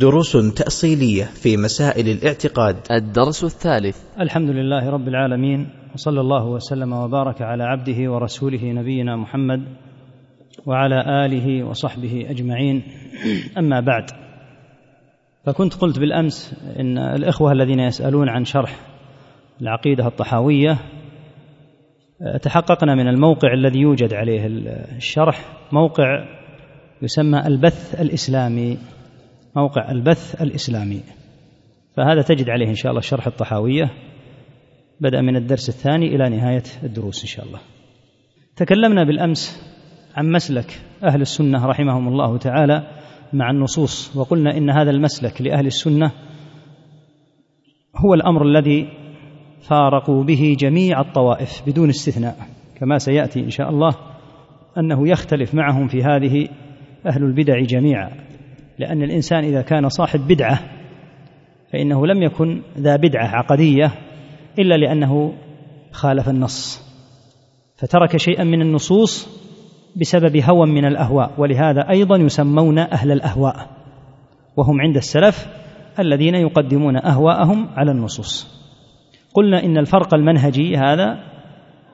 دروس 0.00 0.32
تأصيلية 0.32 1.24
في 1.24 1.56
مسائل 1.56 2.08
الاعتقاد. 2.08 2.76
الدرس 2.90 3.44
الثالث. 3.44 3.96
الحمد 4.20 4.50
لله 4.50 4.90
رب 4.90 5.08
العالمين 5.08 5.68
وصلى 5.94 6.20
الله 6.20 6.46
وسلم 6.46 6.92
وبارك 6.92 7.42
على 7.42 7.64
عبده 7.64 8.12
ورسوله 8.12 8.64
نبينا 8.64 9.16
محمد 9.16 9.62
وعلى 10.66 11.26
آله 11.26 11.64
وصحبه 11.64 12.26
أجمعين. 12.30 12.82
أما 13.58 13.80
بعد 13.80 14.10
فكنت 15.44 15.74
قلت 15.74 15.98
بالأمس 15.98 16.54
إن 16.80 16.98
الإخوة 16.98 17.52
الذين 17.52 17.80
يسألون 17.80 18.28
عن 18.28 18.44
شرح 18.44 18.80
العقيدة 19.62 20.06
الطحاوية 20.06 20.78
تحققنا 22.42 22.94
من 22.94 23.08
الموقع 23.08 23.52
الذي 23.52 23.78
يوجد 23.78 24.14
عليه 24.14 24.46
الشرح 24.96 25.44
موقع 25.72 26.24
يسمى 27.02 27.46
البث 27.46 28.00
الإسلامي. 28.00 28.78
موقع 29.56 29.90
البث 29.90 30.42
الإسلامي. 30.42 31.00
فهذا 31.96 32.22
تجد 32.22 32.50
عليه 32.50 32.68
إن 32.68 32.74
شاء 32.74 32.90
الله 32.90 33.00
شرح 33.00 33.26
الطحاوية. 33.26 33.90
بدأ 35.00 35.20
من 35.20 35.36
الدرس 35.36 35.68
الثاني 35.68 36.06
إلى 36.06 36.28
نهاية 36.28 36.62
الدروس 36.82 37.22
إن 37.22 37.28
شاء 37.28 37.46
الله. 37.46 37.60
تكلمنا 38.56 39.04
بالأمس 39.04 39.68
عن 40.16 40.32
مسلك 40.32 40.80
أهل 41.04 41.20
السنة 41.20 41.66
رحمهم 41.66 42.08
الله 42.08 42.38
تعالى 42.38 42.86
مع 43.32 43.50
النصوص 43.50 44.16
وقلنا 44.16 44.56
إن 44.56 44.70
هذا 44.70 44.90
المسلك 44.90 45.42
لأهل 45.42 45.66
السنة 45.66 46.12
هو 47.96 48.14
الأمر 48.14 48.42
الذي 48.42 48.88
فارقوا 49.60 50.24
به 50.24 50.56
جميع 50.58 51.00
الطوائف 51.00 51.62
بدون 51.66 51.88
استثناء 51.88 52.36
كما 52.80 52.98
سيأتي 52.98 53.40
إن 53.40 53.50
شاء 53.50 53.70
الله 53.70 53.94
أنه 54.78 55.08
يختلف 55.08 55.54
معهم 55.54 55.88
في 55.88 56.02
هذه 56.02 56.48
أهل 57.06 57.22
البدع 57.22 57.60
جميعا. 57.60 58.27
لأن 58.78 59.02
الإنسان 59.02 59.44
إذا 59.44 59.62
كان 59.62 59.88
صاحب 59.88 60.20
بدعة 60.28 60.58
فإنه 61.72 62.06
لم 62.06 62.22
يكن 62.22 62.62
ذا 62.78 62.96
بدعة 62.96 63.26
عقدية 63.26 63.90
إلا 64.58 64.74
لأنه 64.74 65.32
خالف 65.92 66.28
النص 66.28 66.88
فترك 67.76 68.16
شيئا 68.16 68.44
من 68.44 68.62
النصوص 68.62 69.28
بسبب 69.96 70.36
هوى 70.36 70.66
من 70.66 70.84
الأهواء 70.84 71.30
ولهذا 71.38 71.90
أيضا 71.90 72.16
يسمون 72.16 72.78
أهل 72.78 73.12
الأهواء 73.12 73.70
وهم 74.56 74.80
عند 74.80 74.96
السلف 74.96 75.48
الذين 75.98 76.34
يقدمون 76.34 76.96
أهواءهم 76.96 77.68
على 77.76 77.90
النصوص. 77.90 78.58
قلنا 79.34 79.64
إن 79.64 79.78
الفرق 79.78 80.14
المنهجي 80.14 80.76
هذا 80.76 81.18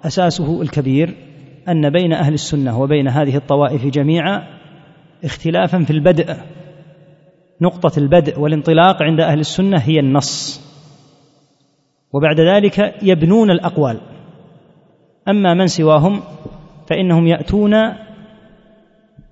أساسه 0.05 0.63
الكبير 0.63 1.15
أن 1.69 1.91
بين 1.91 2.13
أهل 2.13 2.35
السنة 2.35 2.81
وبين 2.81 3.09
هذه 3.09 3.37
الطوائف 3.37 3.87
جميعا 3.87 4.43
اختلافا 5.25 5.79
في 5.79 5.91
البدء 5.91 6.37
نقطة 7.61 7.99
البدء 7.99 8.41
والانطلاق 8.41 9.03
عند 9.03 9.21
أهل 9.21 9.41
السنة 9.41 9.79
هي 9.79 10.01
النص. 10.01 10.61
وبعد 12.13 12.41
ذلك 12.41 12.95
يبنون 13.03 13.51
الأقوال. 13.51 14.01
أما 15.29 15.55
من 15.55 15.67
سواهم 15.67 16.21
فإنهم 16.87 17.27
يأتون 17.27 17.75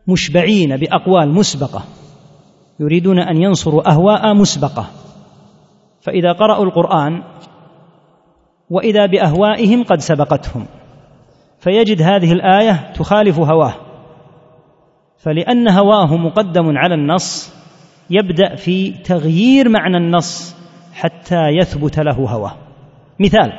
مشبعين 0.09 0.77
بأقوال 0.77 1.29
مسبقة. 1.29 1.83
يريدون 2.81 3.19
أن 3.19 3.43
ينصروا 3.43 3.91
أهواء 3.91 4.35
مسبقة. 4.35 4.87
فإذا 6.01 6.33
قرأوا 6.33 6.65
القرآن 6.65 7.23
وإذا 8.71 9.07
بأهوائهم 9.07 9.85
قد 9.85 10.01
سبقتهم. 10.01 10.67
فيجد 11.59 12.03
هذه 12.03 12.33
الآية 12.33 12.93
تخالف 12.93 13.39
هواه. 13.39 13.75
فلأن 15.19 15.69
هواه 15.69 16.17
مقدم 16.17 16.79
على 16.79 16.95
النص 16.95 17.62
يبدأ 18.13 18.55
في 18.55 18.91
تغيير 18.91 19.69
معنى 19.69 19.97
النص 19.97 20.57
حتى 20.93 21.49
يثبت 21.61 21.99
له 21.99 22.13
هواه. 22.13 22.57
مثال 23.21 23.53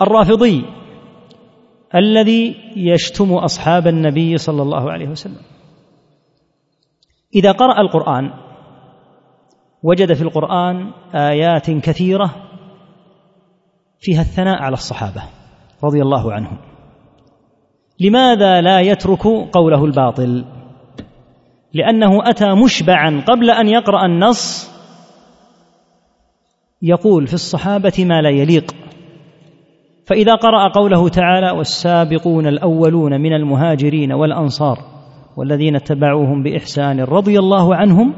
الرافضي 0.00 0.64
الذي 1.94 2.56
يشتم 2.76 3.32
أصحاب 3.32 3.86
النبي 3.86 4.36
صلى 4.36 4.62
الله 4.62 4.92
عليه 4.92 5.08
وسلم. 5.08 5.40
إذا 7.34 7.52
قرأ 7.52 7.80
القرآن 7.80 8.30
وجد 9.82 10.12
في 10.12 10.22
القرآن 10.22 10.90
آيات 11.14 11.70
كثيرة 11.70 12.34
فيها 14.00 14.20
الثناء 14.20 14.62
على 14.62 14.74
الصحابة 14.74 15.22
رضي 15.84 16.02
الله 16.02 16.32
عنهم. 16.32 16.58
لماذا 18.00 18.60
لا 18.60 18.80
يترك 18.80 19.22
قوله 19.52 19.84
الباطل؟ 19.84 20.44
لأنه 21.74 22.30
أتى 22.30 22.54
مشبعا 22.64 23.22
قبل 23.28 23.50
أن 23.50 23.68
يقرأ 23.68 24.06
النص. 24.06 24.72
يقول 26.82 27.26
في 27.26 27.34
الصحابة 27.34 27.92
ما 27.98 28.22
لا 28.22 28.30
يليق. 28.30 28.74
فإذا 30.06 30.34
قرأ 30.34 30.68
قوله 30.68 31.08
تعالى 31.08 31.50
والسابقون 31.50 32.46
الأولون 32.46 33.20
من 33.20 33.32
المهاجرين 33.32 34.12
والأنصار 34.12 34.78
والذين 35.36 35.76
اتبعوهم 35.76 36.42
بإحسان 36.42 37.00
رضي 37.00 37.38
الله 37.38 37.76
عنهم 37.76 38.14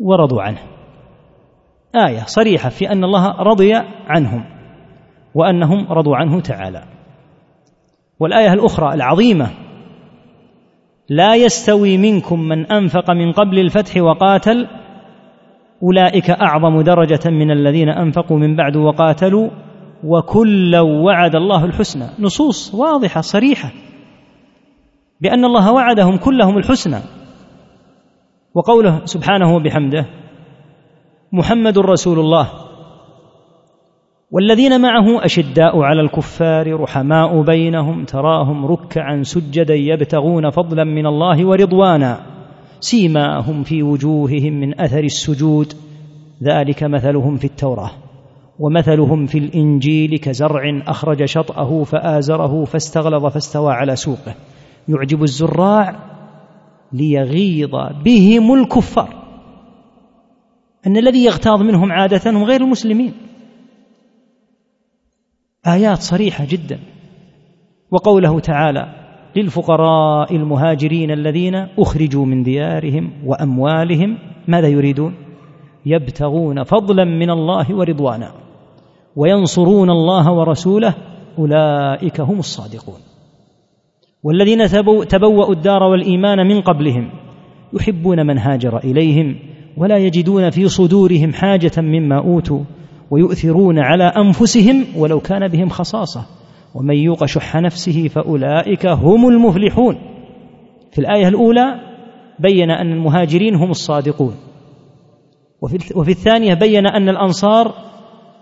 ورضوا 0.00 0.42
عنه. 0.42 0.60
آية 2.08 2.22
صريحة 2.26 2.68
في 2.68 2.92
أن 2.92 3.04
الله 3.04 3.30
رضي 3.30 3.72
عنهم 4.06 4.44
وأنهم 5.34 5.92
رضوا 5.92 6.16
عنه 6.16 6.40
تعالى. 6.40 6.82
والآية 8.20 8.52
الأخرى 8.52 8.94
العظيمة 8.94 9.63
لا 11.08 11.34
يستوي 11.34 11.96
منكم 11.98 12.40
من 12.40 12.66
أنفق 12.66 13.10
من 13.10 13.32
قبل 13.32 13.58
الفتح 13.58 14.02
وقاتل 14.02 14.66
أولئك 15.82 16.30
أعظم 16.30 16.80
درجة 16.80 17.30
من 17.30 17.50
الذين 17.50 17.88
أنفقوا 17.88 18.38
من 18.38 18.56
بعد 18.56 18.76
وقاتلوا 18.76 19.50
وكلا 20.04 20.80
وعد 20.80 21.36
الله 21.36 21.64
الحسنى. 21.64 22.06
نصوص 22.18 22.74
واضحة 22.74 23.20
صريحة 23.20 23.70
بأن 25.20 25.44
الله 25.44 25.72
وعدهم 25.72 26.16
كلهم 26.16 26.58
الحسنى. 26.58 26.98
وقوله 28.54 29.04
سبحانه 29.04 29.54
وبحمده 29.54 30.06
محمد 31.32 31.78
رسول 31.78 32.18
الله 32.18 32.48
والذين 34.34 34.80
معه 34.80 35.24
أشداء 35.24 35.80
على 35.80 36.00
الكفار 36.00 36.80
رحماء 36.80 37.42
بينهم 37.42 38.04
تراهم 38.04 38.66
ركعا 38.66 39.22
سجدا 39.22 39.74
يبتغون 39.74 40.50
فضلا 40.50 40.84
من 40.84 41.06
الله 41.06 41.46
ورضوانا 41.46 42.20
سيماهم 42.80 43.62
في 43.62 43.82
وجوههم 43.82 44.52
من 44.52 44.80
أثر 44.80 45.04
السجود. 45.04 45.72
ذلك 46.42 46.82
مثلهم 46.82 47.36
في 47.36 47.44
التوراة 47.44 47.90
ومثلهم 48.58 49.26
في 49.26 49.38
الإنجيل 49.38 50.18
كزرع 50.18 50.82
أخرج 50.86 51.24
شطأه 51.24 51.84
فآزره 51.84 52.64
فاستغلظ 52.64 53.26
فاستوى 53.26 53.72
على 53.72 53.96
سوقه. 53.96 54.34
يعجب 54.88 55.22
الزراع 55.22 55.96
ليغيظ 56.92 57.74
بهم 58.04 58.54
الكفار. 58.54 59.08
أن 60.86 60.96
الذي 60.96 61.24
يغتاظ 61.24 61.62
منهم 61.62 61.92
عادة 61.92 62.30
هم 62.30 62.44
غير 62.44 62.60
المسلمين. 62.60 63.12
آيات 65.66 65.98
صريحة 65.98 66.44
جدا. 66.44 66.78
وقوله 67.90 68.40
تعالى 68.40 68.86
للفقراء 69.36 70.36
المهاجرين 70.36 71.10
الذين 71.10 71.54
أخرجوا 71.54 72.26
من 72.26 72.42
ديارهم 72.42 73.12
وأموالهم 73.24 74.18
ماذا 74.48 74.68
يريدون؟ 74.68 75.14
يبتغون 75.86 76.62
فضلا 76.62 77.04
من 77.04 77.30
الله 77.30 77.74
ورضوانا 77.74 78.32
وينصرون 79.16 79.90
الله 79.90 80.32
ورسوله 80.32 80.94
أولئك 81.38 82.20
هم 82.20 82.38
الصادقون. 82.38 83.00
والذين 84.22 84.66
تبوأوا 85.08 85.52
الدار 85.52 85.82
والإيمان 85.82 86.46
من 86.46 86.60
قبلهم 86.60 87.10
يحبون 87.72 88.26
من 88.26 88.38
هاجر 88.38 88.78
إليهم 88.78 89.36
ولا 89.76 89.96
يجدون 89.96 90.50
في 90.50 90.68
صدورهم 90.68 91.32
حاجة 91.32 91.72
مما 91.78 92.18
أوتوا 92.18 92.60
ويؤثرون 93.10 93.78
على 93.78 94.04
أنفسهم 94.04 94.84
ولو 94.96 95.20
كان 95.20 95.48
بهم 95.48 95.68
خصاصة. 95.68 96.26
ومن 96.74 96.94
يوق 96.94 97.24
شح 97.24 97.56
نفسه 97.56 98.08
فأولئك 98.08 98.86
هم 98.86 99.28
المفلحون. 99.28 99.98
في 100.92 100.98
الآية 100.98 101.28
الأولى 101.28 101.80
بين 102.38 102.70
أن 102.70 102.92
المهاجرين 102.92 103.54
هم 103.54 103.70
الصادقون. 103.70 104.34
وفي 105.94 106.10
الثانية 106.10 106.54
بين 106.54 106.86
أن 106.86 107.08
الأنصار 107.08 107.74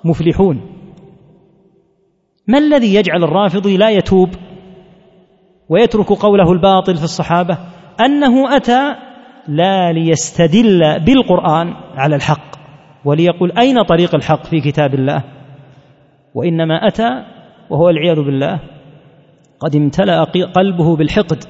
مفلحون. 0.04 0.60
ما 2.46 2.58
الذي 2.58 2.94
يجعل 2.94 3.24
الرافضي 3.24 3.76
لا 3.76 3.90
يتوب 3.90 4.28
ويترك 5.68 6.12
قوله 6.12 6.52
الباطل 6.52 6.96
في 6.96 7.04
الصحابة؟ 7.04 7.58
أنه 8.00 8.56
أتى 8.56 8.94
لا 9.48 9.92
ليستدل 9.92 11.00
بالقرآن 11.06 11.74
على 11.94 12.16
الحق. 12.16 12.61
وليقول 13.04 13.52
أين 13.58 13.82
طريق 13.82 14.14
الحق 14.14 14.46
في 14.46 14.60
كتاب 14.60 14.94
الله؟ 14.94 15.24
وإنما 16.34 16.74
أتى 16.88 17.24
وهو 17.70 17.88
العياذ 17.88 18.16
بالله. 18.16 18.60
قد 19.60 19.76
امتلأ 19.76 20.24
قلبه 20.54 20.96
بالحقد 20.96 21.44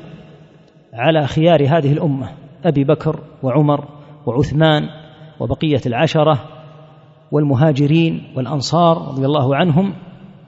على 0.94 1.26
خيار 1.26 1.62
هذه 1.62 1.92
الأمة 1.92 2.28
أبي 2.64 2.84
بكر 2.84 3.20
وعمر 3.42 3.84
وعثمان 4.26 4.88
وبقية 5.40 5.80
العشرة 5.86 6.44
والمهاجرين 7.32 8.22
والأنصار 8.36 9.08
رضي 9.08 9.24
الله 9.26 9.56
عنهم 9.56 9.94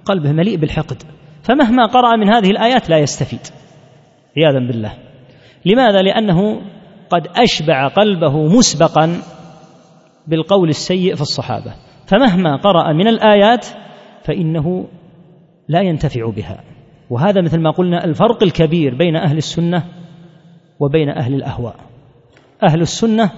قلبه 0.05 0.33
مليء 0.33 0.57
بالحقد. 0.57 1.03
فمهما 1.43 1.87
قرأ 1.87 2.17
من 2.17 2.29
هذه 2.29 2.51
الآيات 2.51 2.91
لا 2.91 2.99
يستفيد 2.99 3.41
عياذا 4.37 4.59
بالله. 4.59 4.93
لماذا؟ 5.65 6.03
لأنه 6.03 6.61
قد 7.11 7.27
أشبع 7.37 7.89
قلبه 7.89 8.47
مسبقا 8.59 9.17
بالقول 10.27 10.69
السيء 10.69 11.15
في 11.15 11.21
الصحابة. 11.21 11.75
فمهما 12.07 12.57
قرأ 12.57 12.93
من 12.93 13.09
الآيات 13.09 13.67
فإنه 14.25 14.87
لا 15.69 15.81
ينتفع 15.81 16.31
بها. 16.31 16.61
وهذا 17.11 17.41
مثل 17.41 17.61
ما 17.61 17.71
قلنا 17.71 18.05
الفرق 18.05 18.43
الكبير 18.43 18.95
بين 18.95 19.17
أهل 19.17 19.37
السنة 19.37 19.85
وبين 20.81 21.09
أهل 21.09 21.35
الأهواء. 21.35 21.77
أهل 22.63 22.81
السنة 22.81 23.31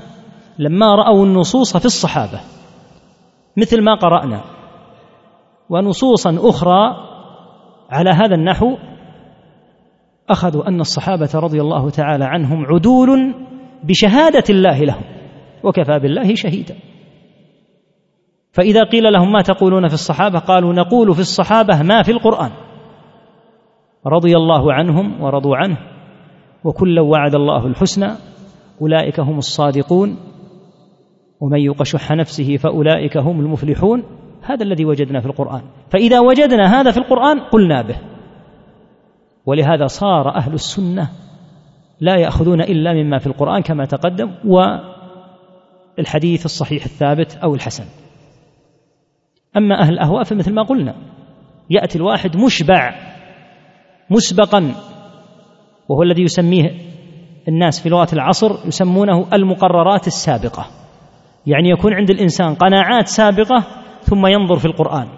لما 0.59 0.95
رأوا 0.95 1.27
النصوص 1.27 1.77
في 1.77 1.85
الصحابة 1.85 2.41
مثل 3.57 3.83
ما 3.83 3.95
قرأنا 3.95 4.45
ونصوصا 5.71 6.39
أخرى 6.41 6.97
على 7.91 8.11
هذا 8.11 8.35
النحو 8.35 8.77
أخذوا 10.29 10.69
أن 10.69 10.81
الصحابة 10.81 11.31
رضي 11.35 11.61
الله 11.61 11.91
تعالى 11.91 12.25
عنهم 12.25 12.67
عدول 12.67 13.35
بشهادة 13.85 14.45
الله 14.51 14.79
لهم. 14.81 15.16
وكفى 15.63 15.99
بالله 15.99 16.35
شهيدا. 16.35 16.77
فإذا 18.53 18.85
قيل 18.85 19.13
لهم 19.13 19.33
ما 19.33 19.43
تقولون 19.43 19.89
في 19.89 19.95
الصحابة 19.95 20.39
قالوا 20.39 20.73
نقول 20.73 21.15
في 21.15 21.21
الصحابة 21.21 21.83
ما 21.83 22.03
في 22.03 22.13
القرآن. 22.13 22.51
رضي 24.07 24.37
الله 24.37 24.73
عنهم 24.73 25.23
ورضوا 25.23 25.57
عنه 25.57 25.77
وكلا 26.65 27.03
وعد 27.03 27.35
الله 27.35 27.67
الحسنى 27.67 28.11
أولئك 28.81 29.21
هم 29.21 29.39
الصادقون 29.39 30.17
ومن 31.41 31.59
يوق 31.59 31.83
شح 31.83 32.13
نفسه 32.13 32.57
فأولئك 32.57 33.17
هم 33.17 33.41
المفلحون. 33.41 34.03
هذا 34.43 34.65
الذي 34.65 34.85
وجدنا 34.85 35.21
في 35.21 35.27
القرآن. 35.27 35.63
فإذا 35.91 36.21
وجدنا 36.21 36.81
هذا 36.81 36.91
في 36.91 36.99
القرآن 36.99 37.41
قلنا 37.41 37.83
به. 37.83 37.97
ولهذا 39.47 39.87
صار 39.87 40.37
أهل 40.37 40.55
السنة 40.55 41.09
لا 42.01 42.17
يأخذون 42.17 42.61
إلا 42.61 42.93
مما 42.93 43.19
في 43.19 43.27
القرآن 43.27 43.63
كما 43.63 43.85
تقدم 43.85 44.31
والحديث 45.99 46.45
الصحيح 46.45 46.85
الثابت 46.85 47.37
أو 47.37 47.55
الحسن. 47.55 47.85
أما 49.57 49.81
أهل 49.81 49.93
الأهواء 49.93 50.25
فمثل 50.25 50.55
ما 50.55 50.63
قلنا 50.63 50.95
يأتي 51.71 51.99
الواحد 51.99 52.37
مشبع 52.37 52.95
مسبقا 54.11 54.75
وهو 55.89 56.03
الذي 56.03 56.23
يسميه 56.23 56.71
الناس 57.49 57.81
في 57.81 57.89
لغة 57.89 58.09
العصر 58.13 58.67
يسمونه 58.67 59.27
المقررات 59.33 60.07
السابقة. 60.07 60.67
يعني 61.47 61.71
يكون 61.71 61.95
عند 61.95 62.11
الإنسان 62.11 62.55
قناعات 62.55 63.09
سابقة 63.09 63.65
ثم 64.03 64.27
ينظر 64.27 64.59
في 64.59 64.65
القرآن 64.65 65.09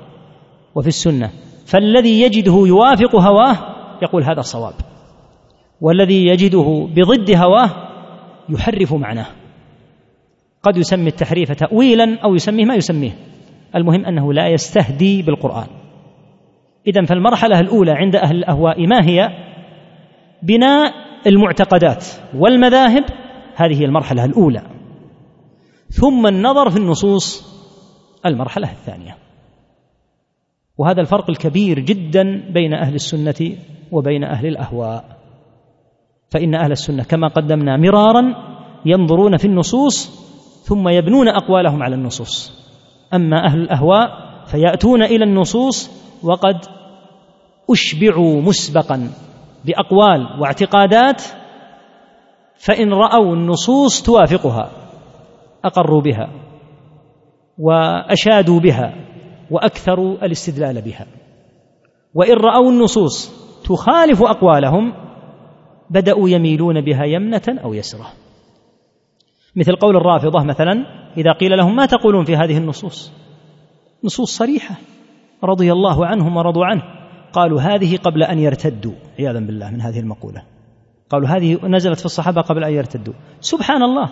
وفي 0.74 0.88
السنة. 0.88 1.31
فالذي 1.66 2.20
يجده 2.20 2.66
يوافق 2.66 3.16
هواه 3.16 3.56
يقول 4.02 4.24
هذا 4.24 4.40
صواب 4.40 4.74
والذي 5.81 6.26
يجده 6.26 6.88
بضد 6.94 7.31
هواه 7.36 7.70
يحرف 8.48 8.92
معناه. 8.92 9.26
قد 10.62 10.76
يسمي 10.76 11.08
التحريف 11.08 11.52
تأويلا 11.52 12.19
أو 12.25 12.34
يسميه 12.34 12.64
ما 12.64 12.75
يسميه. 12.75 13.12
المهم 13.76 14.05
أنه 14.05 14.32
لا 14.32 14.49
يستهدي 14.49 15.22
بالقرآن. 15.22 15.66
إذا 16.87 17.05
فالمرحلة 17.05 17.60
الأولى 17.60 17.93
عند 17.93 18.16
أهل 18.16 18.37
الأهواء 18.37 18.87
ما 18.87 19.05
هي؟ 19.05 19.28
بناء 20.43 20.93
المعتقدات 21.26 22.06
والمذاهب. 22.34 23.05
هذه 23.55 23.81
هي 23.81 23.84
المرحلة 23.84 24.25
الأولى. 24.25 24.62
ثم 25.88 26.26
النظر 26.26 26.70
في 26.70 26.76
النصوص 26.76 27.49
المرحلة 28.26 28.70
الثانية. 28.70 29.16
وهذا 30.78 31.00
الفرق 31.00 31.31
الكبير 31.31 31.78
جدا 31.78 32.52
بين 32.52 32.75
أهل 32.75 32.94
السنة 32.94 33.56
وبين 33.93 34.25
أهل 34.25 34.46
الأهواء. 34.46 35.05
فإن 36.31 36.55
أهل 36.55 36.72
السنة 36.72 37.05
كما 37.05 37.28
قدمنا 37.28 37.76
مرارا 37.76 38.34
ينظرون 38.87 39.37
في 39.37 39.44
النصوص 39.44 40.27
ثم 40.69 40.88
يبنون 40.88 41.29
أقوالهم 41.29 41.82
على 41.82 41.94
النصوص. 41.94 42.53
أما 43.15 43.47
أهل 43.47 43.61
الأهواء 43.61 44.09
فيأتون 44.47 45.03
إلى 45.03 45.25
النصوص 45.25 45.91
وقد 46.23 46.56
أشبعوا 47.70 48.43
مسبقا 48.43 49.11
بأقوال 49.65 50.41
واعتقادات 50.41 51.23
فإن 52.55 52.93
رأوا 52.93 53.35
النصوص 53.35 54.03
توافقها 54.03 54.70
أقروا 55.65 56.00
بها 56.00 56.29
وأشادوا 57.59 58.61
بها 58.61 58.94
وأكثروا 59.50 60.25
الاستدلال 60.25 60.82
بها. 60.82 61.06
وإن 62.15 62.35
رأوا 62.35 62.70
النصوص 62.70 63.32
تخالف 63.65 64.23
أقوالهم 64.23 64.93
بدأوا 65.91 66.29
يميلون 66.29 66.81
بها 66.81 67.05
يمنة 67.05 67.59
أو 67.65 67.75
يسرة. 67.75 68.06
مثل 69.56 69.76
قول 69.76 69.96
الرافضة 69.96 70.44
مثلا 70.44 70.72
إذا 71.16 71.32
قيل 71.32 71.58
لهم 71.58 71.76
ما 71.76 71.86
تقولون 71.86 72.24
في 72.24 72.36
هذه 72.36 72.58
النصوص؟ 72.58 73.12
نصوص 74.04 74.36
صريحة 74.36 74.74
رضي 75.44 75.72
الله 75.72 76.06
عنهم 76.06 76.36
ورضوا 76.36 76.66
عنه. 76.66 76.82
قالوا 77.32 77.60
هذه 77.60 77.96
قبل 77.96 78.22
أن 78.22 78.38
يرتدوا 78.38 78.92
عياذا 79.18 79.38
بالله 79.38 79.70
من 79.70 79.80
هذه 79.80 80.00
المقولة. 80.00 80.42
قالوا 81.10 81.28
هذه 81.28 81.58
نزلت 81.64 81.98
في 81.98 82.04
الصحابة 82.04 82.40
قبل 82.40 82.64
أن 82.64 82.72
يرتدوا. 82.72 83.14
سبحان 83.40 83.82
الله. 83.82 84.08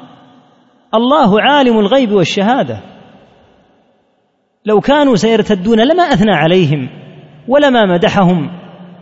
الله 0.94 1.40
عالم 1.42 1.78
الغيب 1.78 2.12
والشهادة. 2.12 2.80
لو 4.66 4.80
كانوا 4.80 5.16
سيرتدون 5.16 5.80
لما 5.80 6.02
أثنى 6.02 6.32
عليهم 6.34 6.88
ولما 7.48 7.86
مدحهم 7.86 8.50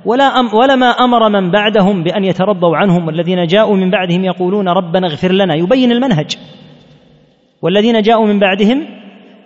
ولا 0.04 0.24
أم 0.24 0.54
ولما 0.54 0.86
أمر 0.86 1.28
من 1.28 1.50
بعدهم 1.50 2.02
بأن 2.02 2.24
يترضوا 2.24 2.76
عنهم 2.76 3.06
والذين 3.06 3.46
جاءوا 3.46 3.76
من 3.76 3.90
بعدهم 3.90 4.24
يقولون 4.24 4.68
ربنا 4.68 5.06
اغفر 5.06 5.32
لنا 5.32 5.54
يبين 5.54 5.92
المنهج. 5.92 6.36
والذين 7.62 8.02
جاءوا 8.02 8.26
من 8.26 8.38
بعدهم 8.38 8.86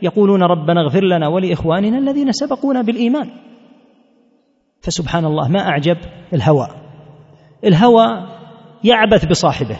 يقولون 0.02 0.42
ربنا 0.42 0.80
اغفر 0.80 1.04
لنا 1.04 1.28
ولإخواننا 1.28 1.98
الذين 1.98 2.32
سبقونا 2.32 2.82
بالإيمان. 2.82 3.30
فسبحان 4.80 5.24
الله 5.24 5.48
ما 5.48 5.60
أعجب؟ 5.60 5.96
الهوى. 6.34 6.68
الهوى 7.64 8.06
يعبث 8.84 9.26
بصاحبه 9.26 9.76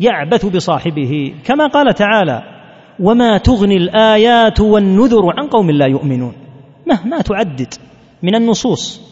يعبث 0.00 0.46
بصاحبه 0.46 1.34
كما 1.44 1.66
قال 1.66 1.94
تعالى 1.94 2.42
وما 3.00 3.38
تغني 3.38 3.76
الآيات 3.76 4.60
والنذر 4.60 5.22
عن 5.38 5.48
قوم 5.48 5.70
لا 5.70 5.86
يؤمنون. 5.86 6.32
مهما 6.86 7.20
تعدد 7.20 7.74
من 8.22 8.34
النصوص. 8.34 9.11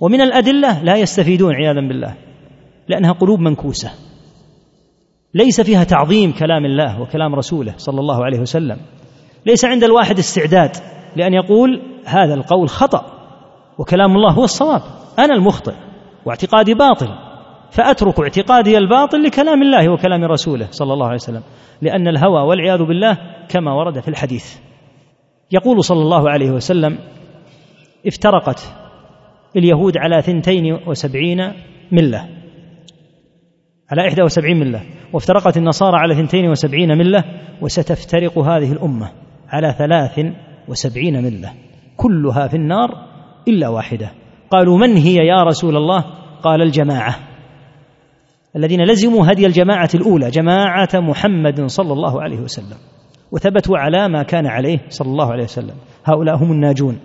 ومن 0.00 0.20
الأدلة 0.20 0.82
لا 0.82 0.96
يستفيدون 0.96 1.54
عياذا 1.54 1.80
بالله 1.80 2.14
لأنها 2.88 3.12
قلوب 3.12 3.40
منكوسة 3.40 3.90
ليس 5.34 5.60
فيها 5.60 5.84
تعظيم 5.84 6.32
كلام 6.32 6.64
الله 6.64 7.00
وكلام 7.00 7.34
رسوله 7.34 7.74
صلى 7.76 8.00
الله 8.00 8.24
عليه 8.24 8.40
وسلم 8.40 8.76
ليس 9.46 9.64
عند 9.64 9.84
الواحد 9.84 10.18
استعداد 10.18 10.76
لأن 11.16 11.34
يقول 11.34 11.82
هذا 12.04 12.34
القول 12.34 12.68
خطأ 12.68 13.06
وكلام 13.78 14.16
الله 14.16 14.32
هو 14.32 14.44
الصواب 14.44 14.82
أنا 15.18 15.34
المخطئ 15.34 15.74
واعتقادي 16.26 16.74
باطل 16.74 17.08
فأترك 17.70 18.20
اعتقادي 18.20 18.78
الباطل 18.78 19.22
لكلام 19.22 19.62
الله 19.62 19.92
وكلام 19.92 20.24
رسوله 20.24 20.68
صلى 20.70 20.92
الله 20.92 21.06
عليه 21.06 21.14
وسلم 21.16 21.42
لأن 21.82 22.08
الهوى 22.08 22.42
والعياذ 22.42 22.82
بالله 22.82 23.18
كما 23.48 23.72
ورد 23.72 24.00
في 24.00 24.08
الحديث. 24.08 24.56
يقول 25.52 25.84
صلى 25.84 26.02
الله 26.02 26.30
عليه 26.30 26.50
وسلم 26.50 26.98
افترقت 28.06 28.74
اليهود 29.56 29.98
على 29.98 30.22
ثنتين 30.22 30.78
وسبعين 30.86 31.52
ملة. 31.92 32.28
على 33.90 34.08
إحدى 34.08 34.22
وسبعين 34.22 34.56
ملة. 34.56 34.80
وافترقت 35.12 35.56
النصارى 35.56 35.96
على 35.96 36.14
ثنتين 36.14 36.50
وسبعين 36.50 36.98
ملة 36.98 37.24
وستفترق 37.62 38.38
هذه 38.38 38.72
الأمة 38.72 39.10
على 39.48 39.74
ثلاث 39.78 40.34
وسبعين 40.68 41.22
ملة. 41.22 41.52
كلها 41.96 42.48
في 42.48 42.56
النار 42.56 42.90
إلا 43.48 43.68
واحدة. 43.68 44.10
قالوا 44.50 44.78
من 44.78 44.96
هي 44.96 45.14
يا 45.14 45.42
رسول 45.42 45.76
الله؟ 45.76 46.04
قال 46.42 46.62
الجماعة. 46.62 47.16
الذين 48.56 48.84
لزموا 48.84 49.32
هدي 49.32 49.46
الجماعة 49.46 49.88
الأولى 49.94 50.30
جماعة 50.30 50.88
محمد 50.94 51.66
صلى 51.66 51.92
الله 51.92 52.22
عليه 52.22 52.38
وسلم. 52.40 52.76
وثبتوا 53.32 53.78
على 53.78 54.08
ما 54.08 54.22
كان 54.22 54.46
عليه 54.46 54.78
صلى 54.88 55.08
الله 55.08 55.32
عليه 55.32 55.44
وسلم. 55.44 55.74
هؤلاء 56.04 56.36
هم 56.36 56.52
الناجون. 56.52 56.98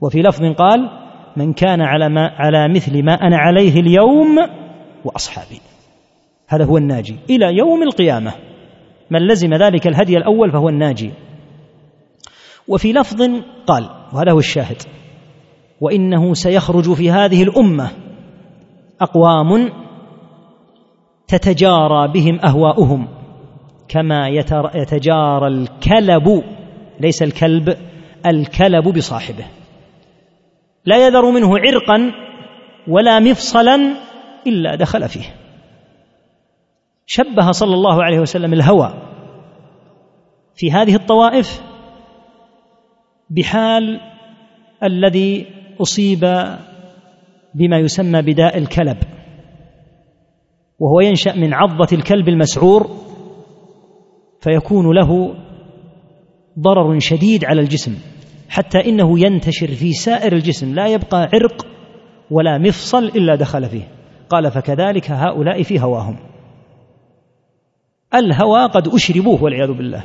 وفي 0.00 0.18
لفظ 0.18 0.42
قال 0.58 0.90
من 1.36 1.52
كان 1.52 1.80
على 1.80 2.08
ما 2.08 2.26
على 2.26 2.68
مثل 2.74 3.04
ما 3.04 3.14
أنا 3.14 3.36
عليه 3.36 3.80
اليوم 3.80 4.36
وأصحابي. 5.04 5.60
هذا 6.48 6.64
هو 6.64 6.78
الناجي. 6.78 7.16
إلى 7.30 7.56
يوم 7.56 7.82
القيامة 7.82 8.32
من 9.10 9.26
لزم 9.26 9.54
ذلك 9.54 9.86
الهدي 9.86 10.16
الأول 10.16 10.52
فهو 10.52 10.68
الناجي. 10.68 11.10
وفي 12.68 12.92
لفظ 12.92 13.22
قال 13.66 13.90
وهذا 14.12 14.32
هو 14.32 14.38
الشاهد 14.38 14.82
وإنه 15.80 16.34
سيخرج 16.34 16.92
في 16.92 17.10
هذه 17.10 17.42
الأمة 17.42 17.90
أقوام 19.00 19.72
تتجارى 21.28 22.12
بهم 22.12 22.40
أهواؤهم 22.44 23.08
كما 23.88 24.28
يتجارى 24.74 25.46
الكلب 25.46 26.42
ليس 27.00 27.22
الكلب 27.22 27.76
الكلب 28.26 28.88
بصاحبه. 28.88 29.44
لا 30.84 31.06
يذر 31.06 31.30
منه 31.30 31.58
عرقا 31.58 32.12
ولا 32.88 33.18
مفصلا 33.20 33.94
إلا 34.46 34.74
دخل 34.74 35.08
فيه. 35.08 35.36
شبه 37.06 37.50
صلى 37.50 37.74
الله 37.74 38.04
عليه 38.04 38.20
وسلم 38.20 38.52
الهوى 38.52 38.94
في 40.54 40.72
هذه 40.72 40.94
الطوائف 40.94 41.62
بحال 43.30 44.00
الذي 44.82 45.46
أصيب 45.82 46.20
بما 47.54 47.78
يسمى 47.78 48.22
بداء 48.22 48.58
الكلب 48.58 48.96
وهو 50.78 51.00
ينشأ 51.00 51.36
من 51.36 51.54
عضة 51.54 51.88
الكلب 51.92 52.28
المسعور 52.28 52.90
فيكون 54.40 54.96
له 54.96 55.34
ضرر 56.58 56.98
شديد 56.98 57.44
على 57.44 57.60
الجسم. 57.60 57.98
حتى 58.50 58.78
إنه 58.88 59.20
ينتشر 59.20 59.66
في 59.66 59.92
سائر 59.92 60.32
الجسم 60.32 60.74
لا 60.74 60.86
يبقى 60.86 61.28
عرق 61.34 61.66
ولا 62.30 62.58
مفصل 62.58 63.04
إلا 63.04 63.34
دخل 63.34 63.68
فيه. 63.68 63.88
قال 64.28 64.50
فكذلك 64.50 65.10
هؤلاء 65.10 65.62
في 65.62 65.80
هواهم. 65.80 66.16
الهوى 68.14 68.66
قد 68.66 68.88
أشربوه 68.88 69.42
والعياذ 69.42 69.72
بالله. 69.72 70.04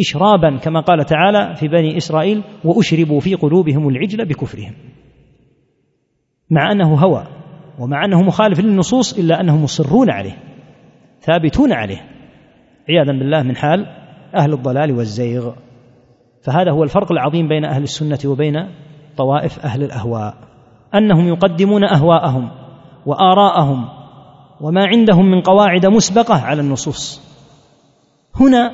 اشرابا 0.00 0.58
كما 0.58 0.80
قال 0.80 1.04
تعالى 1.04 1.54
في 1.54 1.68
بني 1.68 1.96
إسرائيل 1.96 2.42
وأشربوا 2.64 3.20
في 3.20 3.34
قلوبهم 3.34 3.88
العجل 3.88 4.24
بكفرهم. 4.24 4.74
مع 6.50 6.72
أنه 6.72 6.94
هوى 6.94 7.26
ومع 7.78 8.04
أنه 8.04 8.22
مخالف 8.22 8.60
للنصوص 8.60 9.18
إلا 9.18 9.40
أنهم 9.40 9.62
مصرون 9.62 10.10
عليه 10.10 10.36
ثابتون 11.20 11.72
عليه. 11.72 12.08
عياذا 12.88 13.12
بالله 13.18 13.42
من 13.42 13.56
حال 13.56 13.86
أهل 14.36 14.52
الضلال 14.52 14.92
والزيغ. 14.92 15.54
فهذا 16.44 16.70
هو 16.70 16.82
الفرق 16.82 17.12
العظيم 17.12 17.48
بين 17.48 17.64
أهل 17.64 17.82
السنة 17.82 18.18
وبين 18.26 18.68
طوائف 19.16 19.64
أهل 19.64 19.82
الأهواء 19.82 20.34
أنهم 20.94 21.28
يقدمون 21.28 21.84
أهواءهم 21.84 22.50
وآراءهم 23.06 23.88
وما 24.60 24.86
عندهم 24.86 25.30
من 25.30 25.40
قواعد 25.40 25.86
مسبقة 25.86 26.34
على 26.34 26.60
النصوص. 26.60 27.22
هنا 28.40 28.72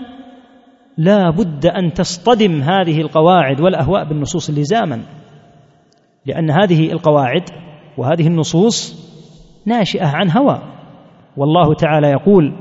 لا 0.98 1.30
بد 1.30 1.66
أن 1.66 1.92
تصطدم 1.92 2.62
هذه 2.62 3.00
القواعد 3.00 3.60
والأهواء 3.60 4.04
بالنصوص 4.04 4.50
لزاما 4.50 5.02
لأن 6.26 6.50
هذه 6.50 6.92
القواعد 6.92 7.42
وهذه 7.98 8.26
النصوص 8.26 8.94
ناشئة 9.66 10.06
عن 10.06 10.30
هوى. 10.30 10.62
والله 11.36 11.74
تعالى 11.74 12.10
يقول 12.10 12.52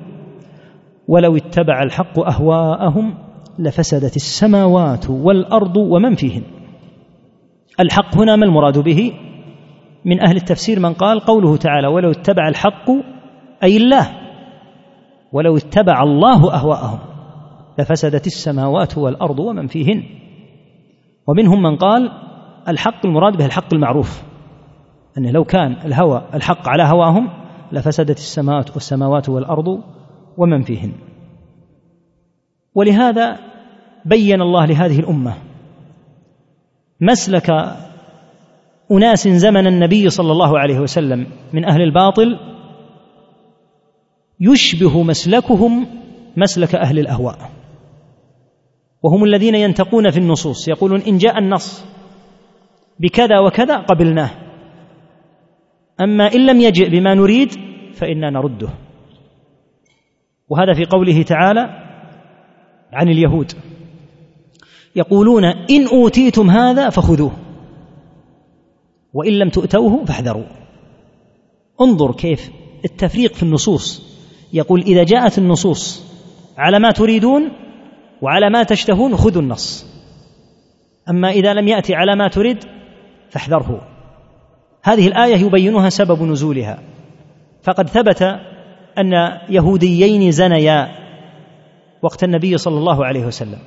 ولو 1.07 1.37
اتبع 1.37 1.83
الحق 1.83 2.19
أهواءهم 2.19 3.28
لفسدت 3.59 4.15
السماوات 4.15 5.09
والأرض 5.09 5.77
ومن 5.77 6.15
فيهن. 6.15 6.43
الحق 7.79 8.17
هنا 8.17 8.35
ما 8.35 8.45
المراد 8.45 8.77
به؟ 8.77 9.13
من 10.05 10.21
أهل 10.21 10.35
التفسير 10.35 10.79
من 10.79 10.93
قال 10.93 11.19
قوله 11.19 11.57
تعالى 11.57 11.87
ولو 11.87 12.11
اتبع 12.11 12.47
الحق 12.47 12.89
أي 13.63 13.77
الله 13.77 14.09
ولو 15.31 15.57
اتبع 15.57 16.03
الله 16.03 16.53
أهواءهم 16.53 16.99
لفسدت 17.79 18.27
السماوات 18.27 18.97
والأرض 18.97 19.39
ومن 19.39 19.67
فيهن. 19.67 20.03
ومنهم 21.27 21.61
من 21.61 21.75
قال 21.75 22.11
الحق 22.67 23.05
المراد 23.05 23.37
به 23.37 23.45
الحق 23.45 23.73
المعروف 23.73 24.23
أن 25.17 25.31
لو 25.31 25.43
كان 25.43 25.71
الهوى 25.71 26.21
الحق 26.33 26.69
على 26.69 26.83
هواهم 26.83 27.29
لفسدت 27.71 28.17
السماوات 28.17 28.71
والسماوات 28.73 29.29
والأرض 29.29 29.83
ومن 30.37 30.61
فيهن. 30.61 30.91
ولهذا 32.75 33.48
بين 34.05 34.41
الله 34.41 34.65
لهذه 34.65 34.99
الأمة. 34.99 35.33
مسلك 37.01 37.49
أناس 38.91 39.27
زمن 39.27 39.67
النبي 39.67 40.09
صلى 40.09 40.31
الله 40.31 40.59
عليه 40.59 40.79
وسلم 40.79 41.27
من 41.53 41.65
أهل 41.65 41.81
الباطل 41.81 42.39
يشبه 44.39 45.03
مسلكهم 45.03 45.87
مسلك 46.37 46.75
أهل 46.75 46.99
الأهواء. 46.99 47.37
وهم 49.03 49.23
الذين 49.23 49.55
ينتقون 49.55 50.11
في 50.11 50.17
النصوص 50.17 50.67
يقولون 50.67 51.01
إن 51.01 51.17
جاء 51.17 51.37
النص 51.37 51.85
بكذا 52.99 53.39
وكذا 53.39 53.77
قبلناه. 53.77 54.29
أما 56.01 56.33
إن 56.33 56.45
لم 56.45 56.61
يجئ 56.61 56.89
بما 56.89 57.13
نريد 57.13 57.51
فإنا 57.93 58.29
نرده. 58.29 58.69
وهذا 60.49 60.73
في 60.73 60.85
قوله 60.85 61.23
تعالى 61.23 61.69
عن 62.93 63.07
اليهود. 63.09 63.51
يقولون 64.99 65.45
إن 65.45 65.87
أوتيتم 65.87 66.49
هذا 66.49 66.89
فخذوه. 66.89 67.31
وإن 69.13 69.33
لم 69.33 69.49
تؤتوه 69.49 70.05
فاحذروا. 70.05 70.43
انظر 71.81 72.11
كيف 72.11 72.51
التفريق 72.85 73.33
في 73.33 73.43
النصوص. 73.43 74.09
يقول 74.53 74.81
إذا 74.81 75.03
جاءت 75.03 75.37
النصوص 75.37 76.03
على 76.57 76.79
ما 76.79 76.91
تريدون 76.91 77.51
وعلى 78.21 78.49
ما 78.49 78.63
تشتهون 78.63 79.15
خذوا 79.15 79.41
النص. 79.41 79.85
أما 81.09 81.29
إذا 81.29 81.53
لم 81.53 81.67
يأتي 81.67 81.95
على 81.95 82.15
ما 82.15 82.27
تريد 82.27 82.57
فاحذره. 83.29 83.81
هذه 84.83 85.07
الآية 85.07 85.35
يبينها 85.35 85.89
سبب 85.89 86.23
نزولها. 86.23 86.79
فقد 87.63 87.89
ثبت 87.89 88.21
أن 88.97 89.13
يهوديين 89.49 90.31
زنيا 90.31 90.87
وقت 92.01 92.23
النبي 92.23 92.57
صلى 92.57 92.77
الله 92.77 93.05
عليه 93.05 93.25
وسلم. 93.25 93.59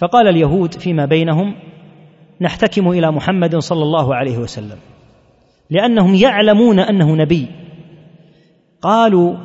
فقال 0.00 0.28
اليهود 0.28 0.74
فيما 0.74 1.04
بينهم 1.04 1.54
نحتكم 2.40 2.90
إلى 2.90 3.10
محمد 3.10 3.56
صلى 3.56 3.82
الله 3.82 4.14
عليه 4.14 4.38
وسلم 4.38 4.78
لأنهم 5.70 6.14
يعلمون 6.14 6.78
أنه 6.78 7.16
نبي. 7.16 7.46
قالوا 8.82 9.36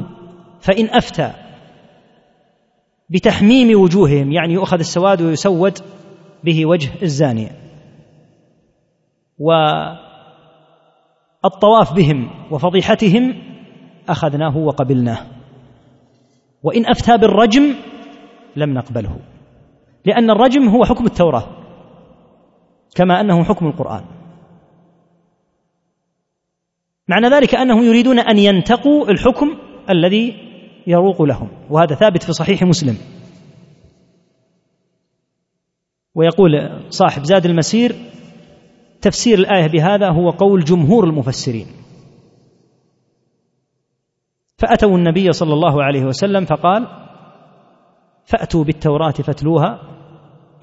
فإن 0.59 0.85
أفتى 0.85 1.31
بتحميم 3.09 3.81
وجوههم 3.81 4.31
يعني 4.31 4.53
يؤخذ 4.53 4.79
السواد 4.79 5.21
ويسود 5.21 5.79
به 6.43 6.65
وجه 6.65 6.91
الزانيه 7.03 7.51
والطواف 11.43 11.93
بهم 11.93 12.29
وفضيحتهم 12.51 13.33
أخذناه 14.09 14.57
وقبلناه 14.57 15.19
وإن 16.63 16.85
أفتى 16.85 17.17
بالرجم 17.17 17.75
لم 18.55 18.73
نقبله. 18.73 19.19
لأن 20.05 20.29
الرجم 20.29 20.67
هو 20.69 20.85
حكم 20.85 21.05
التوراة 21.05 21.47
كما 22.95 23.21
أنه 23.21 23.43
حكم 23.43 23.67
القرآن. 23.67 24.05
معنى 27.07 27.27
ذلك 27.27 27.55
أنهم 27.55 27.83
يريدون 27.83 28.19
أن 28.19 28.37
ينتقوا 28.37 29.09
الحكم 29.09 29.57
الذي 29.89 30.33
يروق 30.87 31.21
لهم 31.21 31.49
وهذا 31.69 31.95
ثابت 31.95 32.23
في 32.23 32.33
صحيح 32.33 32.63
مسلم. 32.63 32.97
ويقول 36.15 36.81
صاحب 36.89 37.23
زاد 37.23 37.45
المسير 37.45 37.95
تفسير 39.01 39.39
الآية 39.39 39.67
بهذا 39.67 40.09
هو 40.09 40.29
قول 40.29 40.63
جمهور 40.63 41.03
المفسرين. 41.03 41.67
فأتوا 44.57 44.97
النبي 44.97 45.31
صلى 45.31 45.53
الله 45.53 45.83
عليه 45.83 46.05
وسلم 46.05 46.45
فقال 46.45 46.87
فأتوا 48.25 48.63
بالتوراة 48.63 49.11
فاتلوها 49.11 49.94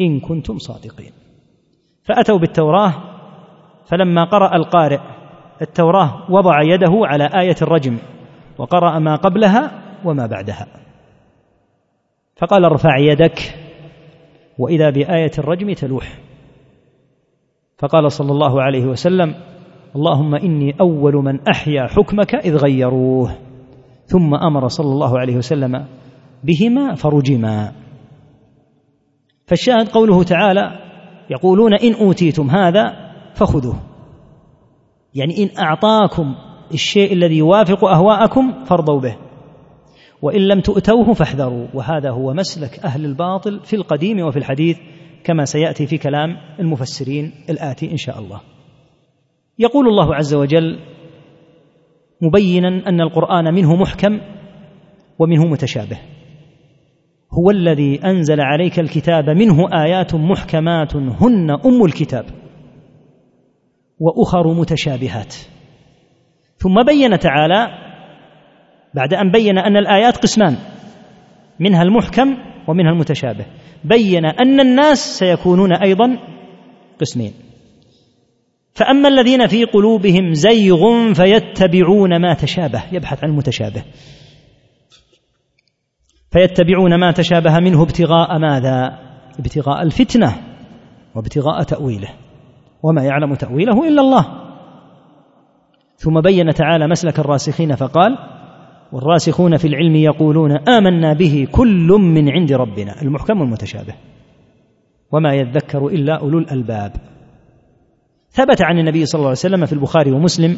إن 0.00 0.20
كنتم 0.20 0.58
صادقين. 0.58 1.12
فأتوا 2.04 2.38
بالتوراة 2.38 2.94
فلما 3.84 4.24
قرأ 4.24 4.56
القارئ 4.56 5.00
التوراة 5.62 6.30
وضع 6.30 6.62
يده 6.62 6.92
على 6.92 7.30
آية 7.40 7.56
الرجم 7.62 7.98
وقرأ 8.58 8.98
ما 8.98 9.16
قبلها 9.16 9.82
وما 10.04 10.26
بعدها. 10.26 10.66
فقال 12.36 12.64
ارفع 12.64 12.98
يدك 12.98 13.38
وإذا 14.58 14.90
بآية 14.90 15.30
الرجم 15.38 15.72
تلوح. 15.72 16.18
فقال 17.78 18.12
صلى 18.12 18.32
الله 18.32 18.62
عليه 18.62 18.86
وسلم 18.86 19.34
اللهم 19.96 20.34
إني 20.34 20.74
أول 20.80 21.14
من 21.14 21.48
أحيا 21.48 21.86
حكمك 21.86 22.34
إذ 22.34 22.56
غيروه. 22.56 23.30
ثم 24.04 24.34
أمر 24.34 24.68
صلى 24.68 24.92
الله 24.92 25.18
عليه 25.18 25.36
وسلم 25.36 25.86
بهما 26.44 26.94
فرجما. 26.94 27.72
فالشاهد 29.46 29.88
قوله 29.88 30.22
تعالى 30.22 30.78
يقولون 31.30 31.74
إن 31.74 31.94
أوتيتم 31.94 32.50
هذا 32.50 33.12
فخذوه. 33.34 33.82
يعني 35.14 35.42
إن 35.42 35.50
أعطاكم 35.58 36.34
الشيء 36.72 37.12
الذي 37.12 37.38
يوافق 37.38 37.84
أهواءكم 37.84 38.64
فارضوا 38.64 39.00
به. 39.00 39.16
وإن 40.22 40.40
لم 40.40 40.60
تؤتوه 40.60 41.12
فاحذروا. 41.14 41.66
وهذا 41.74 42.10
هو 42.10 42.34
مسلك 42.34 42.78
أهل 42.78 43.04
الباطل 43.04 43.60
في 43.64 43.76
القديم 43.76 44.20
وفي 44.20 44.36
الحديث 44.36 44.78
كما 45.24 45.44
سيأتي 45.44 45.86
في 45.86 45.98
كلام 45.98 46.36
المفسرين 46.60 47.32
الآتي 47.50 47.90
إن 47.92 47.96
شاء 47.96 48.18
الله. 48.18 48.40
يقول 49.58 49.88
الله 49.88 50.14
عز 50.14 50.34
وجل 50.34 50.78
مبينا 52.20 52.68
أن 52.68 53.00
القرآن 53.00 53.54
منه 53.54 53.76
محكم 53.76 54.20
ومنه 55.18 55.44
متشابه. 55.44 55.98
هو 57.38 57.50
الذي 57.50 58.00
أنزل 58.04 58.40
عليك 58.40 58.78
الكتاب 58.78 59.30
منه 59.30 59.84
آيات 59.84 60.14
محكمات 60.14 60.96
هن 60.96 61.50
أم 61.50 61.84
الكتاب 61.84 62.24
وأخر 63.98 64.54
متشابهات. 64.54 65.34
ثم 66.58 66.82
بين 66.86 67.18
تعالى 67.18 67.68
بعد 68.94 69.14
أن 69.14 69.30
بين 69.30 69.58
أن 69.58 69.76
الآيات 69.76 70.16
قسمان 70.16 70.56
منها 71.60 71.82
المحكم 71.82 72.36
ومنها 72.68 72.92
المتشابه. 72.92 73.46
بين 73.84 74.24
أن 74.26 74.60
الناس 74.60 75.18
سيكونون 75.18 75.72
أيضا 75.72 76.18
قسمين. 77.00 77.32
فأما 78.74 79.08
الذين 79.08 79.46
في 79.46 79.64
قلوبهم 79.64 80.32
زيغ 80.32 81.12
فيتبعون 81.14 82.20
ما 82.20 82.34
تشابه 82.34 82.82
يبحث 82.92 83.24
عن 83.24 83.30
المتشابه. 83.30 83.82
فيتبعون 86.32 87.00
ما 87.00 87.12
تشابه 87.12 87.60
منه 87.60 87.82
ابتغاء 87.82 88.38
ماذا؟ 88.38 88.98
ابتغاء 89.38 89.82
الفتنة 89.82 90.32
وابتغاء 91.14 91.62
تأويله. 91.62 92.08
وما 92.82 93.04
يعلم 93.04 93.34
تأويله 93.34 93.88
إلا 93.88 94.02
الله. 94.02 94.26
ثم 95.96 96.20
بين 96.20 96.54
تعالى 96.54 96.88
مسلك 96.88 97.18
الراسخين 97.18 97.74
فقال 97.74 98.18
والراسخون 98.92 99.56
في 99.56 99.68
العلم 99.68 99.96
يقولون 99.96 100.68
آمنا 100.68 101.12
به 101.12 101.48
كل 101.52 101.88
من 101.88 102.28
عند 102.28 102.52
ربنا. 102.52 103.02
المحكم 103.02 103.40
والمتشابه. 103.40 103.94
وما 105.12 105.34
يذكر 105.34 105.86
إلا 105.86 106.20
أولو 106.20 106.38
الألباب. 106.38 106.92
ثبت 108.30 108.62
عن 108.62 108.78
النبي 108.78 109.06
صلى 109.06 109.18
الله 109.18 109.28
عليه 109.28 109.38
وسلم 109.38 109.66
في 109.66 109.72
البخاري 109.72 110.12
ومسلم 110.12 110.56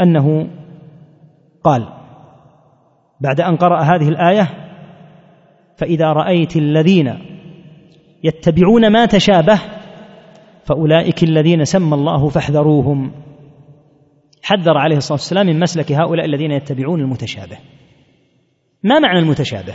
أنه 0.00 0.48
قال 1.64 1.88
بعد 3.20 3.40
أن 3.40 3.56
قرأ 3.56 3.82
هذه 3.82 4.08
الآية 4.08 4.67
فإذا 5.78 6.12
رأيت 6.12 6.56
الذين 6.56 7.18
يتبعون 8.24 8.92
ما 8.92 9.06
تشابه 9.06 9.60
فأولئك 10.64 11.22
الذين 11.22 11.64
سمى 11.64 11.94
الله 11.94 12.28
فاحذروهم. 12.28 13.12
حذر 14.42 14.78
عليه 14.78 14.96
الصلاة 14.96 15.18
والسلام 15.18 15.46
من 15.46 15.60
مسلك 15.60 15.92
هؤلاء 15.92 16.26
الذين 16.26 16.50
يتبعون 16.50 17.00
المتشابه. 17.00 17.58
ما 18.82 18.98
معنى 18.98 19.18
المتشابه؟ 19.18 19.74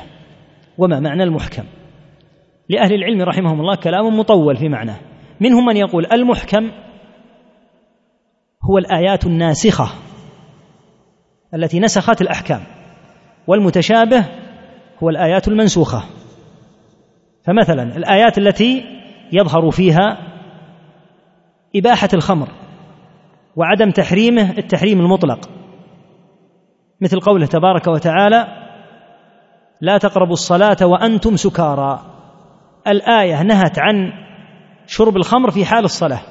وما 0.77 0.99
معنى 0.99 1.23
المحكم؟ 1.23 1.63
لأهل 2.69 2.93
العلم 2.93 3.21
رحمهم 3.21 3.59
الله 3.59 3.75
كلام 3.75 4.19
مطول 4.19 4.55
في 4.55 4.69
معناه. 4.69 4.99
منهم 5.39 5.65
من 5.65 5.77
يقول 5.77 6.05
المحكم 6.13 6.71
هو 8.63 8.77
الآيات 8.77 9.25
الناسخة 9.25 9.89
التي 11.53 11.79
نسخت 11.79 12.21
الأحكام 12.21 12.61
والمتشابه 13.47 14.42
هو 15.03 15.09
الآيات 15.09 15.47
المنسوخة. 15.47 16.03
فمثلا 17.45 17.97
الآيات 17.97 18.37
التي 18.37 18.83
يظهر 19.31 19.71
فيها 19.71 20.17
إباحة 21.75 22.09
الخمر 22.13 22.47
وعدم 23.55 23.91
تحريمه 23.91 24.57
التحريم 24.57 24.99
المطلق. 24.99 25.49
مثل 27.01 27.19
قوله 27.19 27.45
تبارك 27.45 27.87
وتعالى 27.87 28.47
لا 29.81 29.97
تقربوا 29.97 30.33
الصلاة 30.33 30.77
وأنتم 30.81 31.35
سكارى. 31.35 31.99
الآية 32.87 33.43
نهت 33.43 33.79
عن 33.79 34.11
شرب 34.87 35.17
الخمر 35.17 35.51
في 35.51 35.65
حال 35.65 35.83
الصلاة. 35.83 36.21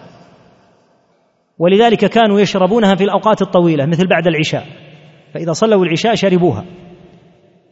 ولذلك 1.58 2.04
كانوا 2.04 2.40
يشربونها 2.40 2.94
في 2.94 3.04
الأوقات 3.04 3.42
الطويلة 3.42 3.86
مثل 3.86 4.06
بعد 4.06 4.26
العشاء. 4.26 4.66
فإذا 5.34 5.52
صلوا 5.52 5.84
العشاء 5.84 6.14
شربوها. 6.14 6.64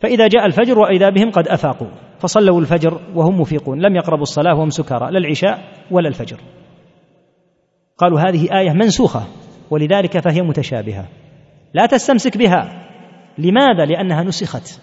فإذا 0.01 0.29
جاء 0.29 0.47
الفجر 0.47 0.79
وإذا 0.79 1.11
بهم 1.11 1.31
قد 1.31 1.49
أفاقوا 1.49 1.89
فصلوا 2.19 2.61
الفجر 2.61 3.01
وهم 3.15 3.41
مفيقون 3.41 3.79
لم 3.79 3.97
يقربوا 3.97 4.23
الصلاة 4.23 4.55
وهم 4.55 4.71
سكارى 4.71 5.11
لا 5.11 5.19
العشاء 5.19 5.59
ولا 5.91 6.09
الفجر. 6.09 6.37
قالوا 7.99 8.21
هذه 8.21 8.59
آية 8.59 8.73
منسوخة 8.73 9.23
ولذلك 9.71 10.19
فهي 10.19 10.43
متشابهة. 10.43 11.05
لا 11.75 11.87
تستمسك 11.87 12.39
بها. 12.39 12.87
لماذا؟ 13.39 13.85
لأنها 13.85 14.23
نسخت. 14.23 14.81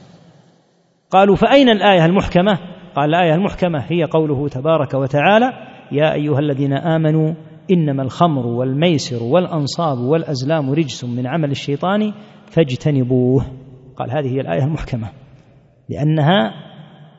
قالوا 1.11 1.35
فأين 1.35 1.69
الآية 1.69 2.05
المحكمة؟ 2.05 2.59
قال 2.95 3.15
الآية 3.15 3.33
المحكمة 3.33 3.79
هي 3.79 4.03
قوله 4.03 4.47
تبارك 4.47 4.93
وتعالى 4.93 5.53
يا 5.91 6.13
أيها 6.13 6.39
الذين 6.39 6.73
آمنوا 6.73 7.33
إنما 7.71 8.03
الخمر 8.03 8.47
والميسر 8.47 9.23
والأنصاب 9.23 9.97
والأزلام 9.97 10.71
رجس 10.71 11.03
من 11.03 11.27
عمل 11.27 11.51
الشيطان 11.51 12.13
فاجتنبوه. 12.51 13.66
قال 13.97 14.11
هذه 14.11 14.35
هي 14.35 14.41
الآية 14.41 14.63
المحكمة 14.63 15.09
لأنها 15.89 16.53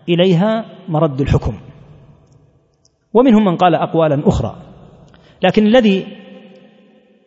إليها 0.08 0.64
مرد 0.88 1.20
الحكم. 1.20 1.54
ومنهم 3.14 3.44
من 3.44 3.56
قال 3.56 3.74
أقوالا 3.74 4.28
أخرى 4.28 4.56
لكن 5.42 5.66
الذي 5.66 6.06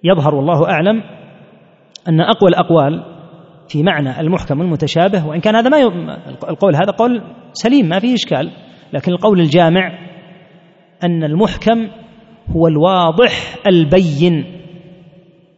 يظهر 0.03 0.35
والله 0.35 0.69
أعلم 0.69 1.03
أن 2.07 2.21
أقوى 2.21 2.49
الأقوال 2.49 3.03
في 3.69 3.83
معنى 3.83 4.19
المحكم 4.19 4.61
المتشابه 4.61 5.27
وإن 5.27 5.39
كان 5.39 5.55
هذا 5.55 5.69
ما 5.69 5.77
ي... 5.77 5.85
القول 6.49 6.75
هذا 6.75 6.91
قول 6.91 7.21
سليم 7.53 7.85
ما 7.85 7.99
فيه 7.99 8.13
إشكال 8.13 8.51
لكن 8.93 9.11
القول 9.11 9.39
الجامع 9.39 9.99
أن 11.03 11.23
المحكم 11.23 11.87
هو 12.49 12.67
الواضح 12.67 13.55
البين 13.67 14.45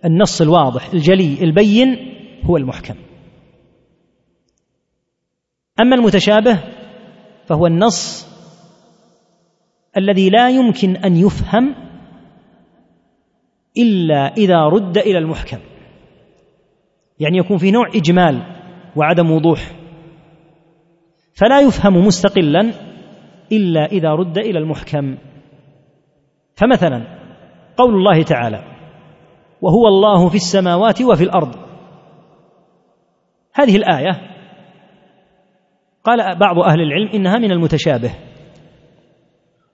النص 0.05 0.41
الواضح 0.41 0.93
الجلي 0.93 1.43
البين 1.43 1.97
هو 2.45 2.57
المحكم. 2.57 2.95
أما 5.83 5.95
المتشابه 5.95 6.59
فهو 7.45 7.67
النص 7.67 8.27
الذي 9.97 10.29
لا 10.29 10.49
يمكن 10.49 10.95
أن 10.95 11.15
يفهم 11.15 11.75
إلا 13.77 14.33
إذا 14.37 14.57
رد 14.65 14.97
إلى 14.97 15.17
المحكم. 15.17 15.57
يعني 17.19 17.37
يكون 17.37 17.57
في 17.57 17.71
نوع 17.71 17.87
إجمال 17.95 18.41
وعدم 18.95 19.31
وضوح. 19.31 19.71
فلا 21.33 21.61
يفهم 21.61 22.05
مستقلا 22.05 22.73
إلا 23.51 23.85
إذا 23.85 24.09
رد 24.09 24.37
إلى 24.37 24.59
المحكم. 24.59 25.17
فمثلا 26.55 27.03
قول 27.77 27.95
الله 27.95 28.23
تعالى 28.23 28.63
وهو 29.61 29.87
الله 29.87 30.29
في 30.29 30.35
السماوات 30.35 31.01
وفي 31.01 31.23
الأرض. 31.23 31.55
هذه 33.53 33.75
الآية 33.75 34.32
قال 36.03 36.39
بعض 36.39 36.59
أهل 36.59 36.81
العلم 36.81 37.09
إنها 37.13 37.37
من 37.37 37.51
المتشابه. 37.51 38.11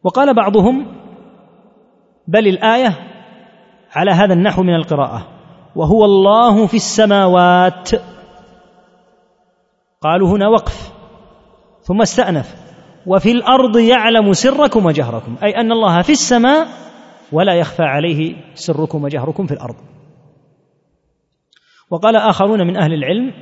وقال 0.04 0.36
بعضهم 0.36 0.88
بل 2.28 2.48
الآية 2.48 2.98
على 3.96 4.12
هذا 4.12 4.34
النحو 4.34 4.64
من 4.64 4.76
القراءة. 4.76 5.28
وهو 5.76 6.06
الله 6.06 6.68
في 6.68 6.74
السماوات. 6.74 7.90
قالوا 10.02 10.30
هنا 10.30 10.48
وقف. 10.48 10.94
ثم 11.82 12.02
استأنف. 12.02 12.56
وفي 13.08 13.32
الأرض 13.32 13.78
يعلم 13.78 14.34
سركم 14.34 14.86
وجهركم. 14.86 15.36
أي 15.44 15.52
أن 15.58 15.72
الله 15.72 16.02
في 16.02 16.12
السماء 16.12 16.68
ولا 17.32 17.54
يخفى 17.54 17.84
عليه 17.84 18.36
سركم 18.54 19.04
وجهركم 19.04 19.46
في 19.46 19.54
الأرض. 19.54 19.76
وقال 21.90 22.16
آخرون 22.16 22.68
من 22.68 22.78
أهل 22.78 22.94
العلم 22.94 23.34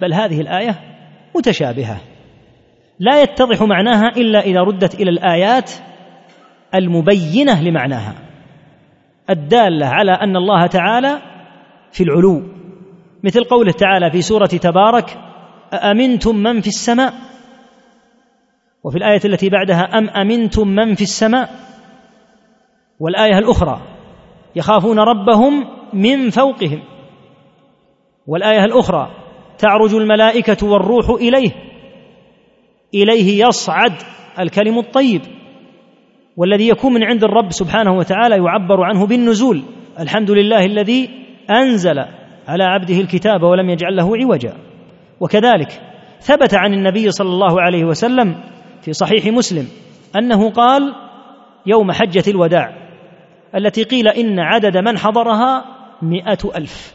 بل 0.00 0.14
هذه 0.14 0.40
الآية 0.40 0.80
متشابهة. 1.36 2.11
لا 3.02 3.22
يتضح 3.22 3.62
معناها 3.62 4.08
إلا 4.16 4.40
إذا 4.40 4.60
ردت 4.60 4.94
إلى 4.94 5.10
الآيات 5.10 5.70
المبينة 6.74 7.62
لمعناها. 7.62 8.14
الدالة 9.30 9.86
على 9.86 10.12
أن 10.12 10.36
الله 10.36 10.66
تعالى 10.66 11.18
في 11.92 12.04
العلو. 12.04 12.42
مثل 13.24 13.44
قوله 13.44 13.72
تعالى 13.72 14.10
في 14.10 14.22
سورة 14.22 14.46
تبارك 14.46 15.18
أأمنتم 15.72 16.36
من 16.36 16.60
في 16.60 16.66
السماء؟ 16.66 17.14
وفي 18.84 18.98
الآية 18.98 19.20
التي 19.24 19.48
بعدها 19.48 19.98
أم 19.98 20.08
أمنتم 20.10 20.68
من 20.68 20.94
في 20.94 21.02
السماء؟ 21.02 21.50
والآية 23.00 23.38
الأخرى 23.38 23.80
يخافون 24.56 24.98
ربهم 24.98 25.66
من 25.92 26.30
فوقهم. 26.30 26.82
والآية 28.26 28.64
الأخرى 28.64 29.10
تعرج 29.58 29.94
الملائكة 29.94 30.66
والروح 30.66 31.10
إليه. 31.10 31.71
إليه 32.94 33.46
يصعد 33.46 33.92
الكلم 34.38 34.78
الطيب 34.78 35.20
والذي 36.36 36.68
يكون 36.68 36.92
من 36.92 37.04
عند 37.04 37.24
الرب 37.24 37.52
سبحانه 37.52 37.92
وتعالى 37.92 38.34
يعبر 38.34 38.84
عنه 38.84 39.06
بالنزول. 39.06 39.62
الحمد 40.00 40.30
لله 40.30 40.64
الذي 40.64 41.10
أنزل 41.50 41.98
على 42.48 42.64
عبده 42.64 42.94
الكتاب 42.94 43.42
ولم 43.42 43.70
يجعل 43.70 43.96
له 43.96 44.16
عوجا. 44.16 44.54
وكذلك 45.20 45.80
ثبت 46.20 46.54
عن 46.54 46.74
النبي 46.74 47.10
صلى 47.10 47.28
الله 47.28 47.60
عليه 47.60 47.84
وسلم 47.84 48.34
في 48.82 48.92
صحيح 48.92 49.26
مسلم 49.26 49.68
أنه 50.16 50.50
قال 50.50 50.94
يوم 51.66 51.92
حجة 51.92 52.24
الوداع 52.28 52.76
التي 53.56 53.82
قيل 53.82 54.08
إن 54.08 54.38
عدد 54.38 54.76
من 54.76 54.98
حضرها 54.98 55.64
مائه 56.02 56.38
ألف. 56.56 56.94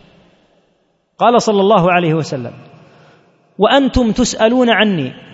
قال 1.17 1.41
صلى 1.41 1.61
الله 1.61 1.91
عليه 1.91 2.13
وسلم 2.13 2.51
وأنتم 3.57 4.11
تسألون 4.11 4.69
عني 4.69 5.26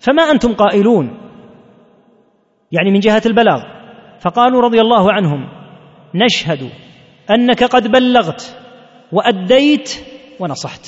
فما 0.00 0.22
أنتم 0.22 0.54
قائلون؟ 0.54 1.18
يعني 2.72 2.90
من 2.90 3.00
جهة 3.00 3.22
البلاغ. 3.26 3.62
فقالوا 4.20 4.62
رضي 4.62 4.80
الله 4.80 5.12
عنهم 5.12 5.48
نشهد 6.14 6.70
أنك 7.30 7.64
قد 7.64 7.88
بلغت 7.88 8.56
وأديت 9.12 9.90
ونصحت. 10.40 10.86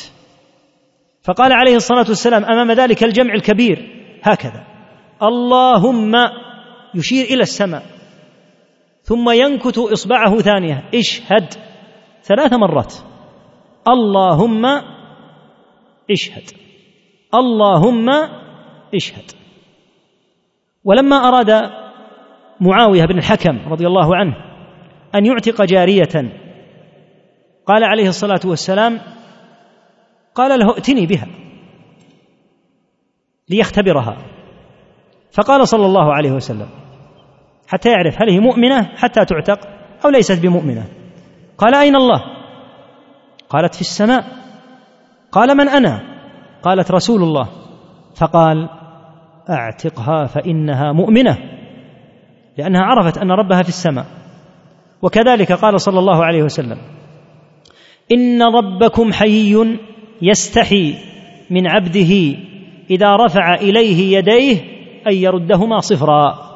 فقال 1.22 1.52
عليه 1.52 1.76
الصلاة 1.76 2.06
والسلام 2.08 2.44
أمام 2.44 2.72
ذلك 2.72 3.04
الجمع 3.04 3.34
الكبير 3.34 3.78
هكذا 4.22 4.64
اللهم 5.22 6.12
يشير 6.94 7.24
إلى 7.24 7.42
السماء 7.42 7.82
ثم 9.02 9.30
ينكت 9.30 9.78
إصبعه 9.78 10.38
ثانية 10.38 10.84
اشهد 10.94 11.54
ثلاث 12.22 12.52
مرات. 12.52 12.94
اللهم 13.88 14.66
اشهد 16.10 16.50
اللهم 17.34 18.08
اشهد. 18.94 19.30
ولما 20.84 21.16
أراد 21.16 21.70
معاوية 22.60 23.04
بن 23.04 23.18
الحكم 23.18 23.58
رضي 23.68 23.86
الله 23.86 24.16
عنه 24.16 24.34
أن 25.14 25.26
يعتق 25.26 25.64
جارية 25.64 26.32
قال 27.66 27.84
عليه 27.84 28.08
الصلاة 28.08 28.40
والسلام 28.44 29.00
قال 30.34 30.60
له 30.60 30.74
ائتني 30.74 31.06
بها 31.06 31.26
ليختبرها. 33.48 34.16
فقال 35.32 35.68
صلى 35.68 35.86
الله 35.86 36.14
عليه 36.14 36.32
وسلم 36.32 36.68
حتى 37.68 37.88
يعرف 37.88 38.22
هل 38.22 38.30
هي 38.30 38.40
مؤمنة 38.40 38.82
حتى 38.82 39.24
تعتق 39.24 39.68
أو 40.04 40.10
ليست 40.10 40.42
بمؤمنة. 40.42 40.88
قال 41.58 41.74
أين 41.74 41.96
الله؟ 41.96 42.20
قالت 43.48 43.74
في 43.74 43.80
السماء. 43.80 44.24
قال 45.32 45.56
من 45.56 45.68
أنا؟ 45.68 46.00
قالت 46.62 46.90
رسول 46.90 47.22
الله. 47.22 47.48
فقال 48.16 48.68
أعتقها 49.50 50.26
فإنها 50.26 50.92
مؤمنة 50.92 51.38
لأنها 52.58 52.82
عرفت 52.82 53.18
أن 53.18 53.30
ربها 53.30 53.62
في 53.62 53.68
السماء. 53.68 54.06
وكذلك 55.02 55.52
قال 55.52 55.80
صلى 55.80 55.98
الله 55.98 56.24
عليه 56.24 56.42
وسلم 56.42 56.78
إن 58.12 58.42
ربكم 58.42 59.12
حيي 59.12 59.78
يستحي 60.22 60.94
من 61.50 61.70
عبده 61.70 62.36
إذا 62.90 63.16
رفع 63.16 63.54
إليه 63.54 64.18
يديه 64.18 64.60
أن 65.06 65.12
يردهما 65.12 65.78
صفرا. 65.78 66.50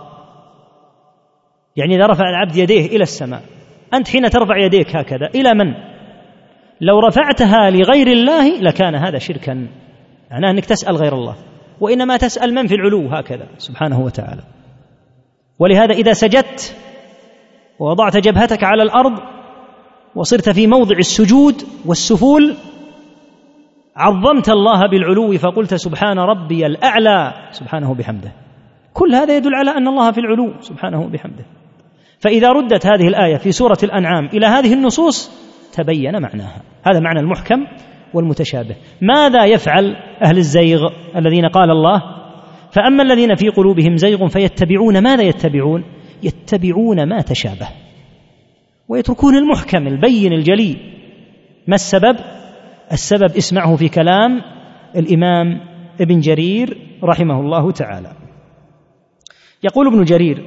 يعني 1.77 1.97
إذا 1.97 2.07
رفع 2.07 2.25
العبد 2.29 2.57
يديه 2.57 2.87
إلى 2.87 3.03
السماء 3.03 3.43
أنت 3.95 4.09
حين 4.09 4.31
ترفع 4.31 4.57
يديك 4.57 4.97
هكذا 4.97 5.27
إلى 5.35 5.55
من؟ 5.55 5.75
لو 6.81 6.99
رفعتها 6.99 7.71
لغير 7.71 8.07
الله 8.07 8.61
لكان 8.61 8.95
هذا 8.95 9.19
شركا. 9.19 9.69
معناه 10.31 10.51
أنك 10.51 10.65
تسأل 10.65 10.97
غير 10.97 11.15
الله. 11.15 11.37
وإنما 11.81 12.17
تسأل 12.17 12.55
من 12.55 12.67
في 12.67 12.75
العلو 12.75 13.09
هكذا 13.09 13.47
سبحانه 13.59 14.01
وتعالى. 14.01 14.43
ولهذا 15.59 15.95
إذا 15.95 16.13
سجدت 16.13 16.77
ووضعت 17.79 18.17
جبهتك 18.17 18.65
على 18.65 18.83
الأرض 18.83 19.21
وصرت 20.15 20.49
في 20.49 20.67
موضع 20.67 20.97
السجود 20.99 21.63
والسفول 21.87 22.55
عظمت 23.97 24.49
الله 24.49 24.87
بالعلو 24.91 25.39
فقلت 25.39 25.75
سبحان 25.75 26.19
ربي 26.19 26.67
الأعلى 26.67 27.35
سبحانه 27.51 27.95
بحمده. 27.95 28.33
كل 28.93 29.15
هذا 29.15 29.37
يدل 29.37 29.55
على 29.55 29.71
أن 29.71 29.89
الله 29.89 30.13
في 30.13 30.19
العلو 30.19 30.55
سبحانه 30.61 31.09
بحمده. 31.09 31.45
فإذا 32.19 32.49
ردت 32.49 32.87
هذه 32.87 33.09
الآية 33.09 33.37
في 33.37 33.53
سورة 33.53 33.79
الأنعام 33.83 34.27
إلى 34.27 34.47
هذه 34.47 34.73
النصوص 34.73 35.31
تبين 35.73 36.23
معناها. 36.23 36.63
هذا 36.87 37.01
معنى 37.01 37.21
المحكم. 37.21 37.67
والمتشابه. 38.15 38.77
ماذا 39.01 39.45
يفعل 39.45 39.97
أهل 40.23 40.37
الزيغ 40.39 40.81
الذين 41.17 41.47
قال 41.47 41.71
الله؟ 41.71 42.03
فأما 42.71 43.03
الذين 43.03 43.35
في 43.35 43.49
قلوبهم 43.49 43.97
زيغ 43.97 44.29
فيتبعون 44.29 45.03
ماذا 45.03 45.23
يتبعون؟ 45.23 45.85
يتبعون 46.23 47.09
ما 47.09 47.21
تشابه. 47.21 47.69
ويتركون 48.89 49.37
المحكم 49.37 49.87
البين 49.87 50.33
الجلي. 50.33 50.77
ما 51.67 51.75
السبب؟ 51.75 52.17
السبب 52.93 53.37
اسمعه 53.37 53.77
في 53.77 53.89
كلام 53.89 54.43
الإمام 54.97 55.61
ابن 56.01 56.21
جرير 56.21 56.79
رحمه 57.05 57.41
الله 57.41 57.71
تعالى. 57.71 58.13
يقول 59.63 59.87
ابن 59.87 60.05
جرير 60.05 60.45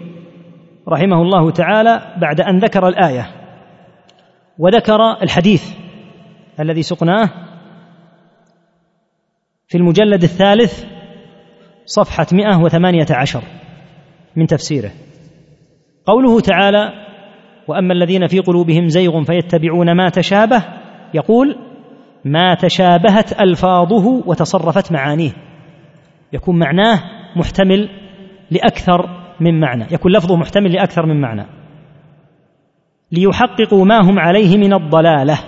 رحمه 0.88 1.22
الله 1.22 1.52
تعالى 1.52 2.16
بعد 2.22 2.42
أن 2.42 2.60
ذكر 2.60 2.88
الآية 2.88 3.28
وذكر 4.60 5.24
الحديث 5.24 5.64
الذي 6.60 6.82
سقناه 6.82 7.30
في 9.68 9.78
المجلد 9.78 10.24
الثالث 10.24 10.86
صفحة 11.86 12.28
118 12.34 13.44
من 14.36 14.48
تفسيره. 14.48 14.92
قوله 16.06 16.40
تعالى 16.40 16.94
وأما 17.68 17.94
الذين 17.94 18.28
في 18.28 18.40
قلوبهم 18.40 18.88
زيغ 18.88 19.24
فيتبعون 19.24 19.96
ما 19.98 20.10
تشابه 20.10 20.64
يقول 21.14 21.56
ما 22.26 22.54
تشابهت 22.54 23.42
ألفاظه 23.42 24.24
وتصرفت 24.26 24.92
معانيه 24.92 25.32
يكون 26.34 26.60
معناه 26.60 27.04
محتمل 27.36 27.90
لأكثر 28.52 29.10
من 29.40 29.60
معنى 29.60 29.86
يكون 29.92 30.12
لفظه 30.12 30.36
محتمل 30.36 30.74
لأكثر 30.74 31.06
من 31.06 31.22
معنى. 31.22 31.46
ليحققوا 33.12 33.86
ما 33.86 34.02
هم 34.02 34.20
عليه 34.20 34.58
من 34.58 34.74
الضلالة. 34.74 35.40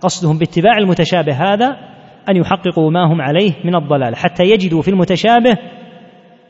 قصدهم 0.00 0.38
باتباع 0.38 0.78
المتشابه 0.78 1.32
هذا 1.32 1.89
أن 2.28 2.36
يحققوا 2.36 2.90
ما 2.90 3.12
هم 3.12 3.20
عليه 3.20 3.52
من 3.64 3.74
الضلال 3.74 4.16
حتى 4.16 4.44
يجدوا 4.44 4.82
في 4.82 4.88
المتشابه 4.88 5.58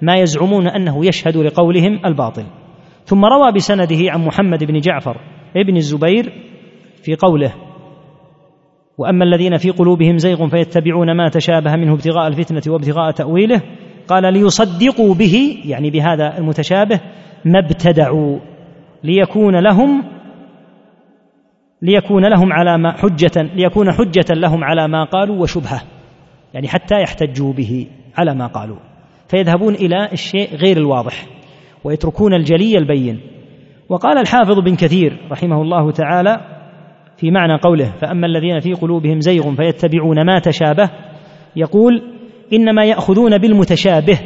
ما 0.03 0.17
يزعمون 0.17 0.67
أنه 0.67 1.07
يشهد 1.07 1.37
لقولهم 1.37 2.01
الباطل. 2.07 2.45
ثم 3.05 3.25
روى 3.25 3.53
بسنده 3.53 4.11
عن 4.11 4.25
محمد 4.25 4.65
بن 4.65 4.79
جعفر 4.79 5.17
ابن 5.57 5.77
الزبير 5.77 6.33
في 7.03 7.15
قوله 7.15 7.55
وأما 8.99 9.25
الذين 9.25 9.57
في 9.57 9.71
قلوبهم 9.71 10.19
زيغ 10.19 10.49
فيتبعون 10.49 11.17
ما 11.17 11.29
تشابه 11.29 11.77
منه 11.77 11.93
ابتغاء 11.93 12.29
الفتنة 12.29 12.73
وابتغاء 12.73 13.11
تأويله 13.11 13.63
قال 14.09 14.33
ليصدقوا 14.33 15.15
به 15.15 15.57
يعني 15.65 15.91
بهذا 15.91 16.39
المتشابه 16.39 17.01
ما 17.45 17.59
ابتدعوا 17.59 18.39
ليكون 19.05 19.57
لهم 19.57 20.05
ليكون 21.83 22.27
لهم 22.27 22.53
على 22.53 22.79
ما 22.79 22.93
حجة 22.93 23.43
ليكون 23.55 23.93
حجة 23.93 24.35
لهم 24.35 24.65
على 24.65 24.89
ما 24.89 25.05
قالوا 25.05 25.43
وشبهة 25.43 25.83
يعني 26.55 26.69
حتى 26.69 26.95
يحتجوا 27.03 27.53
به 27.53 27.87
على 28.17 28.35
ما 28.35 28.47
قالوا. 28.47 28.77
فيذهبون 29.29 29.75
إلى 29.75 30.09
الشيء 30.13 30.57
غير 30.57 30.77
الواضح 30.77 31.27
ويتركون 31.85 32.35
الجلي 32.35 32.79
البين. 32.79 33.21
وقال 33.89 34.19
الحافظ 34.19 34.59
بن 34.59 34.77
كثير 34.77 35.17
رحمه 35.31 35.63
الله 35.63 35.91
تعالى 35.91 36.41
في 37.17 37.31
معنى 37.31 37.57
قوله 37.57 37.93
فأما 38.01 38.27
الذين 38.27 38.61
في 38.61 38.73
قلوبهم 38.73 39.21
زيغ 39.21 39.55
فيتبعون 39.55 40.27
ما 40.27 40.39
تشابه 40.39 40.91
يقول 41.57 42.03
إنما 42.53 42.85
يأخذون 42.85 43.39
بالمتشابه 43.39 44.19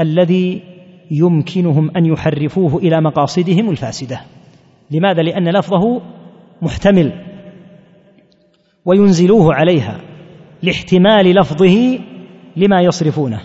الذي 0.00 0.62
يمكنهم 1.10 1.90
أن 1.96 2.06
يحرفوه 2.06 2.76
إلى 2.76 3.00
مقاصدهم 3.00 3.70
الفاسدة. 3.70 4.20
لماذا؟ 4.90 5.22
لأن 5.22 5.48
لفظه 5.48 6.00
محتمل 6.62 7.12
وينزلوه 8.84 9.54
عليها 9.54 10.00
لاحتمال 10.62 11.34
لفظه 11.34 11.98
لما 12.56 12.80
يصرفونه. 12.80 13.40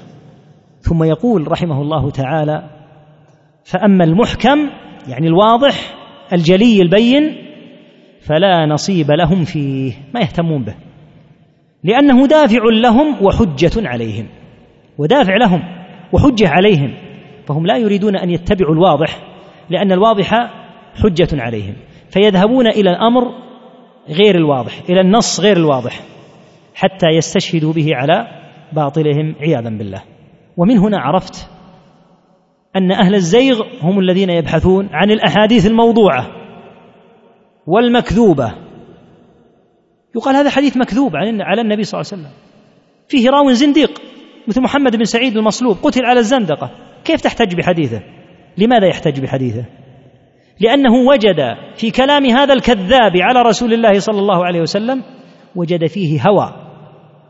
ثم 0.79 1.03
يقول 1.03 1.51
رحمه 1.51 1.81
الله 1.81 2.11
تعالى 2.11 2.69
فأما 3.63 4.03
المحكم 4.03 4.69
يعني 5.07 5.27
الواضح 5.27 5.95
الجلي 6.33 6.81
البين 6.81 7.35
فلا 8.21 8.65
نصيب 8.65 9.11
لهم 9.11 9.43
فيه 9.43 9.93
ما 10.13 10.19
يهتمون 10.19 10.63
به 10.63 10.75
لأنه 11.83 12.27
دافع 12.27 12.63
لهم 12.81 13.25
وحجة 13.25 13.87
عليهم 13.87 14.27
ودافع 14.97 15.35
لهم 15.35 15.63
وحجة 16.13 16.49
عليهم 16.49 16.93
فهم 17.45 17.65
لا 17.65 17.77
يريدون 17.77 18.15
أن 18.15 18.29
يتبعوا 18.29 18.73
الواضح 18.73 19.19
لأن 19.69 19.91
الواضح 19.91 20.51
حجة 21.03 21.27
عليهم. 21.33 21.75
فيذهبون 22.15 22.67
إلى 22.67 22.89
الأمر 22.89 23.33
غير 24.09 24.35
الواضح 24.35 24.81
إلى 24.89 25.01
النص 25.01 25.39
غير 25.39 25.57
الواضح 25.57 25.99
حتى 26.75 27.07
يستشهدوا 27.07 27.73
به 27.73 27.95
على 27.95 28.27
باطلهم 28.73 29.35
عياذا 29.41 29.69
بالله. 29.69 30.01
ومن 30.57 30.77
هنا 30.77 30.99
عرفت 30.99 31.49
أن 32.75 32.91
أهل 32.91 33.15
الزيغ 33.15 33.63
هم 33.81 33.99
الذين 33.99 34.29
يبحثون 34.29 34.89
عن 34.91 35.11
الأحاديث 35.11 35.67
الموضوعة 35.67 36.27
والمكذوبة. 37.67 38.53
يقال 40.15 40.35
هذا 40.35 40.49
حديث 40.49 40.77
مكذوب 40.77 41.15
على 41.15 41.61
النبي 41.61 41.83
صلى 41.83 42.01
الله 42.01 42.11
عليه 42.11 42.23
وسلم. 42.23 42.33
فيه 43.07 43.29
راو 43.29 43.51
زنديق 43.51 44.01
مثل 44.47 44.61
محمد 44.61 44.95
بن 44.95 45.03
سعيد 45.03 45.37
المصلوب 45.37 45.77
قتل 45.83 46.05
على 46.05 46.19
الزندقة. 46.19 46.71
كيف 47.03 47.21
تحتج 47.21 47.55
بحديثه؟ 47.55 48.01
لماذا 48.57 48.87
يحتج 48.87 49.19
بحديثه؟ 49.19 49.65
لأنه 50.59 50.93
وجد 50.93 51.55
في 51.75 51.91
كلام 51.91 52.25
هذا 52.25 52.53
الكذاب 52.53 53.17
على 53.17 53.41
رسول 53.41 53.73
الله 53.73 53.99
صلى 53.99 54.19
الله 54.19 54.45
عليه 54.45 54.61
وسلم 54.61 55.03
وجد 55.55 55.87
فيه 55.87 56.21
هوى 56.21 56.53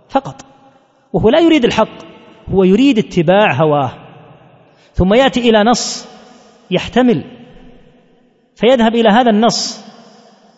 فقط 0.10 0.42
وهو 1.14 1.30
لا 1.30 1.40
يريد 1.40 1.66
الحق 1.66 2.06
هو 2.50 2.64
يريد 2.64 2.98
اتباع 2.98 3.54
هواه. 3.54 3.92
ثم 4.94 5.14
يأتي 5.14 5.50
إلى 5.50 5.64
نص 5.64 6.08
يحتمل 6.72 7.24
فيذهب 8.56 8.96
إلى 8.96 9.10
هذا 9.10 9.32
النص 9.32 9.86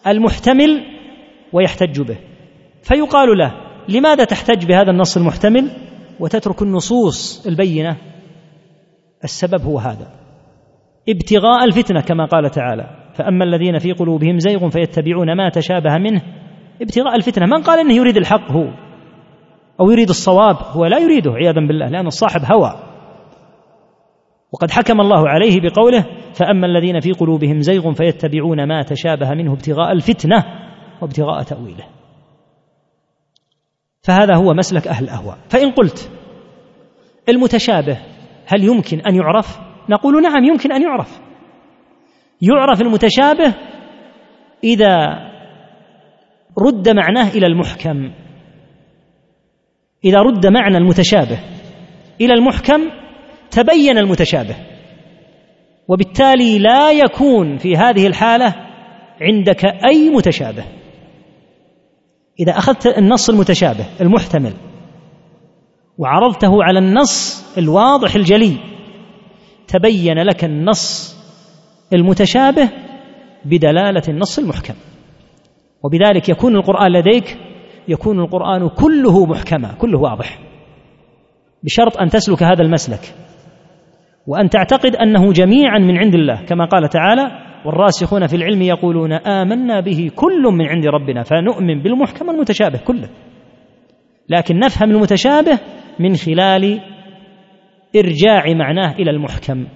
المحتمل 0.08 0.84
ويحتج 1.54 2.02
به. 2.02 2.18
فيقال 2.84 3.38
له 3.38 3.52
لماذا 3.90 4.24
تحتج 4.24 4.66
بهذا 4.66 4.92
النص 4.92 5.18
المحتمل؟ 5.18 5.72
وتترك 6.20 6.62
النصوص 6.62 7.48
البينة. 7.48 7.98
السبب 9.24 9.62
هو 9.62 9.80
هذا. 9.80 10.27
ابتغاء 11.10 11.64
الفتنة 11.66 12.02
كما 12.02 12.26
قال 12.26 12.50
تعالى. 12.50 12.90
فأما 13.14 13.44
الذين 13.44 13.80
في 13.80 13.92
قلوبهم 13.92 14.40
زيغ 14.40 14.70
فيتبعون 14.70 15.38
ما 15.38 15.50
تشابه 15.50 15.98
منه 15.98 16.22
ابتغاء 16.82 17.16
الفتنة. 17.16 17.46
من 17.46 17.64
قال 17.64 17.80
إنه 17.80 17.94
يريد 17.94 18.18
الحق؟ 18.18 18.52
هو. 18.52 18.68
أو 19.80 19.92
يريد 19.92 20.10
الصواب؟ 20.10 20.56
هو 20.62 20.86
لا 20.86 20.98
يريده 20.98 21.32
عياذا 21.32 21.68
بالله 21.68 21.88
لأن 21.88 22.08
الصاحب 22.08 22.42
هوى. 22.54 22.80
وقد 24.52 24.72
حكم 24.72 25.02
الله 25.02 25.30
عليه 25.30 25.62
بقوله 25.62 26.06
فأما 26.34 26.68
الذين 26.68 27.00
في 27.00 27.12
قلوبهم 27.12 27.60
زيغ 27.60 27.94
فيتبعون 27.94 28.68
ما 28.68 28.82
تشابه 28.82 29.34
منه 29.34 29.54
ابتغاء 29.54 29.92
الفتنة 29.92 30.44
وابتغاء 31.02 31.44
تأويله. 31.44 31.86
فهذا 34.02 34.36
هو 34.36 34.54
مسلك 34.54 34.88
أهل 34.88 35.04
الأهواء. 35.04 35.38
فإن 35.50 35.72
قلت 35.72 36.12
المتشابه 37.30 37.98
هل 38.46 38.64
يمكن 38.64 39.00
أن 39.00 39.16
يعرف؟ 39.16 39.67
نقول 39.90 40.22
نعم 40.22 40.44
يمكن 40.44 40.72
أن 40.72 40.82
يعرف. 40.82 41.20
يعرف 42.42 42.82
المتشابه 42.82 43.54
إذا 44.64 44.98
رد 46.58 46.90
معناه 46.90 47.30
إلى 47.30 47.46
المحكم. 47.46 48.12
إذا 50.06 50.20
رد 50.20 50.48
معنى 50.48 50.78
المتشابه 50.78 51.40
إلى 52.22 52.34
المحكم 52.34 52.82
تبين 53.52 53.98
المتشابه. 53.98 54.56
وبالتالي 55.88 56.60
لا 56.60 56.92
يكون 56.92 57.58
في 57.58 57.76
هذه 57.76 58.08
الحالة 58.08 58.56
عندك 59.22 59.66
أي 59.66 60.10
متشابه. 60.10 60.64
إذا 62.40 62.52
أخذت 62.58 62.88
النص 62.88 63.30
المتشابه 63.30 63.86
المحتمل 64.02 64.54
وعرضته 65.98 66.64
على 66.64 66.80
النص 66.80 67.44
الواضح 67.58 68.16
الجلي 68.16 68.77
تبين 69.68 70.18
لك 70.18 70.44
النص 70.44 71.18
المتشابه 71.94 72.70
بدلالة 73.46 74.02
النص 74.10 74.40
المحكم. 74.40 74.74
وبذلك 75.84 76.30
يكون 76.30 76.56
القرآن 76.56 76.92
لديك 76.92 77.38
يكون 77.88 78.20
القرآن 78.20 78.70
كله 78.70 79.26
محكما 79.26 79.74
كله 79.74 80.00
واضح. 80.00 80.40
بشرط 81.64 81.98
أن 81.98 82.10
تسلك 82.10 82.44
هذا 82.44 82.62
المسلك. 82.64 83.16
وأن 84.28 84.50
تعتقد 84.50 84.96
أنه 84.96 85.34
جميعا 85.34 85.80
من 85.80 85.98
عند 85.98 86.16
الله 86.16 86.46
كما 86.46 86.66
قال 86.66 86.90
تعالى 86.90 87.48
والراسخون 87.66 88.28
في 88.28 88.36
العلم 88.36 88.62
يقولون 88.62 89.14
آمنا 89.14 89.80
به 89.80 90.12
كل 90.16 90.42
من 90.54 90.66
عند 90.66 90.86
ربنا 90.86 91.24
فنؤمن 91.24 91.82
بالمحكم 91.82 92.30
المتشابه 92.30 92.78
كله. 92.78 93.10
لكن 94.30 94.60
نفهم 94.60 94.92
المتشابه 94.92 95.60
من 96.00 96.16
خلال 96.16 96.82
إرجاع 97.96 98.54
معناه 98.54 98.92
إلى 98.92 99.12
المحكم 99.12 99.68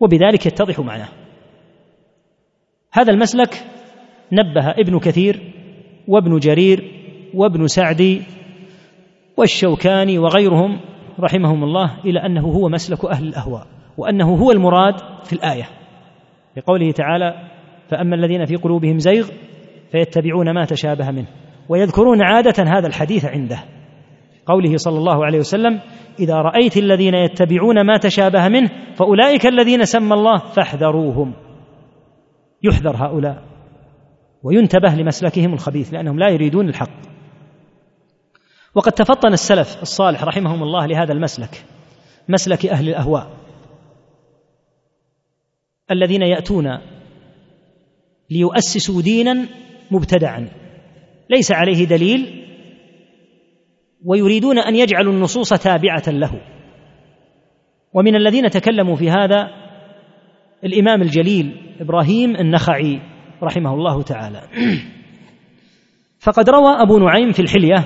وبذلك 0.00 0.46
يتضح 0.46 0.80
معناه. 0.80 1.08
هذا 2.92 3.12
المسلك 3.12 3.64
نبه 4.32 4.70
ابن 4.70 4.98
كثير 4.98 5.52
وابن 6.08 6.38
جرير 6.38 6.92
وابن 7.34 7.66
سعدي 7.66 8.22
والشوكاني 9.36 10.18
وغيرهم 10.18 10.80
رحمهم 11.20 11.64
الله 11.64 12.00
إلى 12.04 12.26
أنه 12.26 12.46
هو 12.46 12.68
مسلك 12.68 13.04
أهل 13.04 13.28
الأهواء 13.28 13.66
وأنه 13.98 14.34
هو 14.34 14.50
المراد 14.50 14.94
في 15.24 15.32
الآية. 15.32 15.68
لقوله 16.56 16.90
تعالى 16.90 17.34
فأما 17.88 18.16
الذين 18.16 18.44
في 18.44 18.56
قلوبهم 18.56 18.98
زيغ 18.98 19.28
فيتبعون 19.92 20.54
ما 20.54 20.64
تشابه 20.64 21.10
منه 21.10 21.26
ويذكرون 21.68 22.22
عادة 22.22 22.64
هذا 22.66 22.86
الحديث 22.86 23.24
عنده. 23.24 23.58
قوله 24.46 24.76
صلى 24.76 24.98
الله 24.98 25.24
عليه 25.24 25.38
وسلم 25.38 25.80
إذا 26.18 26.34
رأيت 26.34 26.76
الذين 26.76 27.14
يتبعون 27.14 27.86
ما 27.86 27.96
تشابه 27.96 28.48
منه 28.48 28.70
فأولئك 28.94 29.46
الذين 29.46 29.84
سمى 29.84 30.14
الله 30.14 30.38
فاحذروهم. 30.38 31.34
يحذر 32.62 32.96
هؤلاء 32.96 33.42
وينتبه 34.42 34.94
لمسلكهم 34.94 35.52
الخبيث 35.52 35.94
لأنهم 35.94 36.18
لا 36.18 36.28
يريدون 36.28 36.68
الحق. 36.68 37.04
وقد 38.74 38.92
تفطن 38.92 39.32
السلف 39.32 39.82
الصالح 39.82 40.24
رحمهم 40.24 40.62
الله 40.62 40.86
لهذا 40.86 41.12
المسلك 41.12 41.64
مسلك 42.28 42.66
أهل 42.66 42.88
الأهواء 42.88 43.30
الذين 45.90 46.22
يأتون 46.22 46.78
ليؤسسوا 48.30 49.02
دينا 49.02 49.46
مبتدعا. 49.90 50.48
ليس 51.30 51.52
عليه 51.52 51.84
دليل 51.84 52.43
ويريدون 54.04 54.58
أن 54.58 54.76
يجعلوا 54.76 55.12
النصوص 55.12 55.48
تابعة 55.48 56.02
له. 56.08 56.40
ومن 57.92 58.16
الذين 58.16 58.50
تكلموا 58.50 58.96
في 58.96 59.10
هذا 59.10 59.50
الإمام 60.64 61.02
الجليل 61.02 61.76
إبراهيم 61.80 62.36
النخعي 62.36 63.00
رحمه 63.42 63.74
الله 63.74 64.02
تعالى. 64.02 64.42
فقد 66.24 66.50
روى 66.50 66.82
أبو 66.82 66.98
نعيم 66.98 67.32
في 67.32 67.40
الحلية 67.40 67.84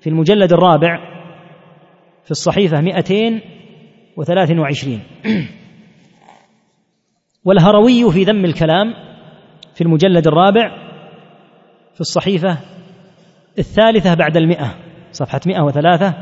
في 0.00 0.10
المجلد 0.10 0.52
الرابع 0.52 0.98
في 2.24 2.30
الصحيفة 2.30 2.80
223 2.80 5.00
والهروي 7.44 8.12
في 8.12 8.24
ذم 8.24 8.44
الكلام 8.44 8.94
في 9.74 9.80
المجلد 9.80 10.26
الرابع 10.26 10.70
في 11.94 12.00
الصحيفة 12.00 12.58
الثالثة 13.58 14.14
بعد 14.14 14.36
المئة. 14.36 14.74
صفحة 15.12 15.40
103 15.46 16.14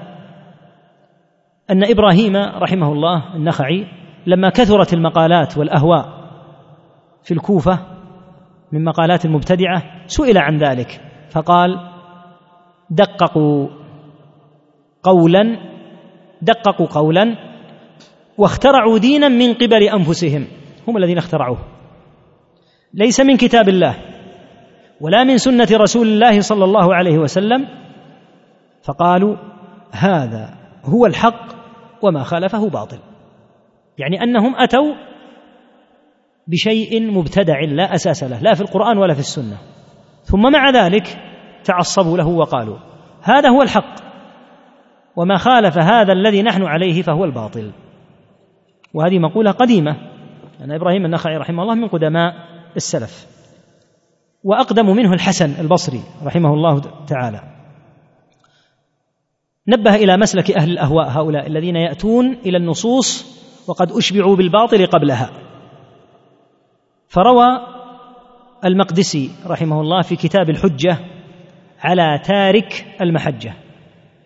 أن 1.71 1.85
إبراهيم 1.85 2.37
رحمه 2.37 2.93
الله 2.93 3.37
النخعي 3.37 3.87
لما 4.27 4.51
كثرت 4.51 4.93
المقالات 4.95 5.59
والأهواء 5.59 6.21
في 7.23 7.35
الكوفة 7.35 7.79
من 8.73 8.85
مقالات 8.85 9.25
المبتدعة 9.25 9.83
سئل 10.07 10.39
عن 10.39 10.59
ذلك 10.59 11.01
فقال 11.31 11.91
دققوا 12.91 13.69
قولا 15.03 15.59
دققوا 16.43 16.87
قولا 16.87 17.37
واخترعوا 18.39 18.99
دينا 18.99 19.29
من 19.29 19.55
قبل 19.55 19.83
أنفسهم. 19.83 20.47
هم 20.89 20.97
الذين 20.97 21.19
اخترعوه. 21.19 21.59
ليس 22.95 23.21
من 23.21 23.37
كتاب 23.37 23.69
الله 23.69 23.97
ولا 25.01 25.25
من 25.25 25.39
سنة 25.39 25.69
رسول 25.73 26.09
الله 26.09 26.41
صلى 26.41 26.65
الله 26.65 26.95
عليه 26.95 27.19
وسلم 27.19 27.67
فقالوا 28.83 29.37
هذا 29.91 30.55
هو 30.85 31.07
الحق 31.07 31.61
وما 32.03 32.23
خالفه 32.23 32.69
باطل. 32.69 32.99
يعني 33.99 34.23
أنهم 34.23 34.55
أتوا 34.57 34.95
بشيء 36.47 37.13
مبتدع 37.13 37.61
لا 37.61 37.95
أساس 37.95 38.25
له 38.25 38.41
لا 38.41 38.55
في 38.55 38.61
القرآن 38.61 38.99
ولا 38.99 39.15
في 39.15 39.21
السنة. 39.21 39.59
ثم 40.23 40.53
مع 40.53 40.71
ذلك 40.71 41.19
تعصبوا 41.65 42.19
له 42.19 42.29
وقالوا 42.29 42.77
هذا 43.23 43.49
هو 43.49 43.63
الحق 43.63 43.95
وما 45.17 45.37
خالف 45.37 45.79
هذا 45.79 46.13
الذي 46.13 46.43
نحن 46.43 46.63
عليه 46.63 47.03
فهو 47.03 47.25
الباطل. 47.25 47.73
وهذه 48.95 49.19
مقولة 49.19 49.51
قديمة 49.51 49.97
أن 50.65 50.73
إبراهيم 50.73 51.05
النخعي 51.05 51.37
رحمه 51.37 51.63
الله 51.63 51.75
من 51.75 51.89
قدماء 51.89 52.35
السلف. 52.77 53.27
وأقدم 54.45 54.97
منه 54.97 55.13
الحسن 55.13 55.61
البصري 55.61 56.01
رحمه 56.25 56.55
الله 56.55 56.81
تعالى. 57.07 57.60
نبه 59.69 59.95
إلى 59.95 60.17
مسلك 60.17 60.51
أهل 60.51 60.71
الأهواء 60.71 61.09
هؤلاء 61.09 61.47
الذين 61.47 61.77
يأتون 61.77 62.33
إلى 62.33 62.57
النصوص 62.57 63.27
وقد 63.69 63.93
أشبعوا 63.93 64.37
بالباطل 64.37 64.87
قبلها. 64.87 65.31
فروى 67.09 67.47
المقدسي 68.65 69.31
رحمه 69.47 69.81
الله 69.81 70.03
في 70.03 70.17
كتاب 70.17 70.51
الحجة 70.51 70.97
على 71.81 72.21
تارك 72.25 72.87
المحجة. 73.01 73.55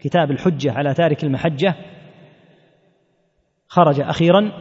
كتاب 0.00 0.30
الحجة 0.30 0.72
على 0.72 0.94
تارك 0.94 1.24
المحجة. 1.24 1.74
خرج 3.68 4.00
أخيرا 4.00 4.52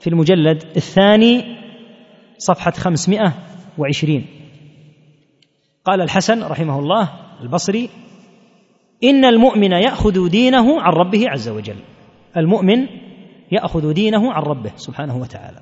في 0.00 0.06
المجلد 0.10 0.62
الثاني 0.76 1.56
صفحة 2.38 2.70
520 2.70 4.26
قال 5.84 6.00
الحسن 6.00 6.42
رحمه 6.42 6.78
الله 6.78 7.08
البصري 7.42 7.90
إن 9.04 9.24
المؤمن 9.24 9.72
يأخذ 9.72 10.28
دينه 10.28 10.80
عن 10.80 10.92
ربه 10.92 11.24
عز 11.28 11.48
وجل. 11.48 11.76
المؤمن 12.36 12.86
يأخذ 13.52 13.92
دينه 13.92 14.32
عن 14.32 14.42
ربه 14.42 14.70
سبحانه 14.76 15.16
وتعالى. 15.16 15.60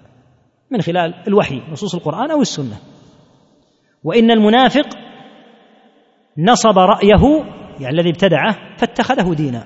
من 0.70 0.80
خلال 0.80 1.14
الوحي 1.28 1.62
نصوص 1.72 1.94
القرآن 1.94 2.30
أو 2.30 2.40
السنة. 2.40 2.78
وإن 4.04 4.30
المنافق 4.30 4.88
نصب 6.38 6.78
رأيه 6.78 7.44
يعني 7.80 7.96
الذي 7.96 8.10
ابتدعه 8.10 8.56
فاتخذه 8.76 9.34
دينا. 9.34 9.64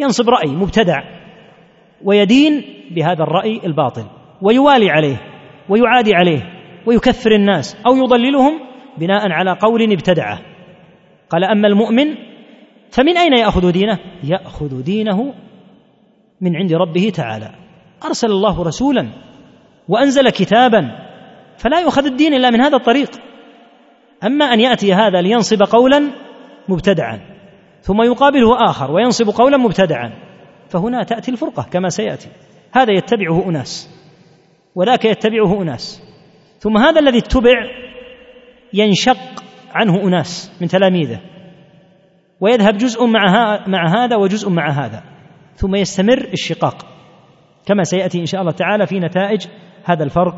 ينصب 0.00 0.28
رأي 0.28 0.50
مبتدع 0.50 1.02
ويدين 2.04 2.64
بهذا 2.90 3.22
الرأي 3.22 3.60
الباطل 3.64 4.04
ويوالي 4.42 4.90
عليه 4.90 5.16
ويعادي 5.68 6.14
عليه 6.14 6.42
ويكفر 6.86 7.32
الناس 7.32 7.76
أو 7.86 7.96
يضللهم 7.96 8.60
بناء 8.98 9.30
على 9.30 9.52
قول 9.52 9.92
ابتدعه. 9.92 10.40
قال 11.30 11.44
أما 11.44 11.68
المؤمن 11.68 12.27
فمن 12.90 13.16
أين 13.16 13.32
يأخذ 13.32 13.72
دينه؟ 13.72 13.98
يأخذ 14.24 14.82
دينه 14.82 15.34
من 16.40 16.56
عند 16.56 16.72
ربه 16.72 17.12
تعالى. 17.14 17.54
أرسل 18.04 18.30
الله 18.30 18.62
رسولا 18.62 19.08
وأنزل 19.88 20.30
كتابا 20.30 21.08
فلا 21.58 21.80
يؤخذ 21.80 22.06
الدين 22.06 22.34
إلا 22.34 22.50
من 22.50 22.60
هذا 22.60 22.76
الطريق. 22.76 23.10
أما 24.24 24.44
أن 24.44 24.60
يأتي 24.60 24.94
هذا 24.94 25.20
لينصب 25.20 25.62
قولا 25.62 26.10
مبتدعا 26.68 27.20
ثم 27.80 28.02
يقابله 28.02 28.70
آخر 28.70 28.90
وينصب 28.90 29.30
قولا 29.30 29.56
مبتدعا 29.56 30.12
فهنا 30.68 31.02
تأتي 31.02 31.30
الفرقة 31.30 31.62
كما 31.62 31.88
سيأتي. 31.88 32.28
هذا 32.72 32.92
يتبعه 32.92 33.48
أناس 33.48 33.90
وذاك 34.74 35.04
يتبعه 35.04 35.62
أناس. 35.62 36.02
ثم 36.58 36.78
هذا 36.78 37.00
الذي 37.00 37.18
اتبع 37.18 37.54
ينشق 38.72 39.44
عنه 39.74 40.08
أناس 40.08 40.52
من 40.60 40.68
تلاميذه. 40.68 41.20
ويذهب 42.40 42.76
جزء 42.76 43.06
مع, 43.06 43.58
مع 43.66 44.04
هذا 44.04 44.16
وجزء 44.16 44.50
مع 44.50 44.70
هذا. 44.70 45.02
ثم 45.54 45.74
يستمر 45.74 46.28
الشقاق. 46.32 46.86
كما 47.66 47.84
سيأتي 47.84 48.20
إن 48.20 48.26
شاء 48.26 48.40
الله 48.40 48.52
تعالى 48.52 48.86
في 48.86 49.00
نتائج 49.00 49.46
هذا 49.84 50.04
الفرق 50.04 50.34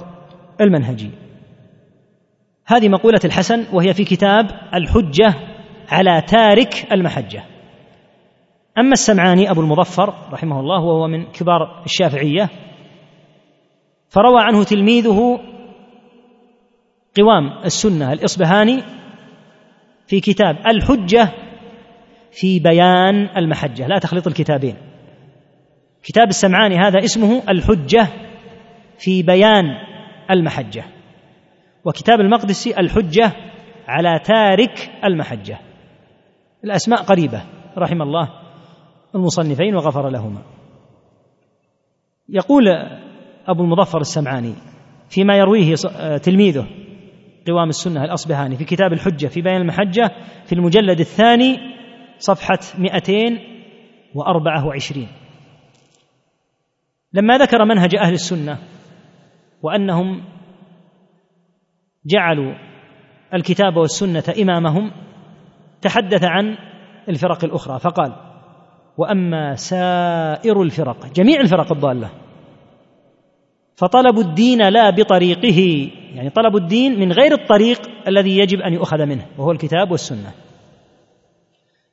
المنهجي. 0.60 1.10
هذه 2.66 2.88
مقولة 2.88 3.20
الحسن 3.24 3.64
وهي 3.72 3.94
في 3.94 4.04
كتاب 4.04 4.46
الحجة 4.74 5.34
على 5.90 6.22
تارك 6.22 6.92
المحجة. 6.92 7.42
أما 8.78 8.92
السمعاني 8.92 9.50
أبو 9.50 9.60
المظفر 9.60 10.14
رحمه 10.32 10.60
الله 10.60 10.80
وهو 10.80 11.08
من 11.08 11.24
كبار 11.24 11.82
الشافعية 11.84 12.48
فروى 14.08 14.42
عنه 14.42 14.64
تلميذه 14.64 15.40
قوام 17.16 17.64
السنة 17.64 18.12
الإصبهاني 18.12 18.82
في 20.06 20.20
كتاب 20.20 20.56
الحجة 20.66 21.32
في 22.32 22.58
بيان 22.58 23.28
المحجة 23.36 23.86
لا 23.86 23.98
تخلط 23.98 24.26
الكتابين. 24.26 24.76
كتاب 26.02 26.28
السمعاني 26.28 26.76
هذا 26.76 27.04
اسمه 27.04 27.42
الحجة 27.48 28.06
في 28.98 29.22
بيان 29.22 29.64
المحجة 30.30 30.84
وكتاب 31.84 32.20
المقدسي 32.20 32.80
الحجة 32.80 33.32
على 33.88 34.18
تارك 34.24 34.90
المحجة. 35.04 35.58
الأسماء 36.64 37.02
قريبة 37.02 37.42
رحم 37.78 38.02
الله 38.02 38.28
المصنفين 39.14 39.74
وغفر 39.74 40.08
لهما. 40.08 40.42
يقول 42.28 42.68
أبو 43.46 43.62
المظفر 43.62 44.00
السمعاني 44.00 44.54
فيما 45.08 45.36
يرويه 45.36 45.74
تلميذه 46.22 46.66
قوام 47.48 47.68
السنة 47.68 48.04
الأصبهاني 48.04 48.56
في 48.56 48.64
كتاب 48.64 48.92
الحجة 48.92 49.26
في 49.26 49.42
بيان 49.42 49.60
المحجة 49.60 50.10
في 50.46 50.52
المجلد 50.52 51.00
الثاني 51.00 51.58
صفحة 52.20 52.59
224 52.78 55.09
لما 57.12 57.38
ذكر 57.38 57.64
منهج 57.64 57.96
أهل 57.96 58.12
السنة 58.12 58.59
وأنهم 59.62 60.24
جعلوا 62.06 62.54
الكتاب 63.35 63.76
والسنة 63.76 64.24
إمامهم 64.42 64.90
تحدث 65.83 66.24
عن 66.24 66.56
الفرق 67.09 67.44
الأخرى 67.44 67.78
فقال 67.78 68.12
وأما 68.96 69.54
سائر 69.54 70.62
الفرق 70.62 71.12
جميع 71.12 71.40
الفرق 71.40 71.72
الضالة 71.72 72.11
فطلبوا 73.76 74.22
الدين 74.22 74.68
لا 74.68 74.90
بطريقه 74.90 75.90
يعني 76.14 76.30
طلبوا 76.30 76.61
الدين 76.61 77.00
من 77.00 77.12
غير 77.12 77.33
الطريق 77.33 77.80
الذي 78.09 78.38
يجب 78.38 78.61
أن 78.61 78.72
يؤخذ 78.72 79.06
منه 79.06 79.26
وهو 79.38 79.50
الكتاب 79.50 79.90
والسنة. 79.90 80.33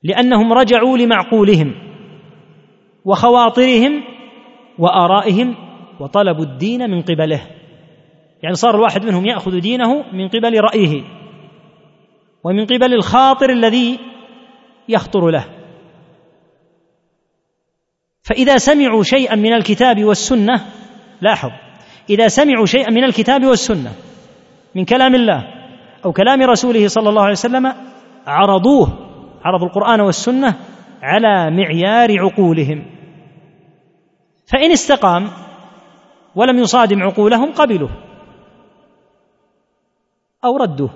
لأنهم 0.04 0.54
رجعوا 0.54 0.98
لمعقولهم 0.98 1.74
وخواطرهم 3.06 4.04
وآرائهم 4.80 5.56
وطلبوا 6.00 6.44
الدين 6.44 6.90
من 6.90 7.02
قبله. 7.02 7.42
يعني 8.44 8.56
صار 8.56 8.76
الواحد 8.76 9.06
منهم 9.06 9.26
يأخذ 9.26 9.60
دينه 9.60 10.04
من 10.14 10.28
قبل 10.28 10.60
رأيه 10.60 11.04
ومن 12.44 12.66
قبل 12.66 12.94
الخاطر 12.94 13.50
الذي 13.50 14.00
يخطر 14.90 15.30
له. 15.30 15.46
فإذا 18.24 18.58
سمعوا 18.58 19.04
شيئا 19.04 19.36
من 19.36 19.54
الكتاب 19.54 20.04
والسنة 20.04 20.66
لاحظ 21.22 21.50
إذا 22.10 22.28
سمعوا 22.28 22.66
شيئا 22.66 22.92
من 22.92 23.04
الكتاب 23.04 23.46
والسنة 23.46 23.92
من 24.76 24.86
كلام 24.86 25.16
الله 25.16 25.44
أو 26.06 26.12
كلام 26.12 26.42
رسوله 26.42 26.88
صلى 26.88 27.10
الله 27.10 27.22
عليه 27.22 27.32
وسلم 27.32 27.74
عرضوه 28.28 29.07
عرضوا 29.44 29.68
القرآن 29.68 30.02
والسنة 30.02 30.56
على 31.02 31.52
معيار 31.52 32.20
عقولهم. 32.20 32.86
فإن 34.52 34.72
استقام 34.72 35.28
ولم 36.36 36.58
يصادم 36.58 37.04
عقولهم 37.04 37.54
قبلوه 37.54 37.90
أو 40.46 40.58
ردوه. 40.58 40.90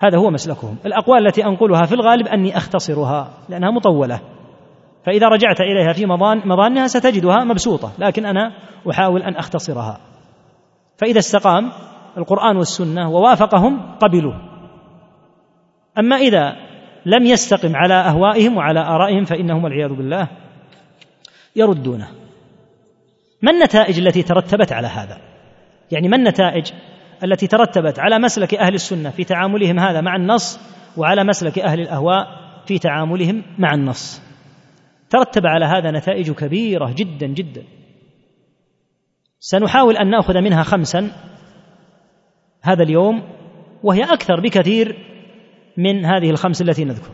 هذا 0.00 0.18
هو 0.18 0.30
مسلكهم. 0.30 0.76
الأقوال 0.86 1.26
التي 1.26 1.44
أنقلها 1.44 1.82
في 1.82 1.94
الغالب 1.94 2.26
أني 2.26 2.56
أختصرها 2.56 3.28
لأنها 3.48 3.70
مطولة. 3.70 4.20
فإذا 5.06 5.28
رجعت 5.28 5.60
إليها 5.60 5.92
في 5.92 6.06
مضان 6.06 6.42
مضانها 6.44 6.86
ستجدها 6.86 7.44
مبسوطة 7.44 7.92
لكن 7.98 8.26
أنا 8.26 8.52
أحاول 8.90 9.22
أن 9.22 9.36
أختصرها. 9.36 10.00
فإذا 10.96 11.18
استقام 11.18 11.72
القرآن 12.18 12.56
والسنة 12.56 13.10
ووافقهم 13.10 13.96
قبلوه. 14.00 14.34
أما 15.98 16.16
إذا 16.16 16.63
لم 17.06 17.26
يستقم 17.26 17.76
على 17.76 17.94
أهوائهم 17.94 18.56
وعلى 18.56 18.80
آرائهم 18.80 19.24
فإنهم 19.24 19.64
والعياذ 19.64 19.92
بالله 19.92 20.28
يردونه 21.56 22.08
ما 23.42 23.50
النتائج 23.50 23.98
التي 23.98 24.22
ترتبت 24.22 24.72
على 24.72 24.86
هذا؟ 24.86 25.20
يعني 25.92 26.08
ما 26.08 26.16
النتائج 26.16 26.72
التي 27.24 27.46
ترتبت 27.46 27.98
على 27.98 28.18
مسلك 28.18 28.54
أهل 28.54 28.74
السنة 28.74 29.10
في 29.10 29.24
تعاملهم 29.24 29.78
هذا 29.78 30.00
مع 30.00 30.16
النص 30.16 30.60
وعلى 30.96 31.24
مسلك 31.24 31.58
أهل 31.58 31.80
الأهواء 31.80 32.26
في 32.66 32.78
تعاملهم 32.78 33.42
مع 33.58 33.74
النص؟ 33.74 34.22
ترتب 35.10 35.46
على 35.46 35.64
هذا 35.64 35.90
نتائج 35.90 36.30
كبيرة 36.30 36.94
جدا 36.96 37.26
جدا. 37.26 37.62
سنحاول 39.40 39.96
أن 39.96 40.10
نأخذ 40.10 40.40
منها 40.40 40.62
خمسا 40.62 41.10
هذا 42.62 42.82
اليوم 42.82 43.22
وهي 43.82 44.04
أكثر 44.04 44.40
بكثير 44.40 45.13
من 45.76 46.04
هذه 46.04 46.30
الخمس 46.30 46.62
التي 46.62 46.84
نذكر. 46.84 47.10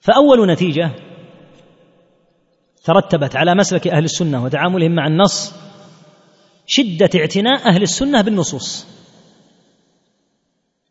فأول 0.00 0.50
نتيجة 0.50 0.90
ترتبت 2.84 3.36
على 3.36 3.54
مسلك 3.54 3.88
أهل 3.88 4.04
السنة 4.04 4.44
وتعاملهم 4.44 4.94
مع 4.94 5.06
النص 5.06 5.54
شدة 6.66 7.10
اعتناء 7.20 7.68
أهل 7.68 7.82
السنة 7.82 8.22
بالنصوص. 8.22 8.86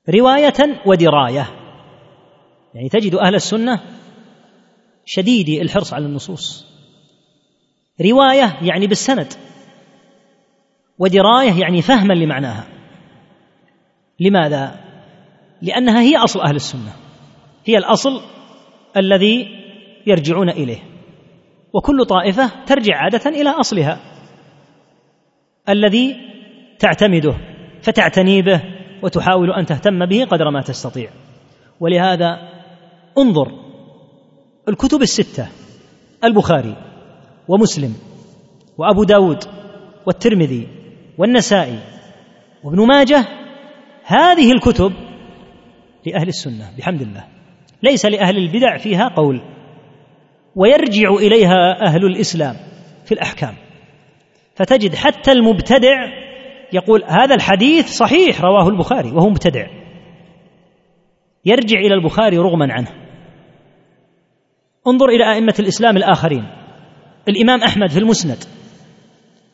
رواية 0.10 0.82
ودراية. 0.86 1.50
يعني 2.74 2.90
تجد 2.90 3.16
أهل 3.16 3.36
السنة 3.36 3.82
شديدي 5.06 5.62
الحرص 5.62 5.94
على 5.94 6.06
النصوص. 6.06 6.66
رواية 8.02 8.58
يعني 8.62 8.88
بالسند. 8.88 9.34
ودراية 11.00 11.62
يعني 11.62 11.82
فهما 11.82 12.14
لمعناها. 12.14 12.68
لماذا؟ 14.20 14.85
لأنها 15.62 16.02
هي 16.02 16.18
أصل 16.18 16.42
أهل 16.42 16.56
السنة. 16.56 16.94
هي 17.66 17.78
الأصل 17.78 18.22
الذي 18.98 19.48
يرجعون 20.08 20.50
إليه. 20.50 20.80
وكل 21.74 22.06
طائفة 22.06 22.52
ترجع 22.66 22.96
عادة 22.96 23.30
إلى 23.30 23.50
أصلها 23.50 24.00
الذي 25.70 26.16
تعتمده 26.80 27.36
فتعتني 27.82 28.42
به 28.42 28.62
وتحاول 29.04 29.52
أن 29.52 29.66
تهتم 29.66 30.06
به 30.06 30.26
قدر 30.26 30.50
ما 30.50 30.62
تستطيع. 30.62 31.10
ولهذا 31.80 32.40
انظر 33.18 33.52
الكتب 34.70 35.02
الستة 35.02 35.48
البخاري 36.24 36.76
ومسلم 37.48 37.94
وأبو 38.78 39.04
داود 39.04 39.44
والترمذي 40.06 40.68
والنسائي 41.18 41.80
وابن 42.64 42.88
ماجه 42.88 43.26
هذه 44.04 44.52
الكتب 44.52 44.94
لأهل 46.06 46.28
السنة 46.28 46.72
بحمد 46.78 47.02
الله. 47.02 47.24
ليس 47.84 48.06
لأهل 48.06 48.38
البدع 48.38 48.78
فيها 48.78 49.08
قول. 49.08 49.42
ويرجع 50.56 51.10
إليها 51.10 51.88
أهل 51.88 52.06
الإسلام 52.06 52.56
في 53.06 53.12
الأحكام. 53.12 53.56
فتجد 54.56 54.96
حتى 54.96 55.32
المبتدع 55.32 56.26
يقول 56.74 57.04
هذا 57.08 57.36
الحديث 57.36 57.88
صحيح 57.88 58.42
رواه 58.42 58.70
البخاري 58.70 59.12
وهو 59.12 59.30
مبتدع. 59.30 59.68
يرجع 61.46 61.80
إلى 61.80 61.94
البخاري 61.94 62.38
رغما 62.38 62.74
عنه. 62.74 62.92
انظر 64.88 65.10
إلى 65.10 65.32
أئمة 65.32 65.56
الإسلام 65.60 65.98
الآخرين. 65.98 66.46
الإمام 67.30 67.64
أحمد 67.64 67.90
في 67.90 68.00
المسند 68.00 68.38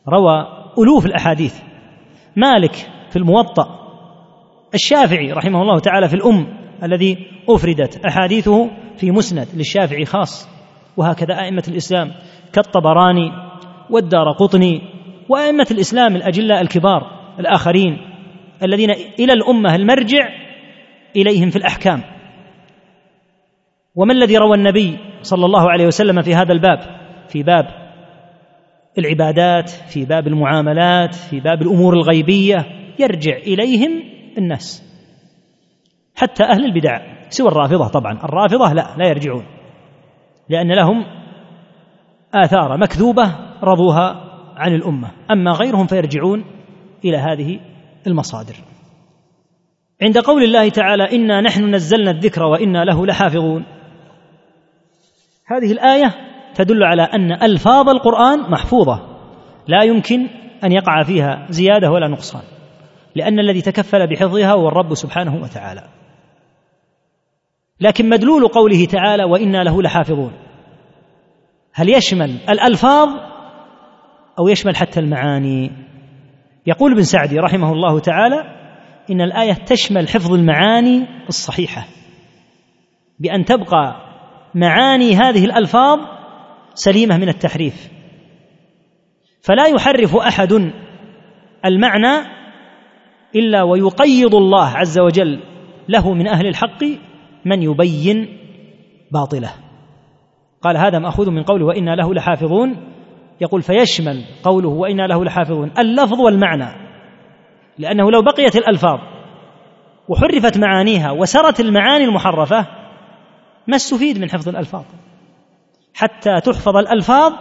روى 0.08 0.46
ألوف 0.78 1.06
الأحاديث. 1.06 1.60
مالك 2.36 2.74
في 3.10 3.16
الموطأ. 3.16 3.81
الشافعي 4.74 5.32
رحمه 5.32 5.62
الله 5.62 5.78
تعالى 5.78 6.08
في 6.08 6.14
الأم 6.14 6.46
الذي 6.82 7.26
أفردت 7.48 8.04
أحاديثه 8.04 8.70
في 8.96 9.10
مسند 9.10 9.48
للشافعي 9.54 10.04
خاص 10.04 10.48
وهكذا 10.96 11.40
أئمة 11.40 11.62
الإسلام 11.68 12.12
كالطبراني 12.52 13.32
والدار 13.90 14.32
قطني 14.32 14.80
وأئمة 15.28 15.66
الإسلام 15.70 16.16
الأجلاء 16.16 16.60
الكبار 16.60 17.02
الآخرين 17.38 17.98
الذين 18.62 18.90
إلى 18.90 19.32
الأمة 19.32 19.74
المرجع 19.74 20.28
إليهم 21.16 21.50
في 21.50 21.56
الأحكام. 21.56 22.02
وما 23.94 24.12
الذي 24.12 24.36
روى 24.36 24.56
النبي 24.56 24.98
صلى 25.22 25.46
الله 25.46 25.70
عليه 25.70 25.86
وسلم 25.86 26.22
في 26.22 26.34
هذا 26.34 26.52
الباب؟ 26.52 26.78
في 27.28 27.42
باب 27.42 27.66
العبادات 28.98 29.70
في 29.70 30.04
باب 30.04 30.26
المعاملات 30.26 31.14
في 31.14 31.40
باب 31.40 31.62
الأمور 31.62 31.94
الغيبية 31.94 32.66
يرجع 32.98 33.36
إليهم 33.36 34.11
الناس 34.38 34.82
حتى 36.16 36.44
أهل 36.44 36.64
البدع 36.64 37.00
سوى 37.28 37.48
الرافضة 37.48 37.88
طبعا 37.88 38.12
الرافضة 38.12 38.72
لا 38.72 38.94
لا 38.98 39.08
يرجعون 39.08 39.44
لأن 40.48 40.72
لهم 40.72 41.04
آثار 42.34 42.76
مكذوبة 42.76 43.36
رضوها 43.62 44.32
عن 44.56 44.74
الأمة 44.74 45.10
أما 45.30 45.52
غيرهم 45.52 45.86
فيرجعون 45.86 46.44
إلى 47.04 47.16
هذه 47.16 47.60
المصادر. 48.06 48.54
عند 50.02 50.18
قول 50.18 50.42
الله 50.42 50.68
تعالى 50.68 51.16
إنا 51.16 51.40
نحن 51.40 51.74
نزلنا 51.74 52.10
الذكر 52.10 52.42
وإنا 52.42 52.84
له 52.84 53.06
لحافظون 53.06 53.64
هذه 55.46 55.72
الآية 55.72 56.14
تدل 56.54 56.82
على 56.82 57.02
أن 57.02 57.32
ألفاظ 57.32 57.88
القرآن 57.88 58.50
محفوظة 58.50 59.00
لا 59.68 59.82
يمكن 59.82 60.28
أن 60.64 60.72
يقع 60.72 61.02
فيها 61.02 61.46
زيادة 61.50 61.90
ولا 61.90 62.08
نقصان. 62.08 62.42
لأن 63.14 63.38
الذي 63.38 63.60
تكفل 63.62 64.06
بحفظها 64.06 64.52
هو 64.52 64.68
الرب 64.68 64.94
سبحانه 64.94 65.42
وتعالى. 65.42 65.84
لكن 67.80 68.08
مدلول 68.08 68.48
قوله 68.48 68.84
تعالى 68.84 69.24
وإنا 69.24 69.64
له 69.64 69.82
لحافظون. 69.82 70.32
هل 71.72 71.88
يشمل 71.88 72.38
الألفاظ 72.48 73.08
أو 74.38 74.48
يشمل 74.48 74.76
حتى 74.76 75.00
المعاني؟ 75.00 75.72
يقول 76.66 76.92
ابن 76.92 77.02
سعدي 77.02 77.38
رحمه 77.38 77.72
الله 77.72 77.98
تعالى 77.98 78.36
إن 79.10 79.20
الآية 79.20 79.52
تشمل 79.52 80.08
حفظ 80.08 80.32
المعاني 80.32 81.06
الصحيحة. 81.28 81.86
بأن 83.18 83.44
تبقى 83.44 83.96
معاني 84.54 85.16
هذه 85.16 85.44
الألفاظ 85.44 85.98
سليمة 86.74 87.16
من 87.16 87.28
التحريف. 87.28 87.88
فلا 89.42 89.66
يحرف 89.66 90.16
أحد 90.16 90.72
المعنى 91.64 92.41
إلا 93.36 93.62
ويقيض 93.62 94.34
الله 94.34 94.68
عز 94.68 94.98
وجل 94.98 95.40
له 95.88 96.14
من 96.14 96.28
أهل 96.28 96.46
الحق 96.46 96.84
من 97.44 97.62
يبين 97.62 98.38
باطله. 99.12 99.50
قال 100.62 100.76
هذا 100.76 100.98
مأخوذ 100.98 101.30
من 101.30 101.42
قوله 101.42 101.64
وإنا 101.64 101.90
له 101.96 102.14
لحافظون. 102.14 102.92
يقول 103.40 103.62
فيشمل 103.62 104.24
قوله 104.42 104.68
وإنا 104.68 105.02
له 105.02 105.24
لحافظون 105.24 105.72
اللفظ 105.78 106.20
والمعنى 106.20 106.68
لأنه 107.78 108.10
لو 108.10 108.22
بقيت 108.22 108.56
الألفاظ 108.56 108.98
وحرفت 110.08 110.58
معانيها 110.58 111.10
وسرت 111.10 111.60
المعاني 111.60 112.04
المحرفة 112.04 112.66
ما 113.66 113.76
استفيد 113.76 114.18
من 114.18 114.30
حفظ 114.30 114.48
الألفاظ 114.48 114.84
حتى 115.94 116.40
تحفظ 116.40 116.76
الألفاظ 116.76 117.32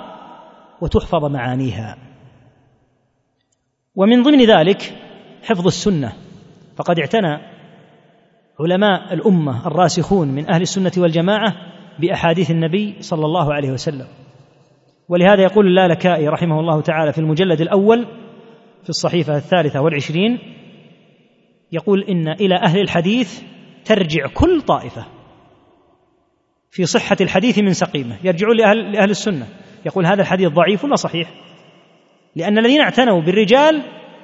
وتحفظ 0.81 1.25
معانيها. 1.25 1.97
ومن 3.95 4.21
ضمن 4.21 4.45
ذلك 4.45 5.00
حفظ 5.43 5.67
السنة. 5.67 6.13
فقد 6.77 6.99
اعتنى 6.99 7.37
علماء 8.59 9.13
الأمة 9.13 9.67
الراسخون 9.67 10.27
من 10.27 10.51
أهل 10.51 10.61
السنة 10.61 10.91
والجماعة 10.97 11.55
بأحاديث 11.99 12.51
النبي 12.51 12.95
صلى 12.99 13.25
الله 13.25 13.53
عليه 13.53 13.71
وسلم. 13.71 14.07
ولهذا 15.09 15.43
يقول 15.43 15.67
اللالكائي 15.67 16.27
رحمه 16.27 16.59
الله 16.59 16.81
تعالى 16.81 17.13
في 17.13 17.17
المجلد 17.17 17.61
الأول 17.61 18.07
في 18.83 18.89
الصحيفة 18.89 19.37
الثالثة 19.37 19.81
والعشرين 19.81 20.39
يقول 21.71 22.03
إن 22.03 22.27
إلى 22.27 22.55
أهل 22.55 22.79
الحديث 22.79 23.41
ترجع 23.85 24.27
كل 24.33 24.61
طائفة 24.61 25.05
في 26.71 26.85
صحة 26.85 27.17
الحديث 27.21 27.59
من 27.59 27.73
سقيمة. 27.73 28.17
يرجعون 28.23 28.57
لأهل, 28.57 28.91
لأهل 28.91 29.09
السنة. 29.09 29.47
يقول 29.85 30.05
هذا 30.05 30.21
الحديث 30.21 30.47
ضعيف 30.47 30.83
ولا 30.83 30.95
صحيح؟ 30.95 31.31
لأن 32.35 32.57
الذين 32.57 32.81
اعتنوا 32.81 33.21
بالرجال 33.21 33.81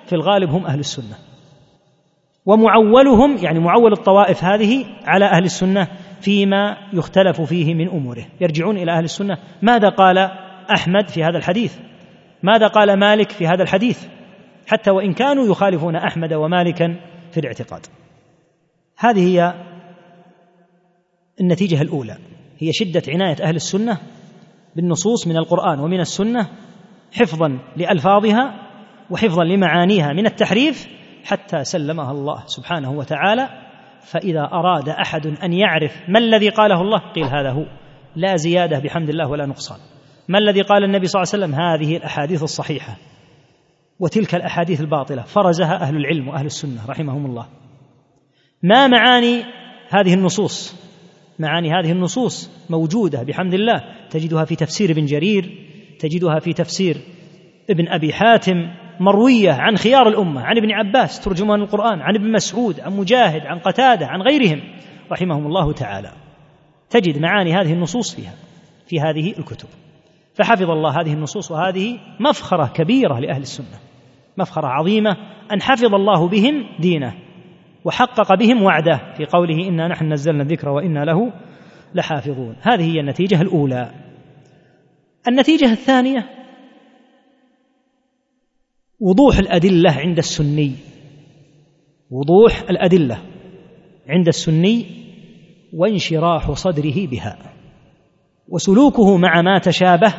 في 0.07 0.13
الغالب 0.13 0.49
هم 0.49 0.65
أهل 0.65 0.79
السنة. 0.79 1.15
ومعولهم 2.45 3.37
يعني 3.37 3.59
معول 3.59 3.93
الطوائف 3.93 4.43
هذه 4.43 4.85
على 5.05 5.25
أهل 5.25 5.43
السنة 5.43 5.87
فيما 6.21 6.77
يختلف 6.93 7.41
فيه 7.41 7.73
من 7.73 7.89
أموره. 7.89 8.25
يرجعون 8.41 8.77
إلى 8.77 8.91
أهل 8.91 9.03
السنة. 9.03 9.37
ماذا 9.61 9.89
قال 9.89 10.17
أحمد 10.71 11.09
في 11.09 11.23
هذا 11.23 11.37
الحديث؟ 11.37 11.77
ماذا 12.43 12.67
قال 12.67 12.99
مالك 12.99 13.31
في 13.31 13.47
هذا 13.47 13.63
الحديث؟ 13.63 14.05
حتى 14.67 14.91
وإن 14.91 15.13
كانوا 15.13 15.47
يخالفون 15.47 15.95
أحمد 15.95 16.33
ومالكا 16.33 16.95
في 17.31 17.39
الاعتقاد. 17.39 17.85
هذه 18.97 19.27
هي 19.27 19.53
النتيجة 21.41 21.81
الأولى. 21.81 22.17
هي 22.59 22.73
شدة 22.73 23.01
عناية 23.07 23.43
أهل 23.43 23.55
السنة 23.55 23.97
بالنصوص 24.75 25.27
من 25.27 25.37
القرآن 25.37 25.79
ومن 25.79 25.99
السنة 25.99 26.47
حفظا 27.13 27.59
لألفاظها 27.77 28.66
وحفظا 29.09 29.43
لمعانيها 29.43 30.13
من 30.13 30.25
التحريف 30.25 30.87
حتى 31.25 31.63
سلمها 31.63 32.11
الله 32.11 32.43
سبحانه 32.45 32.91
وتعالى. 32.91 33.49
فإذا 34.01 34.49
أراد 34.53 34.89
أحد 34.89 35.27
أن 35.27 35.53
يعرف 35.53 35.91
ما 36.07 36.19
الذي 36.19 36.49
قاله 36.49 36.81
الله 36.81 36.99
قيل 36.99 37.23
هذا 37.23 37.51
هو. 37.51 37.65
لا 38.15 38.35
زيادة 38.35 38.79
بحمد 38.79 39.09
الله 39.09 39.29
ولا 39.29 39.45
نقصان. 39.45 39.77
ما 40.27 40.39
الذي 40.39 40.61
قال 40.61 40.83
النبي 40.83 41.07
صلى 41.07 41.21
الله 41.21 41.33
عليه 41.33 41.45
وسلم؟ 41.45 41.61
هذه 41.61 41.97
الأحاديث 41.97 42.43
الصحيحة. 42.43 42.97
وتلك 43.99 44.35
الأحاديث 44.35 44.81
الباطلة. 44.81 45.21
فرزها 45.21 45.81
أهل 45.81 45.95
العلم 45.95 46.27
وأهل 46.27 46.45
السنة 46.45 46.81
رحمهم 46.89 47.25
الله. 47.25 47.47
ما 48.63 48.87
معاني 48.87 49.43
هذه 49.89 50.13
النصوص؟ 50.13 50.75
معاني 51.39 51.71
هذه 51.71 51.91
النصوص 51.91 52.51
موجودة 52.69 53.23
بحمد 53.23 53.53
الله. 53.53 53.83
تجدها 54.09 54.45
في 54.45 54.55
تفسير 54.55 54.91
ابن 54.91 55.05
جرير 55.05 55.67
تجدها 55.99 56.39
في 56.39 56.53
تفسير 56.53 56.97
ابن 57.69 57.87
أبي 57.87 58.13
حاتم 58.13 58.55
مروية 58.99 59.51
عن 59.51 59.77
خيار 59.77 60.07
الأمة 60.07 60.41
عن 60.41 60.57
ابن 60.57 60.71
عباس 60.71 61.19
ترجمان 61.19 61.61
القرآن 61.61 62.01
عن 62.01 62.15
ابن 62.15 62.31
مسعود 62.31 62.79
عن 62.79 62.97
مجاهد 62.97 63.41
عن 63.45 63.59
قتادة 63.59 64.07
عن 64.07 64.21
غيرهم. 64.21 64.61
رحمهم 65.11 65.45
الله 65.45 65.73
تعالى. 65.73 66.11
تجد 66.89 67.17
معاني 67.17 67.53
هذه 67.53 67.73
النصوص 67.73 68.15
فيها 68.15 68.33
في 68.87 68.99
هذه 68.99 69.33
الكتب. 69.39 69.67
فحفظ 70.33 70.69
الله 70.69 71.01
هذه 71.01 71.13
النصوص 71.13 71.51
وهذه 71.51 71.99
مفخرة 72.19 72.71
كبيرة 72.73 73.19
لأهل 73.19 73.41
السنة. 73.41 73.79
مفخرة 74.37 74.67
عظيمة. 74.67 75.17
أن 75.53 75.61
حفظ 75.61 75.95
الله 75.95 76.27
بهم 76.27 76.65
دينه 76.79 77.13
وحقق 77.85 78.33
بهم 78.33 78.63
وعده. 78.63 79.13
في 79.17 79.25
قوله 79.25 79.67
إنا 79.67 79.87
نحن 79.87 80.13
نزلنا 80.13 80.43
الذكر 80.43 80.69
وإنا 80.69 81.05
له 81.05 81.31
لحافظون. 81.95 82.55
هذه 82.61 82.95
هي 82.95 82.99
النتيجة 82.99 83.41
الأولى. 83.41 83.91
النتيجة 85.27 85.65
الثانية 85.65 86.36
وضوح 88.99 89.37
الأدلة 89.37 89.91
عند 89.91 90.17
السني. 90.17 90.75
وضوح 92.11 92.69
الأدلة 92.69 93.21
عند 94.09 94.27
السني 94.27 94.85
وانشراح 95.73 96.51
صدره 96.51 97.07
بها. 97.07 97.37
وسلوكه 98.49 99.17
مع 99.17 99.41
ما 99.41 99.59
تشابه 99.59 100.13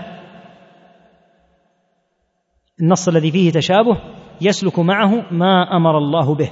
النص 2.80 3.08
الذي 3.08 3.30
فيه 3.30 3.50
تشابه 3.50 4.00
يسلك 4.40 4.78
معه 4.78 5.32
ما 5.32 5.76
أمر 5.76 5.98
الله 5.98 6.34
به 6.34 6.50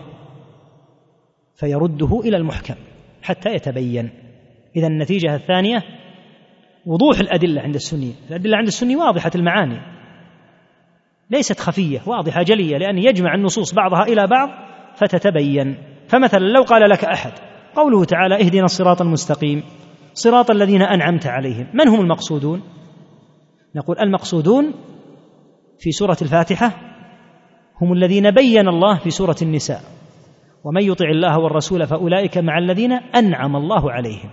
فيرده 1.54 2.20
إلى 2.20 2.36
المحكم 2.36 2.74
حتى 3.22 3.50
يتبين. 3.50 4.10
اذا 4.76 4.86
النتيجة 4.86 5.34
الثانية 5.34 5.82
وضوح 6.86 7.18
الأدلة 7.18 7.62
عند 7.62 7.74
السني. 7.74 8.12
الأدلة 8.28 8.56
عند 8.56 8.66
السني 8.66 8.96
واضحة 8.96 9.30
المعاني. 9.34 9.95
ليست 11.30 11.60
خفية 11.60 12.02
واضحة 12.06 12.42
جلية 12.42 12.76
لأن 12.78 12.98
يجمع 12.98 13.34
النصوص 13.34 13.74
بعضها 13.74 14.02
إلى 14.02 14.26
بعض 14.26 14.48
فتتبين. 14.96 15.76
فمثلا 16.08 16.38
لو 16.38 16.62
قال 16.62 16.90
لك 16.90 17.04
أحد 17.04 17.32
قوله 17.76 18.04
تعالى 18.04 18.34
اهدنا 18.34 18.64
الصراط 18.64 19.02
المستقيم 19.02 19.62
صراط 20.14 20.50
الذين 20.50 20.82
أنعمت 20.82 21.26
عليهم 21.26 21.66
من 21.74 21.88
هم 21.88 22.00
المقصودون؟ 22.00 22.62
نقول 23.76 23.98
المقصودون 23.98 24.74
في 25.78 25.92
سورة 25.92 26.16
الفاتحة 26.22 26.72
هم 27.80 27.92
الذين 27.92 28.30
بين 28.30 28.68
الله 28.68 28.98
في 28.98 29.10
سورة 29.10 29.36
النساء. 29.42 29.80
ومن 30.64 30.82
يطع 30.82 31.10
الله 31.10 31.38
والرسول 31.38 31.86
فأولئك 31.86 32.38
مع 32.38 32.58
الذين 32.58 32.92
أنعم 32.92 33.56
الله 33.56 33.92
عليهم 33.92 34.30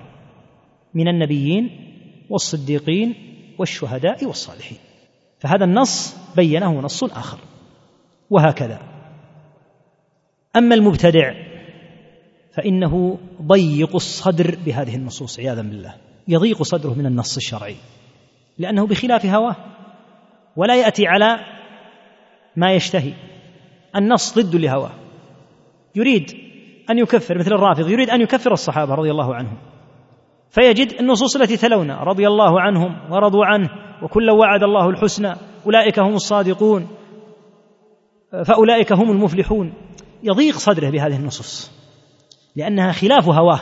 من 0.93 1.07
النبيين 1.07 1.69
والصديقين 2.29 3.15
والشهداء 3.59 4.25
والصالحين. 4.25 4.92
فهذا 5.43 5.65
النص 5.65 6.17
بينه 6.35 6.79
نص 6.79 7.03
آخر. 7.03 7.37
وهكذا. 8.29 8.79
أما 10.55 10.75
المبتدع 10.75 11.33
فإنه 12.55 13.17
ضيق 13.41 13.95
الصدر 13.95 14.57
بهذه 14.65 14.95
النصوص 14.95 15.39
عياذا 15.39 15.61
بالله. 15.61 15.95
يضيق 16.27 16.63
صدره 16.63 16.93
من 16.93 17.05
النص 17.05 17.35
الشرعي. 17.37 17.75
لأنه 18.57 18.87
بخلاف 18.87 19.25
هواه 19.25 19.55
ولا 20.55 20.75
يأتي 20.75 21.07
على 21.07 21.39
ما 22.55 22.73
يشتهي. 22.73 23.13
النص 23.95 24.39
ضد 24.39 24.55
لهواه. 24.55 24.91
يريد 25.95 26.31
أن 26.89 26.97
يكفر 26.97 27.39
مثل 27.39 27.51
الرافض 27.51 27.89
يريد 27.89 28.09
أن 28.09 28.21
يكفر 28.21 28.51
الصحابة 28.51 28.95
رضي 28.95 29.11
الله 29.11 29.35
عنهم. 29.35 29.57
فيجد 30.49 30.93
النصوص 30.99 31.35
التي 31.35 31.57
تلونا 31.57 32.03
رضي 32.03 32.27
الله 32.27 32.61
عنهم 32.61 33.11
ورضوا 33.11 33.45
عنه. 33.45 33.69
وكلا 34.01 34.33
وعد 34.33 34.63
الله 34.63 34.89
الحسنى 34.89 35.33
أولئك 35.65 35.99
هم 35.99 36.13
الصادقون 36.13 36.87
فأولئك 38.45 38.93
هم 38.93 39.11
المفلحون. 39.11 39.73
يضيق 40.23 40.57
صدره 40.57 40.89
بهذه 40.89 41.15
النصوص 41.15 41.71
لأنها 42.55 42.91
خلاف 42.91 43.29
هواه 43.29 43.61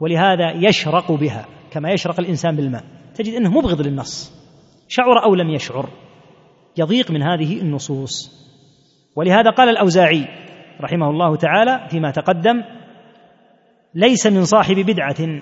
ولهذا 0.00 0.52
يشرق 0.68 1.12
بها 1.12 1.46
كما 1.70 1.90
يشرق 1.90 2.20
الإنسان 2.20 2.56
بالماء. 2.56 2.84
تجد 3.14 3.34
أنه 3.34 3.50
مبغض 3.50 3.80
للنص. 3.80 4.32
شعر 4.88 5.24
أو 5.24 5.34
لم 5.34 5.50
يشعر 5.50 5.88
يضيق 6.76 7.10
من 7.10 7.22
هذه 7.22 7.60
النصوص. 7.60 8.40
ولهذا 9.16 9.50
قال 9.50 9.68
الأوزاعي 9.68 10.28
رحمه 10.80 11.10
الله 11.10 11.36
تعالى 11.36 11.88
فيما 11.90 12.10
تقدم 12.10 12.62
ليس 13.94 14.26
من 14.26 14.44
صاحب 14.44 14.74
بدعة 14.74 15.40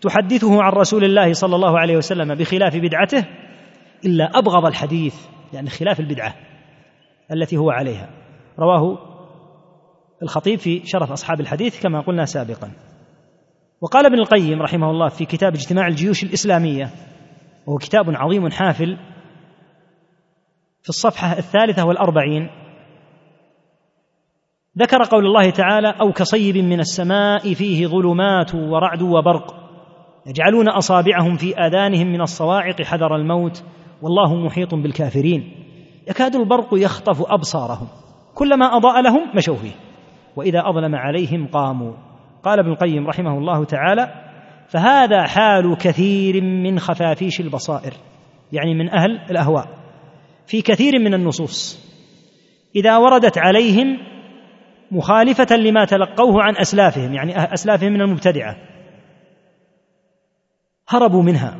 تحدثه 0.00 0.62
عن 0.62 0.72
رسول 0.72 1.04
الله 1.04 1.32
صلى 1.32 1.56
الله 1.56 1.78
عليه 1.78 1.96
وسلم 1.96 2.34
بخلاف 2.34 2.76
بدعته 2.76 3.26
إلا 4.04 4.24
أبغض 4.24 4.66
الحديث 4.66 5.14
لأن 5.52 5.68
خلاف 5.68 6.00
البدعة 6.00 6.34
التي 7.32 7.56
هو 7.56 7.70
عليها. 7.70 8.10
رواه 8.58 8.98
الخطيب 10.22 10.58
في 10.58 10.82
شرف 10.84 11.12
أصحاب 11.12 11.40
الحديث 11.40 11.82
كما 11.82 12.00
قلنا 12.00 12.24
سابقا. 12.24 12.70
وقال 13.80 14.06
ابن 14.06 14.18
القيم 14.18 14.62
رحمه 14.62 14.90
الله 14.90 15.08
في 15.08 15.24
كتاب 15.24 15.54
اجتماع 15.54 15.86
الجيوش 15.86 16.22
الإسلامية 16.22 16.90
وهو 17.66 17.78
كتاب 17.78 18.04
عظيم 18.08 18.50
حافل 18.50 18.96
في 20.82 20.88
الصفحة 20.88 21.38
الثالثة 21.38 21.86
والأربعين 21.86 22.50
ذكر 24.78 25.02
قول 25.10 25.26
الله 25.26 25.50
تعالى 25.50 25.94
أو 26.00 26.12
كصيب 26.12 26.56
من 26.56 26.80
السماء 26.80 27.54
فيه 27.54 27.86
ظلمات 27.86 28.54
ورعد 28.54 29.02
وبرق 29.02 29.59
يجعلون 30.26 30.68
أصابعهم 30.68 31.36
في 31.36 31.54
آذانهم 31.54 32.06
من 32.06 32.20
الصواعق 32.20 32.82
حذر 32.82 33.16
الموت 33.16 33.64
والله 34.02 34.34
محيط 34.34 34.74
بالكافرين. 34.74 35.52
يكاد 36.08 36.36
البرق 36.36 36.68
يخطف 36.72 37.22
أبصارهم. 37.32 37.88
كلما 38.34 38.66
أضاء 38.76 39.02
لهم 39.02 39.36
مشوا 39.36 39.56
فيه. 39.56 39.72
وإذا 40.36 40.62
أظلم 40.66 40.94
عليهم 40.94 41.46
قاموا. 41.46 41.92
قال 42.42 42.58
ابن 42.58 42.70
القيم 42.70 43.06
رحمه 43.06 43.38
الله 43.38 43.64
تعالى 43.64 44.14
فهذا 44.68 45.22
حال 45.22 45.76
كثير 45.76 46.44
من 46.44 46.78
خفافيش 46.78 47.40
البصائر. 47.40 47.92
يعني 48.52 48.74
من 48.74 48.90
أهل 48.90 49.10
الأهواء. 49.30 49.66
في 50.46 50.62
كثير 50.62 50.98
من 50.98 51.14
النصوص. 51.14 51.90
إذا 52.76 52.96
وردت 52.96 53.38
عليهم 53.38 53.98
مخالفة 54.90 55.56
لما 55.56 55.84
تلقوه 55.84 56.42
عن 56.42 56.56
أسلافهم 56.56 57.14
يعني 57.14 57.52
أسلافهم 57.52 57.92
من 57.92 58.00
المبتدعة. 58.00 58.56
هربوا 60.90 61.22
منها. 61.22 61.56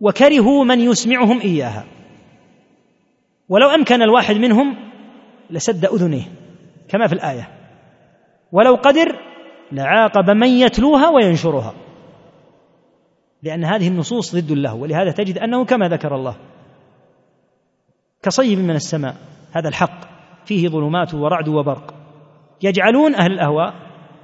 وكرهوا 0.00 0.64
من 0.64 0.80
يسمعهم 0.80 1.40
إياها. 1.40 1.84
ولو 3.48 3.68
أمكن 3.68 4.02
الواحد 4.02 4.36
منهم 4.36 4.76
لسد 5.50 5.84
أذنيه 5.84 6.24
كما 6.88 7.06
في 7.06 7.12
الآية. 7.12 7.48
ولو 8.52 8.74
قدر 8.74 9.18
لعاقب 9.72 10.30
من 10.30 10.48
يتلوها 10.48 11.08
وينشرها. 11.08 11.74
لأن 13.42 13.64
هذه 13.64 13.88
النصوص 13.88 14.36
ضد 14.36 14.50
الله 14.50 14.74
ولهذا 14.74 15.10
تجد 15.10 15.38
أنه 15.38 15.64
كما 15.64 15.88
ذكر 15.88 16.14
الله 16.14 16.36
كصيب 18.22 18.58
من 18.58 18.74
السماء 18.74 19.16
هذا 19.52 19.68
الحق 19.68 20.00
فيه 20.44 20.68
ظلمات 20.68 21.14
ورعد 21.14 21.48
وبرق. 21.48 21.94
يجعلون 22.62 23.14
أهل 23.14 23.32
الأهواء 23.32 23.74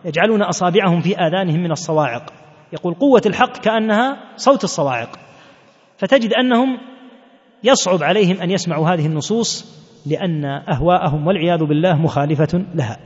يجعلون 0.04 0.42
أصابعهم 0.42 1.00
في 1.00 1.16
آذانهم 1.16 1.62
من 1.62 1.72
الصواعق. 1.72 2.39
يقول 2.72 2.94
قوة 2.94 3.22
الحق 3.26 3.58
كأنها 3.58 4.36
صوت 4.36 4.64
الصواعق 4.64 5.18
فتجد 5.98 6.32
أنهم 6.32 6.78
يصعب 7.64 8.02
عليهم 8.02 8.40
أن 8.40 8.50
يسمعوا 8.50 8.88
هذه 8.88 9.06
النصوص 9.06 9.80
لأن 10.06 10.44
أهواءهم 10.44 11.26
والعياذ 11.26 11.64
بالله 11.64 11.94
مخالفة 11.94 12.64
لها. 12.74 12.98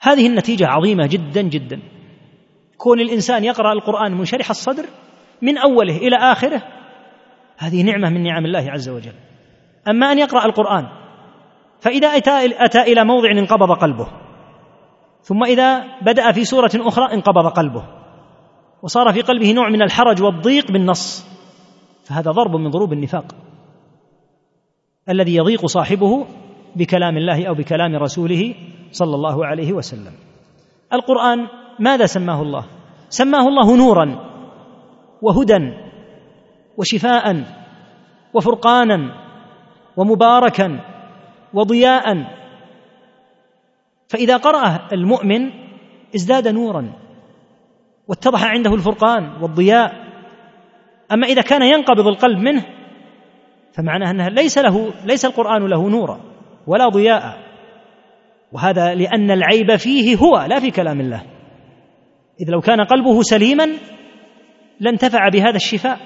هذه 0.00 0.26
النتيجة 0.26 0.66
عظيمة 0.66 1.06
جدا 1.06 1.42
جدا. 1.42 1.80
كون 2.78 3.00
الإنسان 3.00 3.44
يقرأ 3.44 3.72
القرآن 3.72 4.12
منشرح 4.12 4.50
الصدر 4.50 4.84
من 5.42 5.58
أوله 5.58 5.96
إلى 5.96 6.16
آخره 6.16 6.62
هذه 7.56 7.82
نعمة 7.82 8.10
من 8.10 8.22
نعم 8.22 8.44
الله 8.44 8.70
عز 8.70 8.88
وجل. 8.88 9.14
أما 9.88 10.12
أن 10.12 10.18
يقرأ 10.18 10.46
القرآن 10.46 10.86
فإذا 11.80 12.08
أتى 12.08 12.82
إلى 12.82 13.04
موضع 13.04 13.30
انقبض 13.30 13.72
قلبه 13.72 14.23
ثم 15.24 15.44
إذا 15.44 15.84
بدأ 16.02 16.32
في 16.32 16.44
سورة 16.44 16.70
أخرى 16.74 17.14
انقبض 17.14 17.46
قلبه 17.46 17.84
وصار 18.82 19.12
في 19.12 19.20
قلبه 19.20 19.52
نوع 19.52 19.68
من 19.68 19.82
الحرج 19.82 20.22
والضيق 20.22 20.72
بالنص 20.72 21.26
فهذا 22.04 22.30
ضرب 22.30 22.56
من 22.56 22.70
ضروب 22.70 22.92
النفاق. 22.92 23.24
الذي 25.08 25.34
يضيق 25.36 25.66
صاحبه 25.66 26.26
بكلام 26.76 27.16
الله 27.16 27.48
أو 27.48 27.54
بكلام 27.54 27.96
رسوله 27.96 28.54
صلى 28.92 29.14
الله 29.14 29.46
عليه 29.46 29.72
وسلم. 29.72 30.12
القرآن 30.92 31.48
ماذا 31.78 32.06
سماه 32.06 32.42
الله؟ 32.42 32.64
سماه 33.08 33.48
الله 33.48 33.76
نورا 33.76 34.06
وهدى 35.22 35.72
وشفاء 36.76 37.44
وفرقانا 38.34 39.14
ومباركا 39.96 40.80
وضياء 41.54 42.04
فإذا 44.14 44.36
قراه 44.36 44.88
المؤمن 44.92 45.50
ازداد 46.14 46.48
نورا 46.48 46.92
واتضح 48.08 48.44
عنده 48.44 48.74
الفرقان 48.74 49.42
والضياء. 49.42 49.92
أما 51.12 51.26
إذا 51.26 51.42
كان 51.42 51.62
ينقبض 51.62 52.06
القلب 52.06 52.38
منه 52.38 52.64
فمعناه 53.72 54.10
أنه 54.10 54.28
ليس 54.28 54.58
له 54.58 54.92
ليس 55.04 55.24
القرآن 55.24 55.66
له 55.66 55.88
نورا 55.88 56.20
ولا 56.66 56.88
ضياء. 56.88 57.38
وهذا 58.52 58.94
لأن 58.94 59.30
العيب 59.30 59.76
فيه 59.76 60.16
هو 60.16 60.46
لا 60.48 60.60
في 60.60 60.70
كلام 60.70 61.00
الله. 61.00 61.22
إذ 62.40 62.50
لو 62.50 62.60
كان 62.60 62.80
قلبه 62.80 63.22
سليما 63.22 63.68
لانتفع 64.80 65.28
بهذا 65.28 65.56
الشفاء 65.56 65.98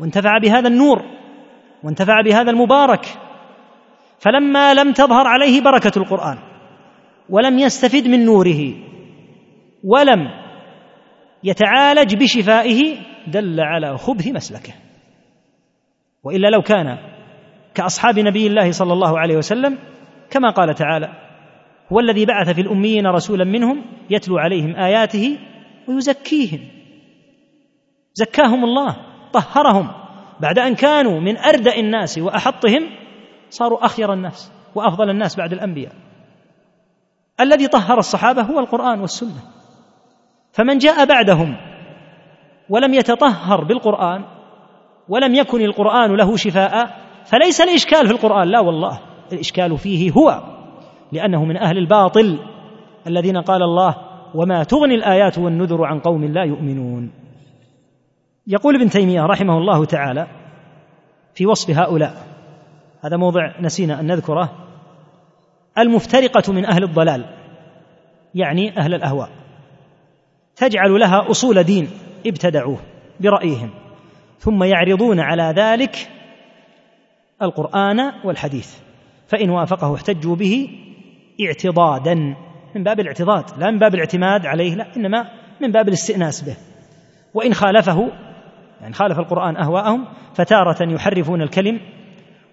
وانتفع 0.00 0.38
بهذا 0.38 0.68
النور 0.68 1.02
وانتفع 1.82 2.20
بهذا 2.20 2.50
المبارك. 2.50 3.06
فلما 4.18 4.74
لم 4.74 4.92
تظهر 4.92 5.26
عليه 5.26 5.60
بركة 5.60 5.92
القرآن. 5.96 6.53
ولم 7.28 7.58
يستفد 7.58 8.08
من 8.08 8.24
نوره 8.24 8.74
ولم 9.84 10.30
يتعالج 11.44 12.14
بشفائه 12.16 12.96
دل 13.26 13.60
على 13.60 13.98
خبث 13.98 14.28
مسلكه. 14.28 14.72
وإلا 16.22 16.48
لو 16.48 16.62
كان 16.62 16.98
كأصحاب 17.74 18.18
نبي 18.18 18.46
الله 18.46 18.70
صلى 18.70 18.92
الله 18.92 19.18
عليه 19.18 19.36
وسلم 19.36 19.78
كما 20.30 20.50
قال 20.50 20.74
تعالى 20.74 21.08
هو 21.92 22.00
الذي 22.00 22.26
بعث 22.26 22.50
في 22.50 22.60
الأميين 22.60 23.06
رسولا 23.06 23.44
منهم 23.44 23.84
يتلو 24.10 24.38
عليهم 24.38 24.76
آياته 24.76 25.38
ويزكيهم. 25.88 26.60
زكاهم 28.14 28.64
الله 28.64 28.96
طهرهم. 29.32 29.90
بعد 30.40 30.58
أن 30.58 30.74
كانوا 30.74 31.20
من 31.20 31.36
أردأ 31.36 31.76
الناس 31.76 32.18
وأحطهم 32.18 32.90
صاروا 33.50 33.84
أخير 33.84 34.12
الناس 34.12 34.52
وأفضل 34.74 35.10
الناس 35.10 35.36
بعد 35.36 35.52
الأنبياء. 35.52 36.03
الذي 37.40 37.68
طهر 37.68 37.98
الصحابة 37.98 38.42
هو 38.42 38.60
القرآن 38.60 39.00
والسنة. 39.00 39.42
فمن 40.52 40.78
جاء 40.78 41.04
بعدهم 41.04 41.56
ولم 42.68 42.94
يتطهر 42.94 43.64
بالقرآن 43.64 44.24
ولم 45.08 45.34
يكن 45.34 45.60
القرآن 45.60 46.16
له 46.16 46.36
شفاء 46.36 46.90
فليس 47.24 47.60
الإشكال 47.60 48.06
في 48.06 48.12
القرآن. 48.12 48.48
لا 48.48 48.60
والله 48.60 49.00
الإشكال 49.32 49.78
فيه 49.78 50.10
هو 50.10 50.42
لأنه 51.12 51.44
من 51.44 51.56
أهل 51.56 51.78
الباطل 51.78 52.38
الذين 53.06 53.36
قال 53.36 53.62
الله 53.62 53.96
وما 54.34 54.64
تغني 54.64 54.94
الآيات 54.94 55.38
والنذر 55.38 55.84
عن 55.84 56.00
قوم 56.00 56.24
لا 56.24 56.44
يؤمنون. 56.44 57.10
يقول 58.46 58.74
ابن 58.74 58.88
تيمية 58.88 59.22
رحمه 59.22 59.58
الله 59.58 59.84
تعالى 59.84 60.26
في 61.34 61.46
وصف 61.46 61.70
هؤلاء 61.70 62.26
هذا 63.04 63.16
موضع 63.16 63.60
نسينا 63.60 64.00
أن 64.00 64.06
نذكره 64.06 64.63
المفترقة 65.78 66.52
من 66.52 66.64
أهل 66.64 66.84
الضلال 66.84 67.24
يعني 68.34 68.78
أهل 68.78 68.94
الأهواء. 68.94 69.28
تجعل 70.56 71.00
لها 71.00 71.30
أصول 71.30 71.62
دين 71.62 71.90
ابتدعوه 72.26 72.78
برأيهم 73.20 73.70
ثم 74.38 74.62
يعرضون 74.62 75.20
على 75.20 75.54
ذلك 75.56 76.10
القرآن 77.42 78.12
والحديث. 78.24 78.76
فإن 79.28 79.50
وافقه 79.50 79.94
احتجوا 79.94 80.36
به 80.36 80.68
اعتضادا 81.46 82.14
من 82.74 82.84
باب 82.84 83.00
الاعتضاد 83.00 83.44
لا 83.58 83.70
من 83.70 83.78
باب 83.78 83.94
الاعتماد 83.94 84.46
عليه 84.46 84.74
لا 84.74 84.96
إنما 84.96 85.30
من 85.60 85.72
باب 85.72 85.88
الاستئناس 85.88 86.42
به. 86.42 86.56
وإن 87.34 87.54
خالفه 87.54 88.10
يعني 88.80 88.94
خالف 88.94 89.18
القرآن 89.18 89.56
أهواءهم 89.56 90.04
فتارة 90.34 90.92
يحرفون 90.92 91.42
الكلم 91.42 91.80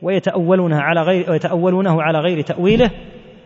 ويتأولونها 0.01 0.81
على 0.81 1.01
غير 1.01 1.31
ويتأولونه 1.31 2.01
على 2.01 2.19
غير 2.19 2.41
تأويله 2.41 2.91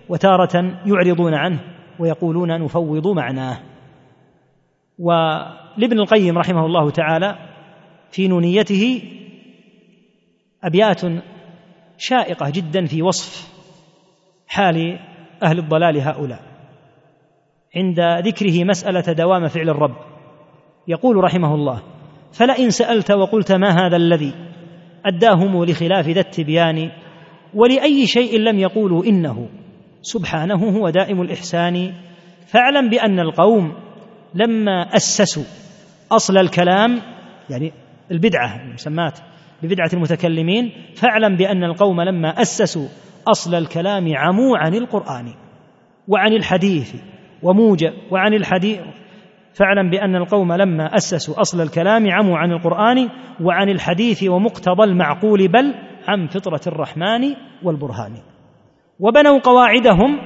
وتارة 0.10 0.80
يعرضون 0.86 1.34
عنه 1.34 1.60
ويقولون 2.00 2.62
نفوض 2.62 3.08
معناه. 3.08 3.58
ولابن 5.00 6.00
القيم 6.00 6.38
رحمه 6.38 6.66
الله 6.66 6.90
تعالى 6.90 7.36
في 8.12 8.28
نونيته 8.28 9.02
أبيات 10.64 11.02
شائقة 11.98 12.50
جدا 12.50 12.86
في 12.86 13.02
وصف 13.02 13.48
حال 14.48 15.00
أهل 15.44 15.60
الضلال 15.60 16.02
هؤلاء. 16.02 16.40
عند 17.76 18.00
ذكره 18.00 18.64
مسألة 18.64 19.14
دوام 19.14 19.48
فعل 19.48 19.70
الرب 19.70 19.96
يقول 20.88 21.24
رحمه 21.24 21.56
الله 21.56 21.82
فلئن 22.34 22.70
سألت 22.70 23.12
وقلت 23.12 23.52
ما 23.52 23.70
هذا 23.70 23.96
الذي؟ 23.96 24.34
أداهم 25.06 25.64
لخلاف 25.64 26.08
ذا 26.08 26.22
التبيان 26.22 26.92
ولأي 27.54 28.08
شيء 28.08 28.40
لم 28.40 28.60
يقولوا 28.60 29.06
إنه 29.06 29.50
سبحانه 30.02 30.70
هو 30.78 30.90
دائم 30.90 31.22
الإحسان. 31.22 31.94
فاعلم 32.48 32.90
بأن 32.90 33.20
القوم 33.20 33.74
لما 34.36 34.96
أسسوا 34.96 35.44
أصل 36.12 36.38
الكلام 36.38 37.02
يعني 37.50 37.72
البدعة 38.12 38.62
المسمات 38.62 39.20
ببدعة 39.64 39.90
المتكلمين 39.94 40.72
فاعلم 40.96 41.36
بأن 41.36 41.64
القوم 41.64 42.02
لما 42.02 42.42
أسسوا 42.42 42.88
أصل 43.28 43.56
الكلام 43.56 44.06
عموا 44.16 44.58
عن 44.58 44.74
القرآن 44.76 45.34
وعن 46.08 46.34
الحديث 46.34 46.96
وموجب 47.44 47.94
وعن 48.12 48.34
الحديث 48.34 48.80
فاعلم 49.56 49.90
بأن 49.90 50.16
القوم 50.16 50.54
لما 50.54 50.96
أسسوا 50.96 51.42
أصل 51.42 51.62
الكلام 51.62 52.12
عموا 52.12 52.38
عن 52.38 52.52
القرآن 52.52 53.10
وعن 53.42 53.70
الحديث 53.70 54.24
ومقتضى 54.24 54.84
المعقول 54.84 55.48
بل 55.48 55.74
عن 56.08 56.28
فطرة 56.28 56.62
الرحمن 56.68 57.36
والبرهان. 57.64 58.18
وبنوا 59.00 59.40
قواعدهم 59.40 60.20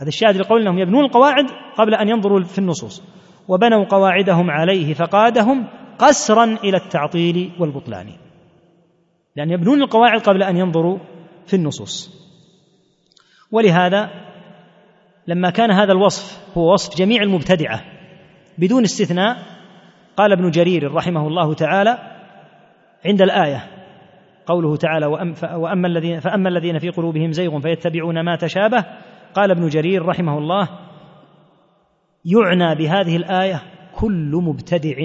هذا 0.00 0.08
الشاهد 0.08 0.36
لقول 0.36 0.60
إنهم 0.60 0.78
يبنون 0.78 1.04
القواعد 1.04 1.46
قبل 1.76 1.94
أن 1.94 2.08
ينظروا 2.08 2.40
في 2.40 2.58
النصوص. 2.58 3.02
وبنوا 3.48 3.84
قواعدهم 3.84 4.50
عليه 4.50 4.94
فقادهم 4.94 5.66
قسرا 5.98 6.44
إلى 6.44 6.76
التعطيل 6.76 7.50
والبطلان. 7.58 8.06
لأن 9.36 9.50
يبنون 9.50 9.82
القواعد 9.82 10.20
قبل 10.20 10.42
أن 10.42 10.56
ينظروا 10.56 10.98
في 11.46 11.56
النصوص. 11.56 12.20
ولهذا 13.52 14.10
لما 15.26 15.50
كان 15.50 15.70
هذا 15.70 15.92
الوصف 15.92 16.56
هو 16.58 16.72
وصف 16.72 16.98
جميع 16.98 17.22
المبتدعة 17.22 17.99
بدون 18.60 18.82
استثناء 18.82 19.36
قال 20.16 20.32
ابن 20.32 20.50
جرير 20.50 20.92
رحمه 20.92 21.26
الله 21.26 21.54
تعالى 21.54 21.98
عند 23.06 23.22
الآية 23.22 23.66
قوله 24.46 24.76
تعالى 24.76 25.06
وأما 25.56 25.88
الذين 25.88 26.20
فأما 26.20 26.48
الذين 26.48 26.78
في 26.78 26.90
قلوبهم 26.90 27.32
زيغ 27.32 27.60
فيتبعون 27.60 28.20
ما 28.20 28.36
تشابه 28.36 28.84
قال 29.34 29.50
ابن 29.50 29.68
جرير 29.68 30.06
رحمه 30.06 30.38
الله 30.38 30.68
يعنى 32.24 32.74
بهذه 32.74 33.16
الآية 33.16 33.62
كل 33.94 34.40
مبتدع 34.44 34.96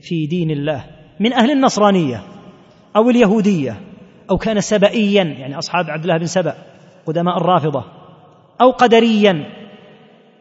في 0.00 0.26
دين 0.26 0.50
الله 0.50 0.84
من 1.20 1.32
أهل 1.32 1.50
النصرانية 1.50 2.22
أو 2.96 3.10
اليهودية 3.10 3.80
أو 4.30 4.36
كان 4.36 4.60
سبئيا 4.60 5.22
يعني 5.22 5.58
أصحاب 5.58 5.90
عبد 5.90 6.02
الله 6.02 6.18
بن 6.18 6.26
سبأ 6.26 6.54
قدماء 7.06 7.36
الرافضة 7.36 7.84
أو 8.60 8.70
قدريا 8.70 9.46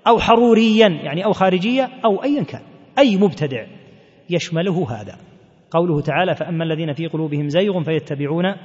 أو 0.07 0.19
حروريا 0.19 0.87
يعني 0.87 1.25
أو 1.25 1.33
خارجية 1.33 1.89
أو 2.05 2.23
ايا 2.23 2.43
كان 2.43 2.61
أي 2.97 3.17
مبتدع 3.17 3.65
يشمله 4.29 4.91
هذا. 4.91 5.17
قوله 5.71 6.01
تعالى 6.01 6.35
فأما 6.35 6.63
الذين 6.63 6.93
في 6.93 7.07
قلوبهم 7.07 7.49
زيغ 7.49 7.83
فيتبعون 7.83 8.55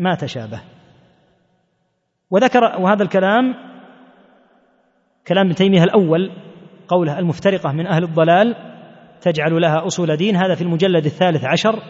ما 0.00 0.14
تشابه. 0.14 0.60
وذكر 2.30 2.60
وهذا 2.64 3.02
الكلام 3.02 3.54
كلام 5.28 5.46
ابن 5.46 5.54
تيمية 5.54 5.82
الأول 5.82 6.30
قوله 6.88 7.18
المفترقة 7.18 7.72
من 7.72 7.86
أهل 7.86 8.04
الضلال 8.04 8.56
تجعل 9.20 9.60
لها 9.60 9.86
أصول 9.86 10.16
دين 10.16 10.36
هذا 10.36 10.54
في 10.54 10.62
المجلد 10.62 11.04
الثالث 11.04 11.44
عشر 11.44 11.82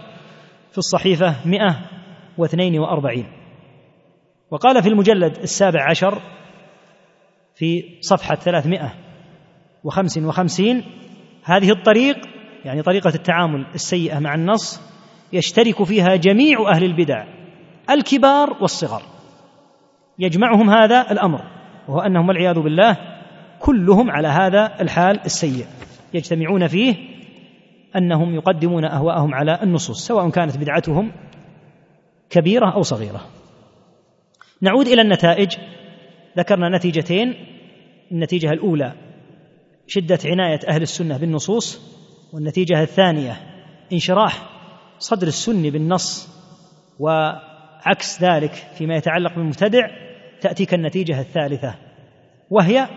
في 0.73 0.79
الصحيفة 0.79 1.35
142 1.47 3.25
وقال 4.51 4.83
في 4.83 4.89
المجلد 4.89 5.39
السابع 5.39 5.91
عشر 5.91 6.19
في 7.59 7.85
صفحة 8.01 8.35
355 8.35 10.83
هذه 11.45 11.71
الطريق 11.71 12.17
يعني 12.65 12.83
طريقة 12.83 13.13
التعامل 13.15 13.67
السيئة 13.75 14.19
مع 14.19 14.35
النص 14.35 14.81
يشترك 15.33 15.83
فيها 15.83 16.17
جميع 16.17 16.71
أهل 16.71 16.85
البدع 16.85 17.25
الكبار 17.91 18.57
والصغار. 18.61 19.03
يجمعهم 20.19 20.71
هذا 20.71 21.11
الأمر 21.11 21.41
وهو 21.89 22.01
أنهم 22.01 22.29
والعياذ 22.29 22.61
بالله 22.61 22.97
كلهم 23.61 24.11
على 24.11 24.29
هذا 24.29 24.81
الحال 24.81 25.21
السيء. 25.25 25.67
يجتمعون 26.15 26.67
فيه 26.67 26.97
أنهم 27.97 28.35
يقدمون 28.35 28.85
أهواءهم 28.85 29.35
على 29.35 29.59
النصوص 29.63 30.07
سواء 30.07 30.31
كانت 30.31 30.57
بدعتهم 30.57 31.13
كبيرة 32.31 32.75
أو 32.75 32.83
صغيرة. 32.83 33.21
نعود 34.61 34.87
إلى 34.87 35.03
النتائج. 35.03 35.57
ذكرنا 36.39 36.77
نتيجتين 36.77 37.35
النتيجة 38.13 38.51
الأولى 38.51 38.93
شدة 39.87 40.19
عناية 40.25 40.61
أهل 40.69 40.83
السنة 40.83 41.17
بالنصوص 41.17 41.81
والنتيجة 42.33 42.83
الثانية 42.83 43.37
انشراح 43.93 44.49
صدر 44.99 45.27
السني 45.27 45.71
بالنص 45.71 46.29
وعكس 46.99 48.23
ذلك 48.23 48.53
فيما 48.53 48.97
يتعلق 48.97 49.35
بالمبتدع 49.35 49.89
تأتيك 50.41 50.75
النتيجة 50.75 51.21
الثالثة 51.21 51.75
وهي 52.51 52.89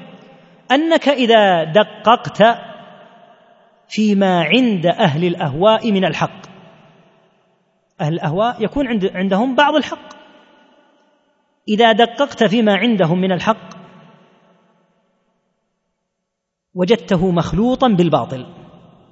أنك 0.72 1.10
إذا 1.10 1.64
دققت 1.64 2.44
فيما 3.88 4.44
عند 4.44 4.86
أهل 4.86 5.26
الأهواء 5.26 5.92
من 5.92 6.06
الحق. 6.06 6.42
أهل 8.02 8.14
الأهواء 8.14 8.64
يكون 8.64 8.88
عند 8.88 9.12
عندهم 9.16 9.56
بعض 9.56 9.76
الحق. 9.76 10.21
إذا 11.72 11.92
دققت 11.92 12.44
فيما 12.44 12.76
عندهم 12.76 13.22
من 13.22 13.32
الحق 13.32 13.82
وجدته 16.76 17.32
مخلوطا 17.32 17.88
بالباطل. 17.88 18.46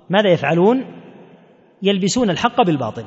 ماذا 0.09 0.29
يفعلون؟ 0.29 0.85
يلبسون 1.81 2.29
الحق 2.29 2.61
بالباطل. 2.61 3.05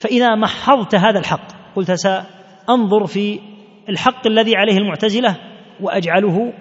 فإذا 0.00 0.34
محضت 0.34 0.94
هذا 0.94 1.18
الحق 1.18 1.74
قلت 1.76 1.92
سانظر 1.92 3.06
في 3.06 3.40
الحق 3.88 4.26
الذي 4.26 4.56
عليه 4.56 4.76
المعتزلة 4.76 5.36
وأجعله 5.80 6.52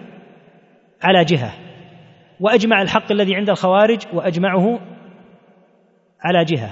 على 1.03 1.25
جهة. 1.25 1.53
وأجمع 2.39 2.81
الحق 2.81 3.11
الذي 3.11 3.35
عند 3.35 3.49
الخوارج 3.49 4.01
وأجمعه 4.13 4.79
على 6.21 6.45
جهة. 6.45 6.71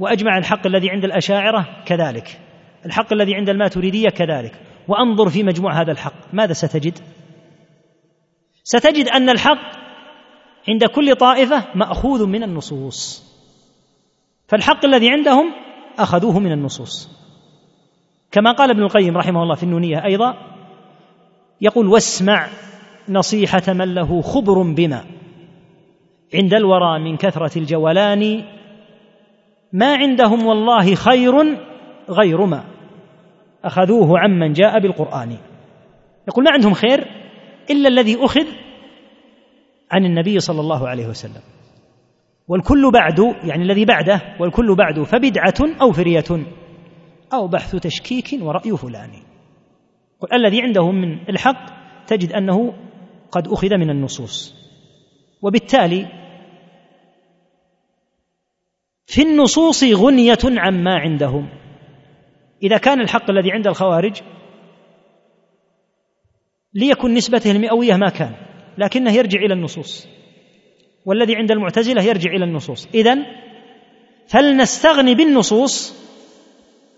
وأجمع 0.00 0.38
الحق 0.38 0.66
الذي 0.66 0.90
عند 0.90 1.04
الأشاعرة 1.04 1.82
كذلك. 1.86 2.40
الحق 2.86 3.12
الذي 3.12 3.34
عند 3.34 3.48
الماتريدية 3.48 4.08
كذلك. 4.08 4.52
وأنظر 4.88 5.28
في 5.28 5.42
مجموع 5.42 5.80
هذا 5.80 5.92
الحق. 5.92 6.34
ماذا 6.34 6.52
ستجد؟ 6.52 6.98
ستجد 8.64 9.08
أن 9.08 9.30
الحق 9.30 9.80
عند 10.68 10.84
كل 10.84 11.16
طائفة 11.16 11.64
مأخوذ 11.74 12.26
من 12.26 12.42
النصوص. 12.42 13.30
فالحق 14.48 14.84
الذي 14.84 15.10
عندهم 15.10 15.52
أخذوه 15.98 16.38
من 16.38 16.52
النصوص. 16.52 17.08
كما 18.32 18.52
قال 18.52 18.70
ابن 18.70 18.82
القيم 18.82 19.16
رحمه 19.16 19.42
الله 19.42 19.54
في 19.54 19.62
النونية 19.62 20.04
أيضا 20.04 20.34
يقول 21.60 21.86
واسمع 21.86 22.48
نصيحة 23.08 23.72
من 23.72 23.94
له 23.94 24.22
خبر 24.22 24.62
بما. 24.62 25.04
عند 26.34 26.54
الورى 26.54 26.98
من 26.98 27.16
كثرة 27.16 27.58
الجولان 27.58 28.44
ما 29.72 29.96
عندهم 29.96 30.46
والله 30.46 30.94
خير 30.94 31.56
غير 32.10 32.46
ما 32.46 32.64
أخذوه 33.64 34.18
عمن 34.18 34.52
جاء 34.52 34.80
بالقرآن. 34.80 35.36
يقول 36.28 36.44
ما 36.44 36.50
عندهم 36.50 36.74
خير 36.74 36.98
إلا 37.70 37.88
الذي 37.88 38.24
أخذ 38.24 38.46
عن 39.90 40.04
النبي 40.04 40.40
صلى 40.40 40.60
الله 40.60 40.88
عليه 40.88 41.06
وسلم. 41.06 41.42
والكل 42.48 42.90
بعد 42.92 43.18
يعني 43.44 43.62
الذي 43.62 43.84
بعده 43.84 44.20
والكل 44.40 44.74
بعد 44.74 45.02
فبدعة 45.02 45.80
أو 45.80 45.92
فرية 45.92 46.46
أو 47.32 47.48
بحث 47.48 47.76
تشكيك 47.76 48.42
ورأي 48.42 48.76
فلان. 48.76 49.10
الذي 50.32 50.62
عنده 50.62 50.90
من 50.90 51.28
الحق 51.28 51.66
تجد 52.06 52.32
أنه 52.32 52.74
قد 53.32 53.48
أخذ 53.48 53.76
من 53.76 53.90
النصوص. 53.90 54.54
وبالتالي 55.42 56.06
في 59.06 59.22
النصوص 59.22 59.84
غنية 59.84 60.38
عما 60.44 60.94
عندهم. 60.94 61.59
إذا 62.62 62.78
كان 62.78 63.00
الحق 63.00 63.30
الذي 63.30 63.52
عند 63.52 63.66
الخوارج 63.66 64.20
ليكن 66.74 67.14
نسبته 67.14 67.50
المئوية 67.50 67.96
ما 67.96 68.08
كان 68.08 68.34
لكنه 68.78 69.12
يرجع 69.12 69.40
إلى 69.40 69.54
النصوص. 69.54 70.08
والذي 71.06 71.36
عند 71.36 71.50
المعتزلة 71.50 72.02
يرجع 72.02 72.30
إلى 72.30 72.44
النصوص. 72.44 72.88
إذن 72.94 73.24
فلنستغني 74.26 75.14
بالنصوص 75.14 76.00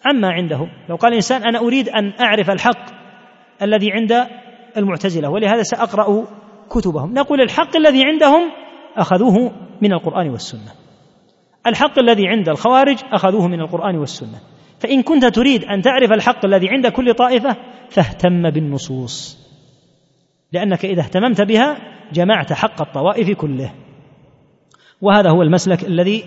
عما 0.04 0.28
عندهم. 0.28 0.68
لو 0.88 0.96
قال 0.96 1.10
الإنسان 1.10 1.42
أنا 1.42 1.58
أريد 1.58 1.88
أن 1.88 2.12
أعرف 2.20 2.50
الحق 2.50 3.02
الذي 3.62 3.92
عند 3.92 4.26
المعتزلة 4.76 5.30
ولهذا 5.30 5.62
سأقرأ 5.62 6.26
كتبهم. 6.70 7.14
نقول 7.14 7.40
الحق 7.40 7.76
الذي 7.76 8.04
عندهم 8.04 8.52
أخذوه 8.96 9.52
من 9.82 9.92
القرآن 9.92 10.30
والسنة. 10.30 10.72
الحق 11.66 11.98
الذي 11.98 12.28
عند 12.28 12.48
الخوارج 12.48 12.98
أخذوه 13.12 13.48
من 13.48 13.60
القرآن 13.60 13.96
والسنة. 13.96 14.51
فإن 14.82 15.02
كنت 15.02 15.24
تريد 15.24 15.64
أن 15.64 15.82
تعرف 15.82 16.12
الحق 16.12 16.44
الذي 16.44 16.68
عند 16.68 16.86
كل 16.86 17.14
طائفة 17.14 17.56
فاهتم 17.90 18.50
بالنصوص. 18.50 19.38
لأنك 20.52 20.84
إذا 20.84 21.00
اهتممت 21.02 21.42
بها 21.42 21.76
جمعت 22.12 22.52
حق 22.52 22.82
الطوائف 22.82 23.30
كله. 23.30 23.72
وهذا 25.00 25.30
هو 25.30 25.42
المسلك 25.42 25.84
الذي 25.84 26.24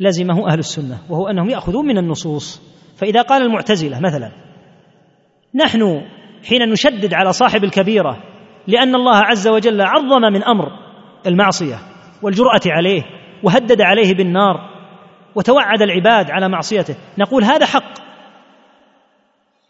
لزمه 0.00 0.48
أهل 0.48 0.58
السنة 0.58 0.98
وهو 1.10 1.28
أنهم 1.28 1.50
يأخذون 1.50 1.86
من 1.86 1.98
النصوص. 1.98 2.62
فإذا 2.96 3.22
قال 3.22 3.42
المعتزلة 3.42 4.00
مثلا 4.00 4.32
نحن 5.54 6.02
حين 6.48 6.68
نشدد 6.70 7.14
على 7.14 7.32
صاحب 7.32 7.64
الكبيرة 7.64 8.22
لأن 8.66 8.94
الله 8.94 9.16
عز 9.16 9.48
وجل 9.48 9.80
عظم 9.80 10.20
من 10.32 10.44
أمر 10.44 10.68
المعصية 11.26 11.78
والجرأة 12.22 12.60
عليه 12.66 13.02
وهدد 13.42 13.80
عليه 13.80 14.14
بالنار 14.14 14.77
وتوعد 15.34 15.82
العباد 15.82 16.30
على 16.30 16.48
معصيته. 16.48 16.96
نقول 17.18 17.44
هذا 17.44 17.66
حق. 17.66 17.98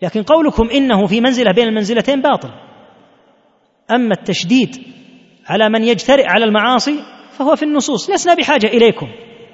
لكن 0.02 0.22
قولكم 0.22 0.68
إنه 0.70 1.06
في 1.06 1.20
منزلة 1.20 1.52
بين 1.52 1.68
المنزلتين 1.68 2.22
باطل. 2.22 2.50
أما 3.90 4.14
التشديد 4.18 4.76
على 5.46 5.68
من 5.68 5.84
يجترئ 5.84 6.24
على 6.26 6.44
المعاصي 6.44 7.00
فهو 7.30 7.56
في 7.56 7.62
النصوص. 7.62 8.11
لسنا 8.11 8.34
بحاجة 8.34 8.66
إليكم 8.66 9.06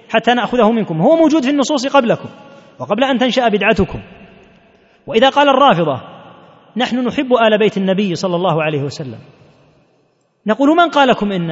حتى 0.09 0.35
نأخذه 0.35 0.71
منكم. 0.71 1.01
هو 1.01 1.17
موجود 1.17 1.45
في 1.45 1.51
النصوص 1.51 1.87
قبلكم 1.87 2.29
وقبل 2.79 3.05
أن 3.05 3.19
تنشأ 3.19 3.49
بدعتكم. 3.49 4.03
وإذا 5.07 5.29
قال 5.29 5.49
الرافضة 5.49 6.01
نحن 6.77 6.99
نحب 7.07 7.33
آل 7.33 7.59
بيت 7.59 7.77
النبي 7.77 8.15
صلى 8.15 8.37
الله 8.37 8.63
عليه 8.63 8.83
وسلم. 8.83 9.19
نقول 10.47 10.69
من 10.69 10.89
قال 10.91 11.09
لكم 11.09 11.33
إن 11.33 11.51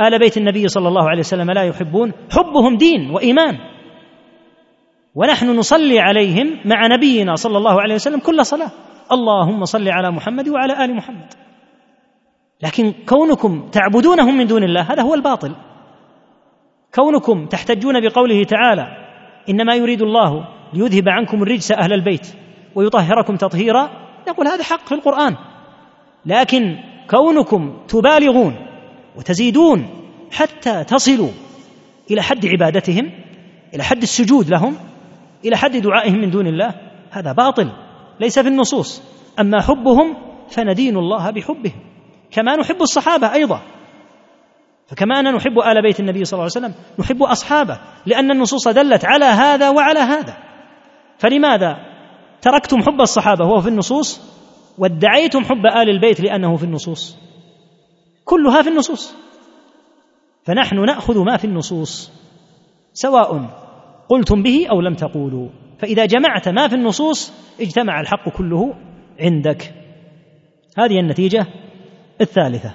آل 0.00 0.18
بيت 0.18 0.36
النبي 0.36 0.68
صلى 0.68 0.88
الله 0.88 1.08
عليه 1.08 1.18
وسلم 1.18 1.50
لا 1.50 1.62
يحبون 1.62 2.12
حبهم 2.30 2.76
دين 2.76 3.10
وإيمان. 3.10 3.58
ونحن 5.14 5.56
نصلي 5.56 6.00
عليهم 6.00 6.60
مع 6.64 6.86
نبينا 6.86 7.34
صلى 7.34 7.58
الله 7.58 7.82
عليه 7.82 7.94
وسلم 7.94 8.20
كل 8.20 8.46
صلاة. 8.46 8.70
اللهم 9.12 9.64
صل 9.64 9.88
على 9.88 10.10
محمد 10.10 10.48
وعلى 10.48 10.84
آل 10.84 10.96
محمد. 10.96 11.32
لكن 12.62 12.94
كونكم 13.08 13.68
تعبدونهم 13.72 14.38
من 14.38 14.46
دون 14.46 14.64
الله 14.64 14.92
هذا 14.92 15.02
هو 15.02 15.14
الباطل. 15.14 15.54
كونكم 16.94 17.46
تحتجون 17.46 18.00
بقوله 18.00 18.44
تعالى 18.44 18.86
إنما 19.48 19.74
يريد 19.74 20.02
الله 20.02 20.48
ليذهب 20.74 21.08
عنكم 21.08 21.42
الرجس 21.42 21.72
أهل 21.72 21.92
البيت 21.92 22.26
ويطهركم 22.74 23.36
تطهيرا. 23.36 23.90
نقول 24.28 24.48
هذا 24.48 24.62
حق 24.62 24.86
في 24.86 24.94
القرآن. 24.94 25.36
لكن 26.26 26.76
كونكم 27.10 27.76
تبالغون 27.88 28.71
وتزيدون 29.16 29.86
حتى 30.32 30.84
تصلوا 30.84 31.30
إلى 32.10 32.22
حد 32.22 32.46
عبادتهم 32.46 33.10
إلى 33.74 33.82
حد 33.82 34.02
السجود 34.02 34.48
لهم 34.50 34.76
إلى 35.44 35.56
حد 35.56 35.76
دعائهم 35.76 36.18
من 36.20 36.30
دون 36.30 36.46
الله. 36.46 36.74
هذا 37.10 37.32
باطل 37.32 37.72
ليس 38.20 38.38
في 38.38 38.48
النصوص. 38.48 39.02
أما 39.40 39.60
حبهم 39.60 40.16
فندين 40.48 40.96
الله 40.96 41.30
بحبهم. 41.30 41.80
كما 42.30 42.56
نحب 42.56 42.82
الصحابة 42.82 43.32
أيضا. 43.32 43.60
فكما 44.86 45.20
اننا 45.20 45.30
نحب 45.30 45.58
آل 45.58 45.82
بيت 45.82 46.00
النبي 46.00 46.24
صلى 46.24 46.38
الله 46.38 46.50
عليه 46.56 46.66
وسلم 46.66 46.74
نحب 46.98 47.22
أصحابه 47.22 47.80
لأن 48.06 48.30
النصوص 48.30 48.68
دلت 48.68 49.04
على 49.04 49.24
هذا 49.24 49.70
وعلى 49.70 50.00
هذا. 50.00 50.36
فلماذا 51.18 51.76
تركتم 52.42 52.82
حب 52.82 53.00
الصحابة 53.00 53.44
وهو 53.44 53.60
في 53.60 53.68
النصوص 53.68 54.20
وادعيتم 54.78 55.44
حب 55.44 55.66
آل 55.66 55.88
البيت 55.88 56.20
لأنه 56.20 56.56
في 56.56 56.64
النصوص؟ 56.64 57.16
كلها 58.24 58.62
في 58.62 58.68
النصوص. 58.68 59.14
فنحن 60.44 60.84
نأخذ 60.84 61.24
ما 61.24 61.36
في 61.36 61.44
النصوص 61.44 62.12
سواء 62.92 63.46
قلتم 64.08 64.42
به 64.42 64.66
أو 64.70 64.80
لم 64.80 64.94
تقولوا. 64.94 65.48
فإذا 65.78 66.06
جمعت 66.06 66.48
ما 66.48 66.68
في 66.68 66.74
النصوص 66.74 67.32
اجتمع 67.60 68.00
الحق 68.00 68.28
كله 68.28 68.74
عندك. 69.20 69.74
هذه 70.78 71.00
النتيجة 71.00 71.46
الثالثة. 72.20 72.74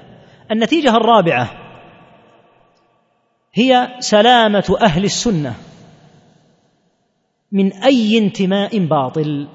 النتيجة 0.52 0.98
الرابعة 0.98 1.50
هي 3.54 3.96
سلامة 4.00 4.78
أهل 4.82 5.04
السنة 5.04 5.56
من 7.52 7.74
أي 7.74 8.18
انتماء 8.18 8.86
باطل. 8.86 9.48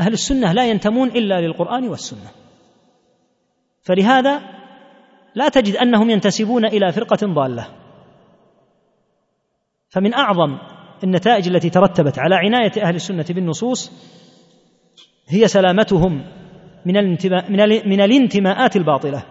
أهل 0.00 0.12
السنة 0.12 0.52
لا 0.52 0.66
ينتمون 0.66 1.08
إلا 1.08 1.40
للقرآن 1.40 1.88
والسنة. 1.88 2.41
فلهذا 3.82 4.40
لا 5.34 5.48
تجد 5.48 5.76
أنهم 5.76 6.10
ينتسبون 6.10 6.64
إلى 6.64 6.92
فرقة 6.92 7.26
ضالة. 7.26 7.68
فمن 9.88 10.14
أعظم 10.14 10.58
النتائج 11.04 11.48
التي 11.48 11.70
ترتبت 11.70 12.18
على 12.18 12.34
عناية 12.34 12.72
أهل 12.82 12.94
السنة 12.94 13.24
بالنصوص 13.30 13.92
هي 15.28 15.48
سلامتهم 15.48 16.24
من 16.86 16.96
الانتماء 16.96 17.50
من 17.88 18.00
الانتماءات 18.00 18.76
الباطلة. 18.76 19.22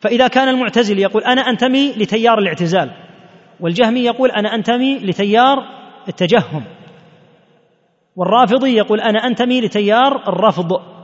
فإذا 0.00 0.28
كان 0.28 0.48
المعتزل 0.48 0.98
يقول 0.98 1.22
أنا 1.22 1.40
أنتمي 1.40 1.92
لتيار 1.92 2.38
الاعتزال 2.38 2.90
والجهمي 3.60 4.00
يقول 4.00 4.30
أنا 4.30 4.54
أنتمي 4.54 4.98
لتيار 4.98 5.58
التجهم 6.08 6.64
والرافضي 8.16 8.76
يقول 8.76 9.00
أنا 9.00 9.18
أنتمي 9.18 9.60
لتيار 9.60 10.28
الرفض. 10.28 10.97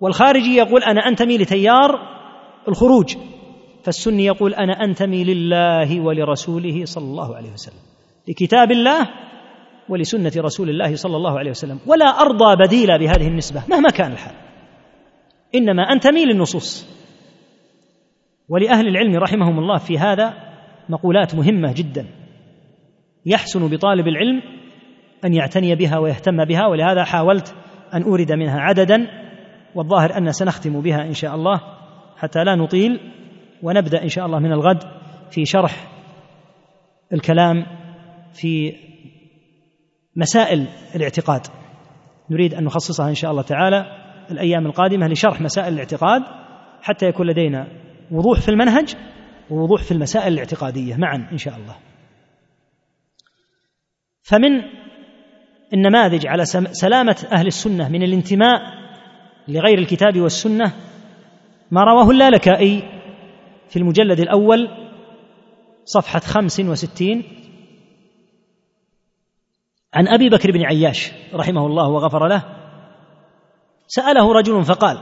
والخارجي 0.00 0.56
يقول 0.56 0.82
أنا 0.82 1.00
أنتمي 1.00 1.38
لتيار 1.38 2.00
الخروج 2.68 3.16
فالسني 3.84 4.24
يقول 4.24 4.54
أنا 4.54 4.72
أنتمي 4.72 5.24
لله 5.24 6.00
ولرسوله 6.00 6.84
صلى 6.84 7.04
الله 7.04 7.36
عليه 7.36 7.52
وسلم 7.52 7.80
لكتاب 8.28 8.72
الله 8.72 9.08
ولسنة 9.88 10.32
رسول 10.36 10.70
الله 10.70 10.96
صلى 10.96 11.16
الله 11.16 11.38
عليه 11.38 11.50
وسلم 11.50 11.78
ولا 11.86 12.04
أرضى 12.04 12.56
بديلا 12.66 12.96
بهذه 12.96 13.28
النسبة 13.28 13.62
مهما 13.68 13.88
كان 13.88 14.12
الحال 14.12 14.34
إنما 15.54 15.82
أنتمي 15.82 16.24
للنصوص. 16.24 16.86
ولأهل 18.48 18.88
العلم 18.88 19.16
رحمهم 19.16 19.58
الله 19.58 19.78
في 19.78 19.98
هذا 19.98 20.34
مقولات 20.88 21.34
مهمة 21.34 21.72
جدا 21.72 22.06
يحسن 23.26 23.68
بطالب 23.68 24.08
العلم 24.08 24.42
أن 25.24 25.34
يعتني 25.34 25.74
بها 25.74 25.98
ويهتم 25.98 26.44
بها 26.44 26.66
ولهذا 26.66 27.04
حاولت 27.04 27.54
أن 27.94 28.02
أورد 28.02 28.32
منها 28.32 28.60
عددا 28.60 29.06
والظاهر 29.76 30.18
أن 30.18 30.32
سنختم 30.32 30.80
بها 30.80 31.02
إن 31.02 31.12
شاء 31.12 31.34
الله 31.34 31.60
حتى 32.16 32.44
لا 32.44 32.54
نطيل 32.54 33.00
ونبدأ 33.62 34.02
إن 34.02 34.08
شاء 34.08 34.26
الله 34.26 34.38
من 34.38 34.52
الغد 34.52 34.82
في 35.30 35.44
شرح 35.44 35.88
الكلام 37.12 37.66
في 38.32 38.72
مسائل 40.16 40.66
الاعتقاد. 40.94 41.40
نريد 42.30 42.54
أن 42.54 42.64
نخصصها 42.64 43.08
إن 43.08 43.14
شاء 43.14 43.30
الله 43.30 43.42
تعالى 43.42 43.86
الأيام 44.30 44.66
القادمة 44.66 45.08
لشرح 45.08 45.40
مسائل 45.40 45.72
الاعتقاد 45.72 46.22
حتى 46.82 47.06
يكون 47.06 47.26
لدينا 47.26 47.66
وضوح 48.10 48.40
في 48.40 48.48
المنهج 48.48 48.94
ووضوح 49.50 49.82
في 49.82 49.92
المسائل 49.92 50.32
الاعتقادية 50.32 50.96
معا 50.96 51.28
إن 51.32 51.38
شاء 51.38 51.56
الله. 51.56 51.76
فمن 54.22 54.62
النماذج 55.74 56.26
على 56.26 56.44
سلامة 56.72 57.26
أهل 57.32 57.46
السنة 57.46 57.88
من 57.88 58.02
الانتماء 58.02 58.85
لغير 59.48 59.78
الكتاب 59.78 60.20
والسنة 60.20 60.72
ما 61.70 61.84
رواه 61.84 62.10
اللالكائي 62.10 62.82
في 63.68 63.78
المجلد 63.78 64.20
الأول 64.20 64.68
صفحة 65.84 66.20
خمس 66.20 66.60
وستين 66.60 67.22
عن 69.94 70.08
أبي 70.08 70.28
بكر 70.28 70.50
بن 70.52 70.62
عياش 70.62 71.12
رحمه 71.34 71.66
الله 71.66 71.88
وغفر 71.88 72.26
له 72.28 72.42
سأله 73.86 74.32
رجل 74.32 74.64
فقال 74.64 74.98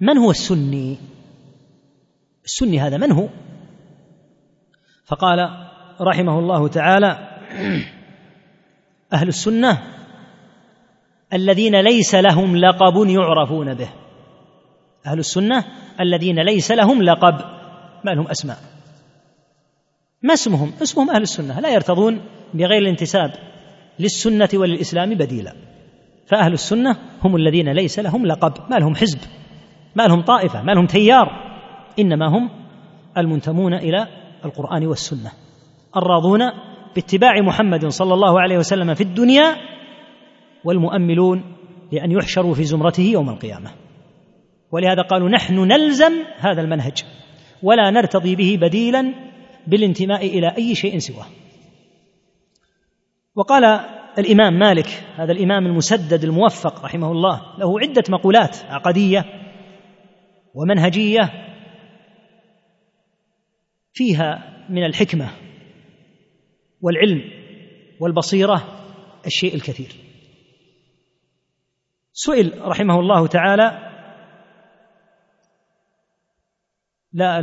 من 0.00 0.18
هو 0.18 0.30
السني؟ 0.30 0.98
السني 2.44 2.80
هذا 2.80 2.96
من 2.96 3.12
هو؟ 3.12 3.28
فقال 5.04 5.68
رحمه 6.00 6.38
الله 6.38 6.68
تعالى 6.68 7.38
أهل 9.12 9.28
السنة 9.28 9.82
الذين 11.34 11.80
ليس 11.80 12.14
لهم 12.14 12.56
لقب 12.56 13.08
يعرفون 13.08 13.74
به. 13.74 13.88
أهل 15.06 15.18
السنة 15.18 15.64
الذين 16.00 16.40
ليس 16.40 16.72
لهم 16.72 17.02
لقب 17.02 17.34
ما 18.04 18.10
لهم 18.10 18.26
أسماء. 18.26 18.56
ما 20.22 20.34
اسمهم؟ 20.34 20.72
اسمهم 20.82 21.10
أهل 21.10 21.22
السنة. 21.22 21.60
لا 21.60 21.68
يرتضون 21.68 22.20
بغير 22.54 22.78
الانتساب 22.78 23.32
للسنة 23.98 24.48
وللإسلام 24.54 25.14
بديلا. 25.14 25.52
فأهل 26.26 26.52
السنة 26.52 26.96
هم 27.24 27.36
الذين 27.36 27.72
ليس 27.72 27.98
لهم 27.98 28.26
لقب. 28.26 28.52
ما 28.70 28.76
لهم 28.76 28.94
حزب 28.94 29.18
ما 29.96 30.02
لهم 30.02 30.22
طائفة 30.22 30.62
ما 30.62 30.72
لهم 30.72 30.86
تيار. 30.86 31.26
إنما 31.98 32.28
هم 32.28 32.50
المنتمون 33.18 33.74
إلى 33.74 34.06
القرآن 34.44 34.86
والسنة. 34.86 35.32
الراضون 35.96 36.40
باتباع 36.94 37.40
محمد 37.40 37.86
صلى 37.86 38.14
الله 38.14 38.40
عليه 38.40 38.58
وسلم 38.58 38.94
في 38.94 39.00
الدنيا 39.00 39.73
والمؤملون 40.64 41.56
لأن 41.92 42.10
يحشروا 42.10 42.54
في 42.54 42.64
زمرته 42.64 43.02
يوم 43.02 43.30
القيامة. 43.30 43.70
ولهذا 44.70 45.02
قالوا 45.02 45.28
نحن 45.28 45.58
نلزم 45.58 46.12
هذا 46.38 46.62
المنهج 46.62 47.04
ولا 47.62 47.90
نرتضي 47.90 48.36
به 48.36 48.58
بديلا 48.60 49.14
بالانتماء 49.66 50.26
إلى 50.26 50.56
أي 50.56 50.74
شيء 50.74 50.98
سواه. 50.98 51.26
وقال 53.34 53.64
الإمام 54.18 54.58
مالك 54.58 54.86
هذا 55.16 55.32
الإمام 55.32 55.66
المسدد 55.66 56.24
الموفق 56.24 56.84
رحمه 56.84 57.12
الله 57.12 57.58
له 57.58 57.80
عدة 57.80 58.02
مقولات 58.08 58.56
عقدية 58.68 59.24
ومنهجية 60.54 61.32
فيها 63.92 64.54
من 64.68 64.84
الحكمة 64.84 65.30
والعلم 66.80 67.22
والبصيرة 68.00 68.64
الشيء 69.26 69.54
الكثير. 69.54 70.03
سئل 72.16 72.52
رحمه 72.62 73.00
الله 73.00 73.26
تعالى 73.26 73.78
لا 77.12 77.38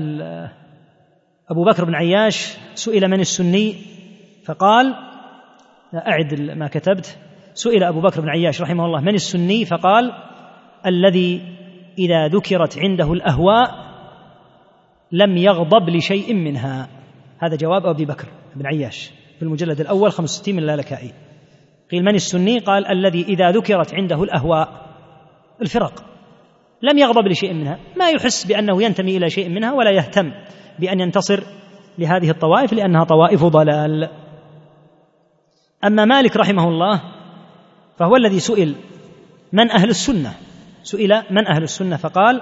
أبو 1.49 1.63
بكر 1.63 1.86
بن 1.86 1.95
عياش 1.95 2.57
سئل 2.76 3.07
من 3.07 3.19
السني؟ 3.19 3.76
فقال 4.45 4.86
لا 5.93 6.07
أعد 6.07 6.41
ما 6.41 6.67
كتبت. 6.67 7.17
سئل 7.53 7.84
أبو 7.84 8.01
بكر 8.01 8.22
بن 8.22 8.30
عياش 8.30 8.61
رحمه 8.61 8.86
الله 8.86 9.01
من 9.01 9.15
السني؟ 9.15 9.65
فقال 9.65 10.11
الذي 10.86 11.41
إذا 11.97 12.28
ذكرت 12.28 12.80
عنده 12.80 13.13
الأهواء 13.13 13.91
لم 15.11 15.38
يغضب 15.38 15.89
لشيء 15.89 16.34
منها. 16.34 16.88
هذا 17.39 17.55
جواب 17.55 17.86
أبي 17.86 18.05
بكر 18.05 18.28
بن 18.55 18.65
عياش 18.65 19.11
في 19.38 19.41
المجلد 19.41 19.80
الأول 19.80 20.11
65 20.11 20.55
من 20.55 20.59
اللالكائي 20.59 21.13
قيل 21.91 22.03
من 22.03 22.15
السني؟ 22.15 22.59
قال 22.59 22.87
الذي 22.87 23.21
إذا 23.21 23.51
ذكرت 23.51 23.93
عنده 23.93 24.23
الأهواء 24.23 24.67
الفرق. 25.61 26.03
لم 26.81 26.97
يغضب 26.97 27.27
لشيء 27.27 27.53
منها. 27.53 27.79
ما 27.97 28.09
يحس 28.09 28.45
بأنه 28.45 28.83
ينتمي 28.83 29.17
إلى 29.17 29.29
شيء 29.29 29.49
منها 29.49 29.73
ولا 29.73 29.91
يهتم 29.91 30.31
بأن 30.79 30.99
ينتصر 30.99 31.43
لهذه 31.97 32.29
الطوائف 32.29 32.73
لأنها 32.73 33.03
طوائف 33.03 33.43
ضلال. 33.43 34.09
أما 35.83 36.05
مالك 36.05 36.37
رحمه 36.37 36.67
الله 36.67 37.01
فهو 37.97 38.15
الذي 38.15 38.39
سئل 38.39 38.75
من 39.53 39.71
أهل 39.71 39.89
السنة؟ 39.89 40.33
سئل 40.83 41.23
من 41.31 41.47
أهل 41.47 41.63
السنة؟ 41.63 41.95
فقال 41.95 42.41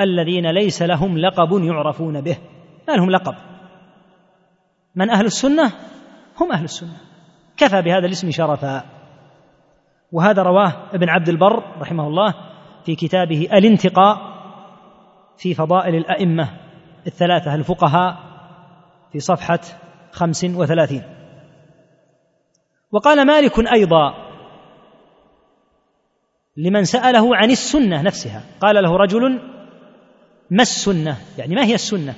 الذين 0.00 0.50
ليس 0.50 0.82
لهم 0.82 1.18
لقب 1.18 1.64
يعرفون 1.64 2.20
به. 2.20 2.36
ما 2.88 2.94
لهم 2.94 3.10
لقب؟ 3.10 3.34
من 4.94 5.10
أهل 5.10 5.26
السنة؟ 5.26 5.72
هم 6.40 6.52
أهل 6.52 6.64
السنة. 6.64 6.96
كفى 7.56 7.82
بهذا 7.82 8.06
الاسم 8.06 8.30
شرفا. 8.30 8.84
وهذا 10.12 10.42
رواه 10.42 10.72
ابن 10.92 11.08
عبد 11.08 11.28
البر 11.28 11.62
رحمه 11.80 12.06
الله 12.06 12.34
في 12.84 12.96
كتابه 12.96 13.48
الانتقاء 13.52 14.36
في 15.38 15.54
فضائل 15.54 15.94
الأئمة 15.94 16.48
الثلاثة 17.06 17.54
الفقهاء 17.54 18.16
في 19.12 19.20
صفحة 19.20 19.60
خمس 20.12 20.44
وثلاثين. 20.44 21.02
وقال 22.92 23.26
مالك 23.26 23.72
أيضا 23.72 24.14
لمن 26.56 26.84
سأله 26.84 27.36
عن 27.36 27.50
السنة 27.50 28.02
نفسها 28.02 28.42
قال 28.60 28.84
له 28.84 28.96
رجل 28.96 29.40
ما 30.50 30.62
السنة؟ 30.62 31.16
يعني 31.38 31.54
ما 31.54 31.64
هي 31.64 31.74
السنة؟ 31.74 32.14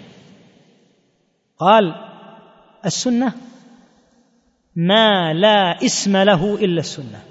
قال 1.58 1.94
السنة 2.86 3.32
ما 4.78 5.34
لا 5.34 5.84
اسم 5.84 6.16
له 6.16 6.54
إلا 6.54 6.80
السنة. 6.80 7.22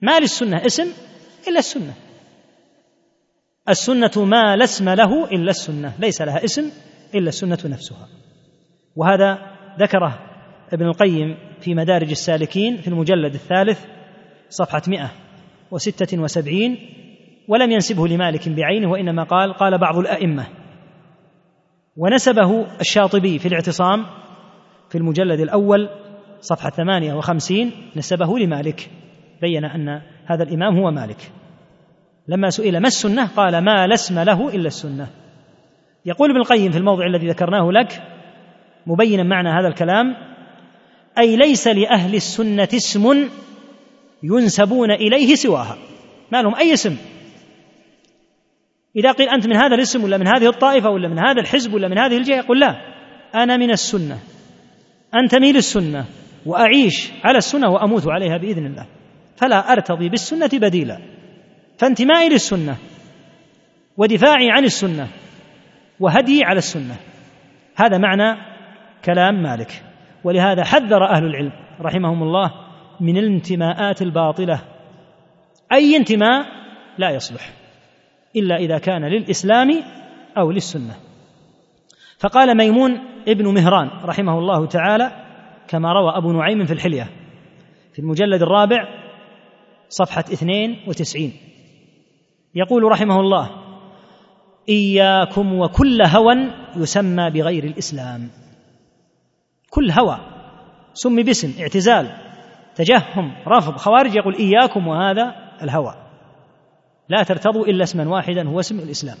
ما 0.00 0.20
للسنة 0.20 0.66
اسم 0.66 0.86
إلا 1.48 1.58
السنة. 1.58 1.94
السنة 3.68 4.24
ما 4.24 4.56
لا 4.56 4.64
اسم 4.64 4.88
له 4.88 5.24
إلا 5.24 5.50
السنة 5.50 5.94
ليس 5.98 6.22
لها 6.22 6.44
اسم 6.44 6.70
إلا 7.14 7.28
السنة 7.28 7.58
نفسها. 7.64 8.08
وهذا 8.96 9.38
ذكره 9.78 10.18
ابن 10.72 10.86
القيم 10.86 11.36
في 11.60 11.74
مدارج 11.74 12.10
السالكين 12.10 12.76
في 12.76 12.88
المجلد 12.88 13.34
الثالث 13.34 13.84
وستة 15.70 16.18
وسبعين 16.18 16.78
ولم 17.48 17.70
ينسبه 17.70 18.08
لمالك 18.08 18.48
بعينه 18.48 18.90
وإنما 18.90 19.24
قال 19.24 19.52
قال 19.52 19.78
بعض 19.78 19.98
الأئمة. 19.98 20.46
ونسبه 21.96 22.66
الشاطبي 22.80 23.38
في 23.38 23.48
الاعتصام 23.48 24.23
في 24.94 24.98
المجلد 24.98 25.40
الأول 25.40 25.88
صفحة 26.40 26.70
ثمانية 26.70 27.14
وخمسين 27.14 27.72
نسبه 27.96 28.38
لمالك. 28.38 28.90
بين 29.40 29.64
أن 29.64 30.02
هذا 30.26 30.42
الإمام 30.42 30.78
هو 30.78 30.90
مالك. 30.90 31.32
لما 32.28 32.50
سئل 32.50 32.80
ما 32.80 32.86
السنة؟ 32.86 33.26
قال 33.26 33.58
ما 33.58 33.86
لا 33.86 33.94
اسم 33.94 34.18
له 34.18 34.48
إلا 34.48 34.66
السنة. 34.66 35.06
يقول 36.06 36.30
ابن 36.30 36.40
القيم 36.40 36.72
في 36.72 36.78
الموضع 36.78 37.06
الذي 37.06 37.28
ذكرناه 37.28 37.70
لك 37.72 38.02
مبينا 38.86 39.22
معنى 39.22 39.48
هذا 39.48 39.68
الكلام 39.68 40.16
أي 41.18 41.36
ليس 41.36 41.68
لأهل 41.68 42.14
السنة 42.14 42.68
اسم 42.74 43.28
ينسبون 44.22 44.90
إليه 44.90 45.34
سواها. 45.34 45.76
ما 46.32 46.42
لهم 46.42 46.54
أي 46.54 46.72
اسم. 46.72 46.96
إذا 48.96 49.12
قيل 49.12 49.28
أنت 49.28 49.46
من 49.46 49.56
هذا 49.56 49.74
الاسم 49.74 50.04
ولا 50.04 50.18
من 50.18 50.26
هذه 50.26 50.48
الطائفة 50.48 50.90
ولا 50.90 51.08
من 51.08 51.18
هذا 51.18 51.40
الحزب 51.40 51.74
ولا 51.74 51.88
من 51.88 51.98
هذه 51.98 52.16
الجهة 52.16 52.36
يقول 52.36 52.60
لا 52.60 52.76
أنا 53.34 53.56
من 53.56 53.70
السنة. 53.70 54.18
أنتمي 55.14 55.52
للسنة 55.52 56.04
وأعيش 56.46 57.12
على 57.24 57.38
السنة 57.38 57.70
وأموت 57.70 58.08
عليها 58.08 58.36
بإذن 58.36 58.66
الله. 58.66 58.86
فلا 59.36 59.72
أرتضي 59.72 60.08
بالسنة 60.08 60.50
بديلا. 60.52 60.98
فانتمائي 61.78 62.28
للسنة 62.28 62.76
ودفاعي 63.96 64.50
عن 64.50 64.64
السنة 64.64 65.08
وهدي 66.00 66.44
على 66.44 66.58
السنة. 66.58 66.96
هذا 67.76 67.98
معنى 67.98 68.40
كلام 69.04 69.42
مالك. 69.42 69.82
ولهذا 70.24 70.64
حذر 70.64 71.04
أهل 71.04 71.24
العلم 71.24 71.52
رحمهم 71.80 72.22
الله 72.22 72.50
من 73.00 73.16
الانتماءات 73.16 74.02
الباطلة. 74.02 74.60
أي 75.72 75.96
انتماء 75.96 76.46
لا 76.98 77.10
يصلح 77.10 77.50
إلا 78.36 78.56
إذا 78.56 78.78
كان 78.78 79.04
للإسلام 79.04 79.82
أو 80.38 80.50
للسنة. 80.50 80.94
فقال 82.24 82.56
ميمون 82.56 83.00
ابن 83.28 83.54
مهران 83.54 83.88
رحمه 84.04 84.38
الله 84.38 84.66
تعالى 84.66 85.12
كما 85.68 85.92
روى 85.92 86.16
أبو 86.16 86.32
نعيم 86.32 86.64
في 86.64 86.72
الحلية 86.72 87.10
في 87.92 87.98
المجلد 87.98 88.42
الرابع 88.42 88.88
صفحة 89.88 90.20
اثنين 90.20 90.76
وتسعين. 90.88 91.32
يقول 92.54 92.82
رحمه 92.82 93.20
الله 93.20 93.50
إياكم 94.68 95.58
وكل 95.58 96.02
هوى 96.06 96.34
يسمى 96.76 97.30
بغير 97.30 97.64
الإسلام. 97.64 98.30
كل 99.70 99.90
هوى 99.90 100.18
سمي 100.94 101.22
باسم 101.22 101.62
اعتزال 101.62 102.10
تجهم 102.74 103.32
رفض 103.48 103.76
خوارج 103.76 104.14
يقول 104.14 104.34
إياكم 104.34 104.88
وهذا 104.88 105.34
الهوى. 105.62 105.94
لا 107.08 107.22
ترتضوا 107.22 107.66
إلا 107.66 107.84
اسما 107.84 108.08
واحدا 108.08 108.48
هو 108.48 108.60
اسم 108.60 108.78
الإسلام 108.78 109.16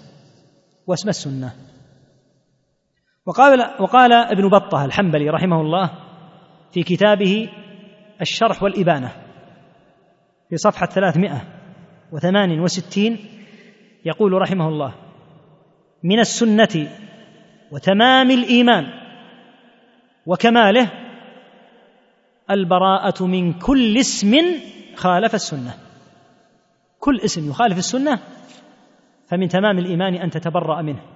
واسم 0.86 1.08
السنة. 1.08 1.52
وقال 3.26 3.70
وقال 3.80 4.12
ابن 4.12 4.48
بطة 4.48 4.84
الحنبلي 4.84 5.30
رحمه 5.30 5.60
الله 5.60 5.90
في 6.72 6.82
كتابه 6.82 7.48
الشرح 8.20 8.62
والإبانة 8.62 9.12
في 10.50 10.56
صفحة 10.56 10.86
ثلاثمائة 10.86 11.42
وثمان 12.12 12.60
وستين 12.60 13.18
يقول 14.04 14.32
رحمه 14.32 14.68
الله 14.68 14.94
من 16.02 16.20
السنة 16.20 16.88
وتمام 17.72 18.30
الإيمان 18.30 18.86
وكماله 20.26 20.90
البراءة 22.50 23.26
من 23.26 23.52
كل 23.52 23.98
اسم 23.98 24.36
خالف 24.96 25.34
السنة. 25.34 25.74
كل 27.00 27.20
اسم 27.20 27.50
يخالف 27.50 27.78
السنة 27.78 28.18
فمن 29.28 29.48
تمام 29.48 29.78
الإيمان 29.78 30.14
أن 30.14 30.30
تتبرأ 30.30 30.82
منه. 30.82 31.13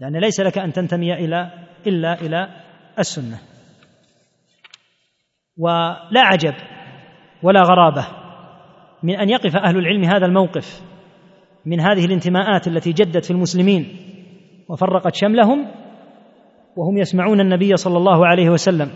لأن 0.00 0.16
ليس 0.16 0.40
لك 0.40 0.58
أن 0.58 0.72
تنتمي 0.72 1.14
إلى 1.14 1.50
إلا 1.86 2.20
إلى 2.20 2.48
السنة. 2.98 3.38
ولا 5.58 6.20
عجب 6.20 6.54
ولا 7.42 7.62
غرابة 7.62 8.06
من 9.02 9.14
أن 9.16 9.28
يقف 9.28 9.56
أهل 9.56 9.76
العلم 9.78 10.04
هذا 10.04 10.26
الموقف 10.26 10.82
من 11.66 11.80
هذه 11.80 12.04
الانتماءات 12.04 12.68
التي 12.68 12.92
جدت 12.92 13.24
في 13.24 13.30
المسلمين 13.30 13.96
وفرقت 14.68 15.14
شملهم 15.14 15.66
وهم 16.76 16.98
يسمعون 16.98 17.40
النبي 17.40 17.76
صلى 17.76 17.98
الله 17.98 18.26
عليه 18.26 18.50
وسلم 18.50 18.90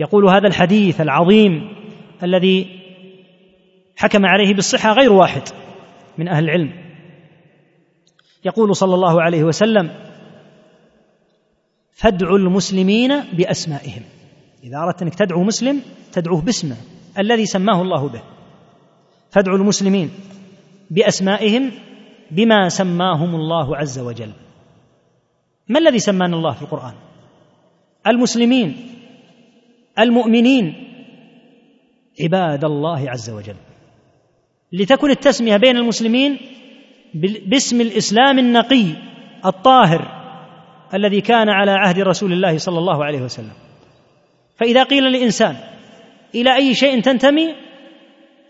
يقول 0.00 0.28
هذا 0.28 0.48
الحديث 0.48 1.00
العظيم 1.00 1.76
الذي 2.22 2.80
حكم 3.96 4.26
عليه 4.26 4.54
بالصحة 4.54 4.92
غير 4.92 5.12
واحد 5.12 5.42
من 6.18 6.28
أهل 6.28 6.44
العلم. 6.44 6.72
يقول 8.44 8.76
صلى 8.76 8.94
الله 8.94 9.22
عليه 9.22 9.44
وسلم 9.44 9.90
فادعوا 12.00 12.38
المسلمين 12.38 13.20
بأسمائهم. 13.32 14.02
إذا 14.64 14.78
أردت 14.78 15.02
أنك 15.02 15.14
تدعو 15.14 15.44
مسلم 15.44 15.82
تدعوه 16.12 16.40
باسمه 16.40 16.76
الذي 17.18 17.46
سماه 17.46 17.82
الله 17.82 18.08
به. 18.08 18.22
فادعوا 19.30 19.58
المسلمين 19.58 20.10
بأسمائهم 20.90 21.72
بما 22.30 22.68
سماهم 22.68 23.34
الله 23.34 23.76
عز 23.76 23.98
وجل. 23.98 24.32
ما 25.68 25.78
الذي 25.78 25.98
سمانا 25.98 26.36
الله 26.36 26.52
في 26.52 26.62
القرآن؟ 26.62 26.94
المسلمين 28.06 28.76
المؤمنين 29.98 30.74
عباد 32.20 32.64
الله 32.64 33.10
عز 33.10 33.30
وجل. 33.30 33.56
لتكن 34.72 35.10
التسمية 35.10 35.56
بين 35.56 35.76
المسلمين 35.76 36.38
باسم 37.46 37.80
الإسلام 37.80 38.38
النقي 38.38 38.86
الطاهر. 39.44 40.19
الذي 40.94 41.20
كان 41.20 41.48
على 41.48 41.70
عهد 41.70 42.00
رسول 42.00 42.32
الله 42.32 42.58
صلى 42.58 42.78
الله 42.78 43.04
عليه 43.04 43.22
وسلم. 43.22 43.52
فإذا 44.56 44.82
قيل 44.82 45.04
للإنسان 45.04 45.56
إلى 46.34 46.56
أي 46.56 46.74
شيء 46.74 47.00
تنتمي؟ 47.00 47.54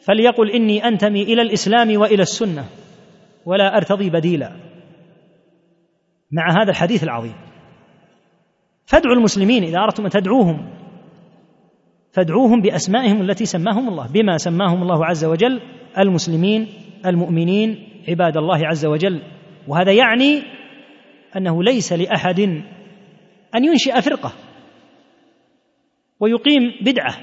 فليقل 0.00 0.50
إني 0.50 0.88
أنتمي 0.88 1.22
إلى 1.22 1.42
الإسلام 1.42 2.00
وإلى 2.00 2.22
السنة 2.22 2.64
ولا 3.46 3.76
أرتضي 3.76 4.10
بديلا. 4.10 4.52
مع 6.32 6.62
هذا 6.62 6.70
الحديث 6.70 7.04
العظيم. 7.04 7.34
فادعوا 8.86 9.14
المسلمين 9.14 9.64
إذا 9.64 9.78
أردتم 9.78 10.04
أن 10.04 10.10
تدعوهم. 10.10 10.70
فادعوهم 12.12 12.60
بأسمائهم 12.60 13.20
التي 13.22 13.46
سماهم 13.46 13.88
الله 13.88 14.06
بما 14.12 14.36
سماهم 14.36 14.82
الله 14.82 15.06
عز 15.06 15.24
وجل 15.24 15.60
المسلمين 15.98 16.68
المؤمنين 17.06 17.88
عباد 18.08 18.36
الله 18.36 18.66
عز 18.66 18.86
وجل. 18.86 19.22
وهذا 19.68 19.92
يعني 19.92 20.42
أنه 21.36 21.62
ليس 21.62 21.92
لأحد 21.92 22.40
أن 23.54 23.64
ينشئ 23.64 24.00
فرقة 24.00 24.32
ويقيم 26.20 26.62
بدعة 26.80 27.14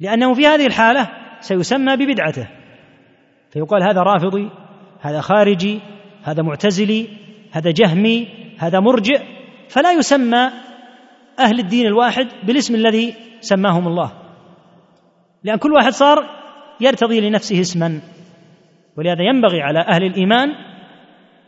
لأنه 0.00 0.34
في 0.34 0.46
هذه 0.46 0.66
الحالة 0.66 1.10
سيسمى 1.40 1.96
ببدعته. 1.96 2.48
فيقال 3.50 3.82
هذا 3.82 4.00
رافضي 4.02 4.50
هذا 5.00 5.20
خارجي 5.20 5.80
هذا 6.22 6.42
معتزلي 6.42 7.08
هذا 7.52 7.70
جهمي 7.70 8.28
هذا 8.58 8.80
مرجئ 8.80 9.22
فلا 9.68 9.92
يسمى 9.92 10.50
أهل 11.38 11.58
الدين 11.58 11.86
الواحد 11.86 12.28
بالاسم 12.46 12.74
الذي 12.74 13.14
سماهم 13.40 13.88
الله. 13.88 14.12
لأن 15.44 15.56
كل 15.56 15.72
واحد 15.72 15.92
صار 15.92 16.40
يرتضي 16.80 17.20
لنفسه 17.20 17.60
اسما 17.60 18.00
ولهذا 18.96 19.22
ينبغي 19.22 19.62
على 19.62 19.78
أهل 19.78 20.02
الإيمان 20.02 20.69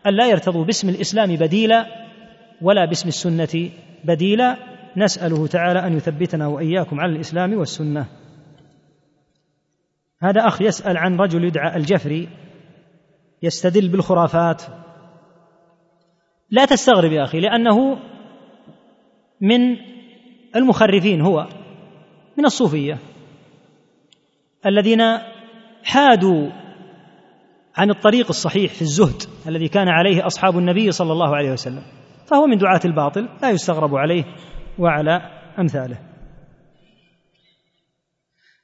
الا 0.06 0.26
يرتضوا 0.26 0.64
باسم 0.64 0.88
الإسلام 0.88 1.36
بديلا 1.36 1.86
ولا 2.62 2.84
باسم 2.84 3.08
السنة 3.08 3.70
بديلا. 4.04 4.56
نسأله 4.96 5.46
تعالى 5.46 5.86
أن 5.86 5.96
يثبتنا 5.96 6.46
وإياكم 6.46 7.00
على 7.00 7.12
الإسلام 7.12 7.54
والسنة. 7.54 8.06
هذا 10.22 10.40
أخ 10.46 10.62
يسأل 10.62 10.96
عن 10.96 11.16
رجل 11.16 11.44
يدعى 11.44 11.76
الجفري 11.76 12.28
يستدل 13.42 13.88
بالخرافات. 13.88 14.62
لا 16.50 16.64
تستغرب 16.64 17.12
يا 17.12 17.22
أخي 17.24 17.40
لأنه 17.40 17.98
من 19.40 19.76
المخرفين 20.56 21.20
هو 21.20 21.46
من 22.38 22.44
الصوفية 22.44 22.98
الذين 24.66 25.02
حادوا 25.84 26.50
عن 27.76 27.90
الطريق 27.90 28.26
الصحيح 28.28 28.72
في 28.72 28.82
الزهد 28.82 29.22
الذي 29.46 29.68
كان 29.68 29.88
عليه 29.88 30.26
أصحاب 30.26 30.58
النبي 30.58 30.92
صلى 30.92 31.12
الله 31.12 31.36
عليه 31.36 31.52
وسلم 31.52 31.82
فهو 32.26 32.46
من 32.46 32.58
دعاة 32.58 32.80
الباطل 32.84 33.28
لا 33.42 33.50
يستغرب 33.50 33.94
عليه 33.94 34.24
وعلى 34.78 35.20
أمثاله. 35.58 35.98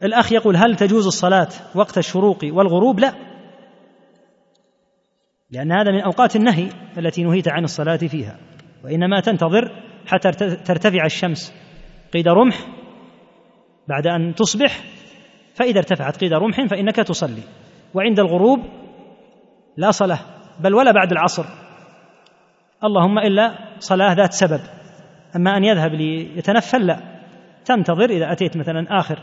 الأخ 0.02 0.32
يقول 0.32 0.56
هل 0.56 0.76
تجوز 0.76 1.06
الصلاة 1.06 1.48
وقت 1.74 1.98
الشروق 1.98 2.38
والغروب؟ 2.44 3.00
لا 3.00 3.14
لأن 5.50 5.72
هذا 5.72 5.92
من 5.92 6.00
أوقات 6.00 6.36
النهي 6.36 6.68
التي 6.98 7.22
نهيت 7.22 7.48
عن 7.48 7.64
الصلاة 7.64 7.96
فيها 7.96 8.38
وإنما 8.84 9.20
تنتظر 9.20 9.82
حتى 10.06 10.30
ترتفع 10.56 11.04
الشمس 11.04 11.54
قيد 12.12 12.28
رمح 12.28 12.66
بعد 13.88 14.06
أن 14.06 14.34
تصبح 14.34 14.84
فإذا 15.54 15.78
ارتفعت 15.78 16.16
قيد 16.16 16.32
رمح 16.32 16.66
فإنك 16.66 16.96
تصلي 16.96 17.42
وعند 17.94 18.20
الغروب 18.20 18.60
لا 19.78 19.90
صلاة 19.90 20.18
بل 20.60 20.74
ولا 20.74 20.92
بعد 20.92 21.12
العصر. 21.12 21.44
اللهم 22.84 23.18
إلا 23.18 23.58
صلاة 23.78 24.12
ذات 24.12 24.32
سبب. 24.32 24.60
أما 25.36 25.56
أن 25.56 25.64
يذهب 25.64 25.94
ليتنفل 25.94 26.86
لا. 26.86 26.98
تنتظر 27.64 28.10
إذا 28.10 28.32
أتيت 28.32 28.56
مثلا 28.56 29.00
آخر. 29.00 29.18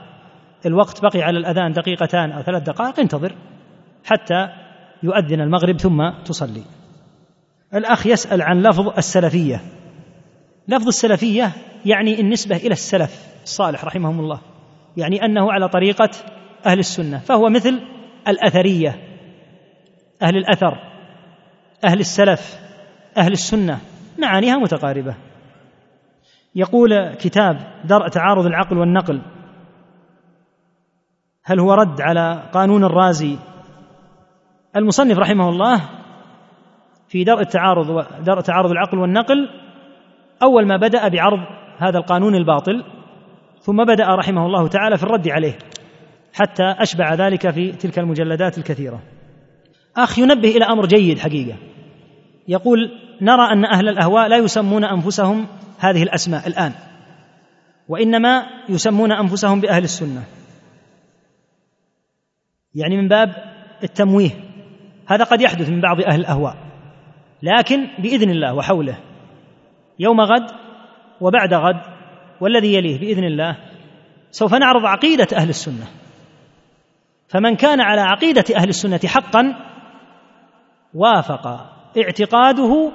الوقت 0.66 1.02
بقي 1.02 1.22
على 1.22 1.38
الأذان 1.38 1.72
دقيقتان 1.72 2.32
أو 2.32 2.42
ثلاث 2.42 2.64
دقائق 2.64 3.00
انتظر 3.00 3.36
حتى 4.06 4.48
يؤذن 5.04 5.42
المغرب 5.42 5.80
ثم 5.80 6.10
تصلي. 6.26 6.64
الأخ 7.74 8.08
يسأل 8.08 8.42
عن 8.42 8.62
لفظ 8.62 8.88
السلفية. 8.98 9.62
لفظ 10.68 10.88
السلفية 10.88 11.52
يعني 11.86 12.20
النسبة 12.22 12.56
إلى 12.56 12.72
السلف 12.72 13.26
الصالح 13.44 13.86
رحمهم 13.86 14.20
الله. 14.20 14.40
يعني 14.98 15.26
أنه 15.26 15.52
على 15.52 15.70
طريقة 15.70 16.10
أهل 16.66 16.80
السنة 16.80 17.20
فهو 17.20 17.50
مثل 17.50 17.80
الأثرية. 18.28 19.15
أهل 20.22 20.38
الأثر 20.38 20.78
أهل 21.86 22.00
السلف 22.00 22.60
أهل 23.18 23.32
السنة 23.32 23.80
معانيها 24.20 24.58
متقاربة. 24.58 25.16
يقول 26.56 27.14
كتاب 27.14 27.58
درء 27.86 28.08
تعارض 28.08 28.46
العقل 28.46 28.78
والنقل 28.78 29.22
هل 31.44 31.60
هو 31.60 31.74
رد 31.74 32.02
على 32.02 32.50
قانون 32.54 32.84
الرازي؟ 32.84 33.38
المصنف 34.76 35.18
رحمه 35.18 35.50
الله 35.50 35.82
في 37.08 37.24
درء 37.24 37.42
التعارض 37.42 38.06
درء 38.24 38.42
تعارض 38.42 38.72
العقل 38.72 38.98
والنقل 38.98 39.50
أول 40.44 40.68
ما 40.68 40.78
بدأ 40.78 41.08
بعرض 41.08 41.40
هذا 41.78 41.98
القانون 41.98 42.36
الباطل 42.36 42.84
ثم 43.60 43.84
بدأ 43.84 44.16
رحمه 44.16 44.46
الله 44.46 44.68
تعالى 44.68 44.98
في 44.98 45.04
الرد 45.04 45.28
عليه 45.28 45.58
حتى 46.34 46.64
أشبع 46.64 47.14
ذلك 47.14 47.50
في 47.50 47.72
تلك 47.72 48.00
المجلدات 48.00 48.58
الكثيرة. 48.58 49.00
أخ 49.98 50.20
ينبه 50.20 50.50
إلى 50.50 50.66
أمر 50.66 50.86
جيد 50.86 51.20
حقيقة. 51.20 51.58
يقول 52.48 52.92
نرى 53.22 53.52
أن 53.52 53.66
أهل 53.66 53.90
الأهواء 53.90 54.28
لا 54.28 54.38
يسمون 54.38 54.84
أنفسهم 54.84 55.48
هذه 55.80 56.04
الأسماء 56.04 56.48
الآن 56.48 56.72
وإنما 57.88 58.46
يسمون 58.70 59.12
أنفسهم 59.12 59.62
بأهل 59.62 59.84
السنة. 59.84 60.24
يعني 62.76 62.98
من 62.98 63.08
باب 63.08 63.36
التمويه. 63.84 64.30
هذا 65.08 65.24
قد 65.24 65.42
يحدث 65.42 65.70
من 65.70 65.82
بعض 65.82 66.02
أهل 66.02 66.20
الأهواء 66.20 66.56
لكن 67.44 67.88
بإذن 68.00 68.30
الله 68.30 68.54
وحوله. 68.54 68.98
يوم 70.00 70.22
غد 70.22 70.52
وبعد 71.22 71.54
غد 71.54 71.82
والذي 72.42 72.74
يليه 72.74 73.00
بإذن 73.00 73.24
الله 73.24 73.58
سوف 74.32 74.54
نعرض 74.54 74.86
عقيدة 74.86 75.28
أهل 75.34 75.50
السنة. 75.50 75.88
فمن 77.28 77.56
كان 77.56 77.82
على 77.82 78.02
عقيدة 78.02 78.44
أهل 78.56 78.70
السنة 78.70 79.00
حقا 79.06 79.56
وافق 80.96 81.48
اعتقاده 81.98 82.92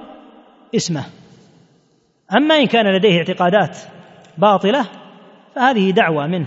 اسمه. 0.77 1.05
أما 2.37 2.55
إن 2.55 2.67
كان 2.67 2.97
لديه 2.97 3.19
اعتقادات 3.19 3.79
باطلة 4.39 4.87
فهذه 5.55 5.91
دعوى 5.91 6.29
منه. 6.29 6.47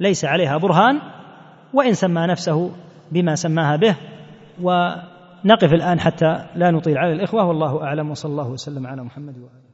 ليس 0.00 0.24
عليها 0.24 0.56
برهان 0.56 1.00
وإن 1.74 1.94
سمى 1.94 2.26
نفسه 2.26 2.70
بما 3.12 3.34
سماها 3.34 3.76
به. 3.76 3.96
ونقف 4.62 5.72
الآن 5.72 6.00
حتى 6.00 6.44
لا 6.54 6.70
نطيل 6.70 6.98
على 6.98 7.12
الإخوة. 7.12 7.44
والله 7.44 7.82
أعلم 7.82 8.10
وصلى 8.10 8.30
الله 8.30 8.48
وسلم 8.48 8.86
على 8.86 9.02
محمد 9.04 9.38
وآله. 9.38 9.67